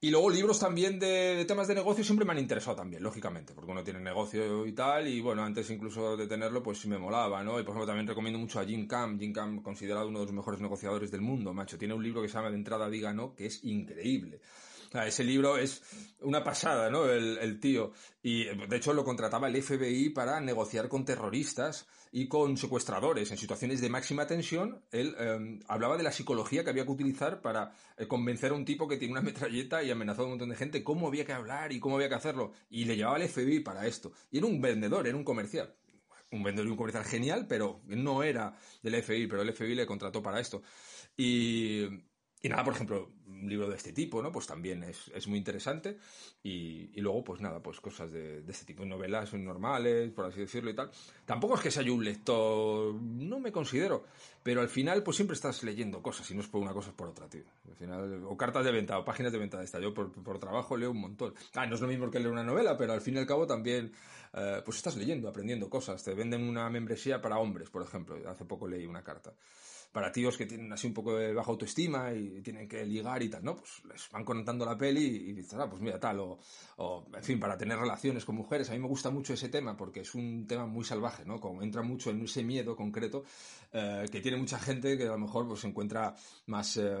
Y 0.00 0.10
luego 0.10 0.30
libros 0.30 0.60
también 0.60 1.00
de, 1.00 1.44
temas 1.44 1.66
de 1.66 1.74
negocio 1.74 2.04
siempre 2.04 2.24
me 2.24 2.30
han 2.30 2.38
interesado 2.38 2.76
también, 2.76 3.02
lógicamente, 3.02 3.52
porque 3.52 3.72
uno 3.72 3.82
tiene 3.82 3.98
negocio 3.98 4.64
y 4.64 4.72
tal, 4.72 5.08
y 5.08 5.20
bueno, 5.20 5.42
antes 5.42 5.68
incluso 5.70 6.16
de 6.16 6.28
tenerlo, 6.28 6.62
pues 6.62 6.78
sí 6.78 6.88
me 6.88 6.98
molaba, 6.98 7.42
¿no? 7.42 7.58
Y 7.58 7.64
por 7.64 7.70
ejemplo 7.70 7.86
también 7.86 8.06
recomiendo 8.06 8.38
mucho 8.38 8.60
a 8.60 8.64
Jim 8.64 8.86
Cam, 8.86 9.18
Jim 9.18 9.32
Cam 9.32 9.60
considerado 9.60 10.06
uno 10.06 10.20
de 10.20 10.26
los 10.26 10.34
mejores 10.34 10.60
negociadores 10.60 11.10
del 11.10 11.20
mundo, 11.20 11.52
macho. 11.52 11.78
Tiene 11.78 11.94
un 11.94 12.04
libro 12.04 12.22
que 12.22 12.28
se 12.28 12.34
llama 12.34 12.50
De 12.50 12.56
entrada 12.56 12.88
diga 12.88 13.12
no, 13.12 13.34
que 13.34 13.46
es 13.46 13.64
increíble. 13.64 14.40
Ese 15.06 15.24
libro 15.24 15.56
es 15.56 15.82
una 16.20 16.42
pasada, 16.42 16.90
¿no? 16.90 17.06
El, 17.06 17.38
el 17.38 17.60
tío. 17.60 17.92
Y 18.22 18.44
de 18.44 18.76
hecho 18.76 18.92
lo 18.92 19.04
contrataba 19.04 19.48
el 19.48 19.62
FBI 19.62 20.10
para 20.10 20.40
negociar 20.40 20.88
con 20.88 21.04
terroristas 21.04 21.86
y 22.12 22.28
con 22.28 22.56
secuestradores 22.56 23.30
en 23.30 23.38
situaciones 23.38 23.80
de 23.80 23.88
máxima 23.88 24.26
tensión, 24.26 24.82
él 24.90 25.14
em, 25.18 25.60
hablaba 25.68 25.96
de 25.96 26.02
la 26.02 26.12
psicología 26.12 26.64
que 26.64 26.70
había 26.70 26.84
que 26.84 26.92
utilizar 26.92 27.40
para 27.40 27.72
eh, 27.96 28.06
convencer 28.06 28.52
a 28.52 28.54
un 28.54 28.64
tipo 28.64 28.88
que 28.88 28.96
tiene 28.96 29.12
una 29.12 29.20
metralleta 29.20 29.82
y 29.82 29.90
amenazó 29.90 30.22
a 30.22 30.24
un 30.24 30.30
montón 30.32 30.48
de 30.50 30.56
gente 30.56 30.82
cómo 30.82 31.08
había 31.08 31.24
que 31.24 31.32
hablar 31.32 31.72
y 31.72 31.80
cómo 31.80 31.96
había 31.96 32.08
que 32.08 32.14
hacerlo. 32.14 32.52
Y 32.70 32.84
le 32.84 32.96
llevaba 32.96 33.16
al 33.16 33.28
FBI 33.28 33.60
para 33.60 33.86
esto. 33.86 34.12
Y 34.30 34.38
era 34.38 34.46
un 34.46 34.60
vendedor, 34.60 35.06
era 35.06 35.16
un 35.16 35.24
comercial. 35.24 35.74
Un 36.30 36.42
vendedor 36.42 36.68
y 36.68 36.70
un 36.70 36.76
comercial 36.76 37.04
genial, 37.04 37.46
pero 37.48 37.80
no 37.86 38.22
era 38.22 38.54
del 38.82 39.02
FBI, 39.02 39.26
pero 39.26 39.42
el 39.42 39.52
FBI 39.52 39.74
le 39.74 39.86
contrató 39.86 40.22
para 40.22 40.40
esto. 40.40 40.62
Y, 41.16 41.84
y 42.42 42.48
nada, 42.48 42.64
por 42.64 42.74
ejemplo, 42.74 43.10
un 43.42 43.48
libro 43.48 43.68
de 43.68 43.76
este 43.76 43.92
tipo, 43.92 44.22
¿no? 44.22 44.32
Pues 44.32 44.46
también 44.46 44.82
es, 44.84 45.10
es 45.14 45.26
muy 45.26 45.38
interesante. 45.38 45.98
Y, 46.42 46.90
y, 46.94 47.00
luego, 47.00 47.24
pues 47.24 47.40
nada, 47.40 47.60
pues 47.60 47.80
cosas 47.80 48.10
de, 48.10 48.42
de, 48.42 48.52
este 48.52 48.64
tipo, 48.64 48.84
novelas 48.84 49.32
normales, 49.34 50.10
por 50.12 50.26
así 50.26 50.40
decirlo 50.40 50.70
y 50.70 50.74
tal. 50.74 50.90
Tampoco 51.24 51.54
es 51.54 51.60
que 51.60 51.70
sea 51.70 51.82
yo 51.82 51.94
un 51.94 52.04
lector, 52.04 52.94
no 52.94 53.40
me 53.40 53.52
considero, 53.52 54.04
pero 54.42 54.60
al 54.60 54.68
final, 54.68 55.02
pues 55.02 55.16
siempre 55.16 55.34
estás 55.34 55.62
leyendo 55.62 56.02
cosas, 56.02 56.30
y 56.30 56.34
no 56.34 56.40
es 56.40 56.48
por 56.48 56.60
una 56.60 56.72
cosa, 56.72 56.90
es 56.90 56.96
por 56.96 57.08
otra, 57.08 57.28
tío. 57.28 57.44
Al 57.68 57.76
final, 57.76 58.24
o 58.24 58.36
cartas 58.36 58.64
de 58.64 58.72
venta, 58.72 58.98
o 58.98 59.04
páginas 59.04 59.32
de 59.32 59.38
venta 59.38 59.58
de 59.58 59.64
esta. 59.64 59.80
Yo 59.80 59.92
por, 59.92 60.12
por 60.12 60.38
trabajo 60.38 60.76
leo 60.76 60.90
un 60.90 61.00
montón. 61.00 61.34
Ah, 61.54 61.66
no 61.66 61.74
es 61.74 61.80
lo 61.80 61.88
mismo 61.88 62.10
que 62.10 62.18
leer 62.18 62.32
una 62.32 62.44
novela, 62.44 62.76
pero 62.76 62.92
al 62.92 63.00
fin 63.00 63.16
y 63.16 63.18
al 63.18 63.26
cabo 63.26 63.46
también, 63.46 63.92
eh, 64.32 64.62
pues 64.64 64.78
estás 64.78 64.96
leyendo, 64.96 65.28
aprendiendo 65.28 65.68
cosas. 65.68 66.02
Te 66.02 66.14
venden 66.14 66.42
una 66.42 66.70
membresía 66.70 67.20
para 67.20 67.38
hombres, 67.38 67.70
por 67.70 67.82
ejemplo. 67.82 68.16
Hace 68.28 68.44
poco 68.44 68.68
leí 68.68 68.86
una 68.86 69.02
carta 69.02 69.34
para 69.98 70.12
tíos 70.12 70.36
que 70.36 70.46
tienen 70.46 70.72
así 70.72 70.86
un 70.86 70.94
poco 70.94 71.16
de 71.16 71.34
baja 71.34 71.50
autoestima 71.50 72.12
y 72.12 72.40
tienen 72.40 72.68
que 72.68 72.86
ligar 72.86 73.20
y 73.20 73.28
tal, 73.28 73.44
¿no? 73.44 73.56
Pues 73.56 73.82
les 73.92 74.08
van 74.12 74.24
contando 74.24 74.64
la 74.64 74.78
peli 74.78 75.04
y, 75.04 75.32
dicen, 75.32 75.60
ah, 75.60 75.68
pues 75.68 75.82
mira, 75.82 75.98
tal, 75.98 76.20
o, 76.20 76.38
en 77.12 77.24
fin, 77.24 77.40
para 77.40 77.58
tener 77.58 77.76
relaciones 77.76 78.24
con 78.24 78.36
mujeres. 78.36 78.70
A 78.70 78.74
mí 78.74 78.78
me 78.78 78.86
gusta 78.86 79.10
mucho 79.10 79.34
ese 79.34 79.48
tema 79.48 79.76
porque 79.76 80.02
es 80.02 80.14
un 80.14 80.46
tema 80.46 80.66
muy 80.66 80.84
salvaje, 80.84 81.24
¿no? 81.24 81.40
Como 81.40 81.62
entra 81.62 81.82
mucho 81.82 82.10
en 82.10 82.22
ese 82.22 82.44
miedo 82.44 82.76
concreto 82.76 83.24
eh, 83.72 84.06
que 84.08 84.20
tiene 84.20 84.36
mucha 84.36 84.60
gente 84.60 84.96
que 84.96 85.02
a 85.02 85.10
lo 85.10 85.18
mejor 85.18 85.48
pues, 85.48 85.62
se 85.62 85.66
encuentra 85.66 86.14
más, 86.46 86.76
eh, 86.76 86.94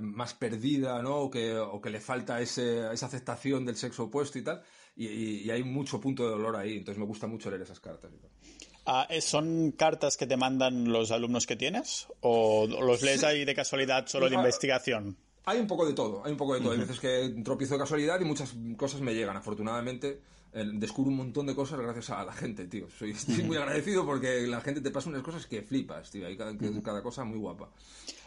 más 0.00 0.34
perdida, 0.34 1.00
¿no? 1.00 1.18
O 1.18 1.30
que, 1.30 1.56
o 1.56 1.80
que 1.80 1.90
le 1.90 2.00
falta 2.00 2.40
ese, 2.40 2.92
esa 2.92 3.06
aceptación 3.06 3.64
del 3.64 3.76
sexo 3.76 4.06
opuesto 4.06 4.40
y 4.40 4.42
tal. 4.42 4.64
Y, 4.96 5.48
hay 5.48 5.62
mucho 5.62 6.00
punto 6.00 6.24
de 6.24 6.30
dolor 6.30 6.56
ahí, 6.56 6.78
entonces 6.78 6.98
me 6.98 7.06
gusta 7.06 7.28
mucho 7.28 7.50
leer 7.50 7.62
esas 7.62 7.78
cartas. 7.78 8.10
Y 8.12 8.18
tal. 8.18 8.71
Ah, 8.84 9.06
¿Son 9.20 9.72
cartas 9.72 10.16
que 10.16 10.26
te 10.26 10.36
mandan 10.36 10.90
los 10.90 11.10
alumnos 11.12 11.46
que 11.46 11.56
tienes? 11.56 12.08
¿O 12.20 12.66
los 12.66 13.02
lees 13.02 13.22
ahí 13.22 13.44
de 13.44 13.54
casualidad 13.54 14.06
solo 14.06 14.28
de 14.28 14.36
investigación? 14.36 15.16
Hay 15.44 15.58
un 15.58 15.66
poco 15.66 15.86
de 15.86 15.92
todo, 15.92 16.24
hay 16.24 16.32
un 16.32 16.38
poco 16.38 16.54
de 16.54 16.60
todo. 16.60 16.72
Hay 16.72 16.78
veces 16.78 17.00
que 17.00 17.34
tropiezo 17.44 17.74
de 17.74 17.80
casualidad 17.80 18.20
y 18.20 18.24
muchas 18.24 18.54
cosas 18.76 19.00
me 19.00 19.14
llegan. 19.14 19.36
Afortunadamente, 19.36 20.20
eh, 20.52 20.64
descubro 20.74 21.10
un 21.10 21.16
montón 21.16 21.46
de 21.46 21.54
cosas 21.54 21.80
gracias 21.80 22.10
a 22.10 22.24
la 22.24 22.32
gente, 22.32 22.66
tío. 22.66 22.88
Soy, 22.90 23.10
estoy 23.12 23.42
muy 23.44 23.56
agradecido 23.56 24.04
porque 24.04 24.46
la 24.46 24.60
gente 24.60 24.80
te 24.80 24.90
pasa 24.90 25.08
unas 25.08 25.22
cosas 25.22 25.46
que 25.46 25.62
flipas, 25.62 26.10
tío. 26.10 26.26
Hay 26.26 26.36
cada, 26.36 26.52
cada 26.82 27.02
cosa 27.02 27.24
muy 27.24 27.38
guapa. 27.38 27.70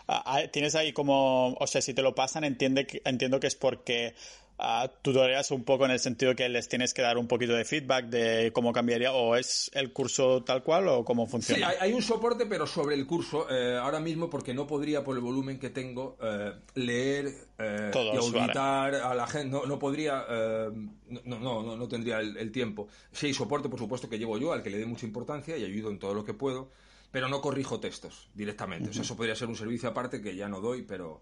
Ah, 0.07 0.23
ah, 0.25 0.47
tienes 0.51 0.75
ahí 0.75 0.93
como, 0.93 1.53
o 1.53 1.67
sea, 1.67 1.81
si 1.81 1.93
te 1.93 2.01
lo 2.01 2.13
pasan, 2.13 2.43
entiende, 2.43 3.01
entiendo 3.05 3.39
que 3.39 3.47
es 3.47 3.55
porque 3.55 4.13
uh, 4.59 4.87
tutorías 5.01 5.51
un 5.51 5.63
poco 5.63 5.85
en 5.85 5.91
el 5.91 5.99
sentido 5.99 6.35
que 6.35 6.47
les 6.49 6.67
tienes 6.67 6.93
que 6.93 7.01
dar 7.01 7.17
un 7.17 7.27
poquito 7.27 7.53
de 7.53 7.65
feedback 7.65 8.05
de 8.05 8.51
cómo 8.53 8.73
cambiaría, 8.73 9.13
o 9.13 9.35
es 9.35 9.69
el 9.73 9.91
curso 9.91 10.43
tal 10.43 10.63
cual 10.63 10.87
o 10.87 11.03
cómo 11.03 11.27
funciona. 11.27 11.69
Sí, 11.71 11.77
hay, 11.79 11.93
un 11.93 12.01
soporte, 12.01 12.45
pero 12.45 12.67
sobre 12.67 12.95
el 12.95 13.05
curso, 13.05 13.49
eh, 13.49 13.77
ahora 13.77 13.99
mismo, 13.99 14.29
porque 14.29 14.53
no 14.53 14.67
podría, 14.67 15.03
por 15.03 15.15
el 15.15 15.21
volumen 15.21 15.59
que 15.59 15.69
tengo, 15.69 16.17
eh, 16.21 16.53
leer 16.75 17.33
eh, 17.57 17.91
y 17.93 18.17
auditar 18.17 18.95
a 18.95 19.13
la 19.13 19.27
gente, 19.27 19.49
no, 19.49 19.65
no 19.65 19.79
podría, 19.79 20.25
no, 20.27 21.39
no, 21.39 21.75
no, 21.77 21.87
tendría 21.87 22.19
el, 22.19 22.51
tiempo. 22.51 22.87
Sí 23.11 23.27
hay 23.27 23.33
soporte, 23.33 23.69
por 23.69 23.79
supuesto, 23.79 24.09
que 24.09 24.17
llevo 24.17 24.37
yo, 24.37 24.53
al 24.53 24.63
que 24.63 24.69
le 24.69 24.77
dé 24.77 24.85
mucha 24.85 25.05
importancia 25.05 25.57
y 25.57 25.63
ayudo 25.63 25.89
en 25.89 25.99
todo 25.99 26.13
lo 26.13 26.23
que 26.23 26.33
puedo, 26.33 26.69
pero 27.11 27.27
no 27.29 27.41
corrijo 27.41 27.79
textos 27.79 28.29
directamente. 28.33 28.89
O 28.89 28.93
sea, 28.93 29.03
eso 29.03 29.15
podría 29.15 29.35
ser 29.35 29.47
un 29.47 29.55
servicio 29.55 29.89
aparte 29.89 30.21
que 30.21 30.35
ya 30.35 30.47
no 30.47 30.61
doy, 30.61 30.83
pero 30.83 31.21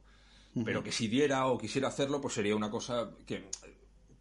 pero 0.64 0.84
que 0.84 0.92
si 0.92 1.08
diera 1.08 1.48
o 1.48 1.58
quisiera 1.58 1.88
hacerlo, 1.88 2.22
pues 2.22 2.34
sería 2.34 2.56
una 2.56 2.70
cosa 2.70 3.12
que 3.26 3.50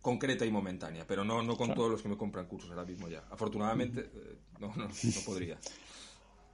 concreta 0.00 0.44
y 0.44 0.50
momentánea, 0.50 1.04
pero 1.06 1.24
no, 1.24 1.42
no 1.42 1.56
con 1.56 1.74
todos 1.74 1.90
los 1.90 2.02
que 2.02 2.08
me 2.08 2.16
compran 2.16 2.46
cursos 2.46 2.70
ahora 2.70 2.84
mismo 2.84 3.08
ya. 3.08 3.24
Afortunadamente, 3.30 4.00
eh, 4.00 4.36
no, 4.58 4.68
no, 4.74 4.88
no 4.88 5.20
podría. 5.24 5.58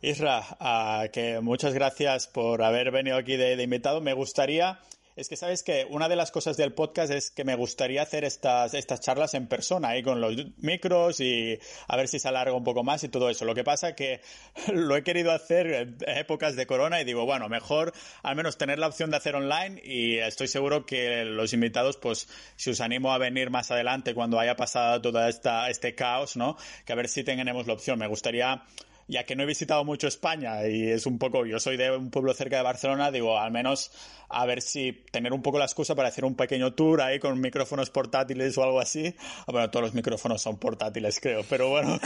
Isra, 0.00 0.44
ah, 0.60 1.06
que 1.12 1.40
muchas 1.40 1.74
gracias 1.74 2.28
por 2.28 2.62
haber 2.62 2.90
venido 2.92 3.16
aquí 3.16 3.36
de 3.36 3.60
invitado. 3.62 4.00
Me 4.00 4.12
gustaría 4.12 4.78
es 5.18 5.28
que 5.28 5.36
sabes 5.36 5.64
que 5.64 5.84
una 5.90 6.08
de 6.08 6.14
las 6.14 6.30
cosas 6.30 6.56
del 6.56 6.72
podcast 6.72 7.12
es 7.12 7.32
que 7.32 7.42
me 7.42 7.56
gustaría 7.56 8.02
hacer 8.02 8.22
estas, 8.22 8.72
estas 8.72 9.00
charlas 9.00 9.34
en 9.34 9.48
persona, 9.48 9.88
ahí 9.88 10.02
con 10.04 10.20
los 10.20 10.36
micros 10.58 11.18
y 11.18 11.58
a 11.88 11.96
ver 11.96 12.06
si 12.06 12.20
se 12.20 12.28
alarga 12.28 12.52
un 12.52 12.62
poco 12.62 12.84
más 12.84 13.02
y 13.02 13.08
todo 13.08 13.28
eso. 13.28 13.44
Lo 13.44 13.52
que 13.52 13.64
pasa 13.64 13.96
que 13.96 14.20
lo 14.72 14.96
he 14.96 15.02
querido 15.02 15.32
hacer 15.32 15.66
en 15.66 15.96
épocas 16.06 16.54
de 16.54 16.66
corona 16.66 17.00
y 17.00 17.04
digo, 17.04 17.24
bueno, 17.24 17.48
mejor 17.48 17.92
al 18.22 18.36
menos 18.36 18.58
tener 18.58 18.78
la 18.78 18.86
opción 18.86 19.10
de 19.10 19.16
hacer 19.16 19.34
online 19.34 19.80
y 19.82 20.18
estoy 20.18 20.46
seguro 20.46 20.86
que 20.86 21.24
los 21.24 21.52
invitados, 21.52 21.96
pues, 21.96 22.28
si 22.54 22.70
os 22.70 22.80
animo 22.80 23.12
a 23.12 23.18
venir 23.18 23.50
más 23.50 23.72
adelante 23.72 24.14
cuando 24.14 24.38
haya 24.38 24.54
pasado 24.54 25.02
todo 25.02 25.26
este 25.26 25.94
caos, 25.96 26.36
¿no? 26.36 26.56
Que 26.84 26.92
a 26.92 26.96
ver 26.96 27.08
si 27.08 27.24
tenemos 27.24 27.66
la 27.66 27.72
opción. 27.72 27.98
Me 27.98 28.06
gustaría 28.06 28.62
ya 29.08 29.24
que 29.24 29.34
no 29.34 29.42
he 29.42 29.46
visitado 29.46 29.84
mucho 29.84 30.06
España 30.06 30.66
y 30.68 30.88
es 30.88 31.06
un 31.06 31.18
poco, 31.18 31.46
yo 31.46 31.58
soy 31.58 31.76
de 31.76 31.96
un 31.96 32.10
pueblo 32.10 32.34
cerca 32.34 32.58
de 32.58 32.62
Barcelona, 32.62 33.10
digo, 33.10 33.38
al 33.38 33.50
menos 33.50 33.90
a 34.28 34.44
ver 34.44 34.60
si 34.60 34.92
tener 35.10 35.32
un 35.32 35.42
poco 35.42 35.58
la 35.58 35.64
excusa 35.64 35.94
para 35.94 36.08
hacer 36.08 36.24
un 36.24 36.34
pequeño 36.34 36.74
tour 36.74 37.00
ahí 37.00 37.18
con 37.18 37.40
micrófonos 37.40 37.90
portátiles 37.90 38.56
o 38.58 38.62
algo 38.62 38.80
así. 38.80 39.14
Ah, 39.46 39.52
bueno, 39.52 39.70
todos 39.70 39.86
los 39.86 39.94
micrófonos 39.94 40.42
son 40.42 40.58
portátiles, 40.58 41.18
creo, 41.20 41.42
pero 41.48 41.70
bueno. 41.70 41.98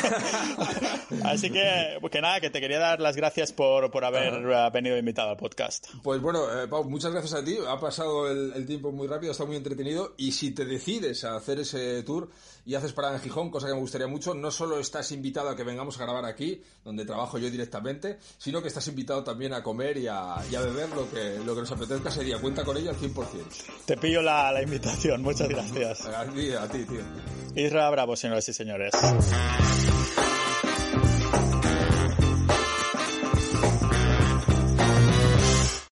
así 1.25 1.51
que, 1.51 1.99
que 2.11 2.21
nada, 2.21 2.41
que 2.41 2.51
te 2.51 2.61
quería 2.61 2.79
dar 2.79 3.01
las 3.01 3.17
gracias 3.17 3.53
por, 3.53 3.91
por 3.91 4.05
haber 4.05 4.35
eh, 4.35 4.71
venido 4.73 4.97
invitado 4.97 5.31
al 5.31 5.37
podcast. 5.37 5.89
Pues 6.03 6.21
bueno, 6.21 6.63
eh, 6.63 6.69
Pau, 6.69 6.85
muchas 6.85 7.13
gracias 7.13 7.35
a 7.35 7.45
ti. 7.45 7.57
Ha 7.67 7.79
pasado 7.81 8.31
el, 8.31 8.53
el 8.55 8.67
tiempo 8.67 8.93
muy 8.93 9.09
rápido, 9.09 9.33
está 9.33 9.45
muy 9.45 9.57
entretenido. 9.57 10.15
Y 10.17 10.33
si 10.33 10.53
te 10.53 10.65
decides 10.65 11.25
a 11.25 11.35
hacer 11.35 11.59
ese 11.59 12.03
tour 12.05 12.31
y 12.65 12.77
haces 12.77 12.93
parada 12.93 13.17
en 13.17 13.23
Gijón, 13.23 13.51
cosa 13.51 13.67
que 13.67 13.75
me 13.75 13.81
gustaría 13.81 14.07
mucho, 14.07 14.35
no 14.35 14.51
solo 14.53 14.79
estás 14.79 15.11
invitado 15.11 15.49
a 15.49 15.57
que 15.57 15.65
vengamos 15.65 15.99
a 15.99 16.05
grabar 16.05 16.25
aquí, 16.25 16.63
donde 16.85 16.92
trabajo 17.05 17.39
yo 17.39 17.51
directamente, 17.51 18.19
sino 18.39 18.63
que 18.63 18.69
estás 18.69 18.87
invitado 18.89 19.25
también 19.25 19.53
a 19.53 19.63
comer 19.63 19.97
y 19.97 20.07
a, 20.07 20.37
y 20.51 20.55
a 20.55 20.61
beber 20.61 20.89
lo 20.91 21.11
que, 21.11 21.39
lo 21.45 21.55
que 21.55 21.61
nos 21.63 21.73
apetezca 21.73 22.09
ese 22.09 22.25
día. 22.25 22.39
Cuenta 22.39 22.65
con 22.65 22.77
ello 22.77 22.91
al 22.91 22.97
100%. 22.97 23.25
Te 23.87 23.97
pillo 23.97 24.23
la, 24.23 24.53
la 24.53 24.63
invitación, 24.63 25.23
muchas 25.23 25.49
gracias. 25.49 26.07
A 26.07 26.25
ti, 26.27 26.53
a 26.53 26.69
ti, 26.69 26.85
tío. 26.85 27.03
Isra 27.55 27.91
Bravo, 27.91 28.17
señoras 28.17 28.49
y 28.49 28.53
señores. 28.53 28.93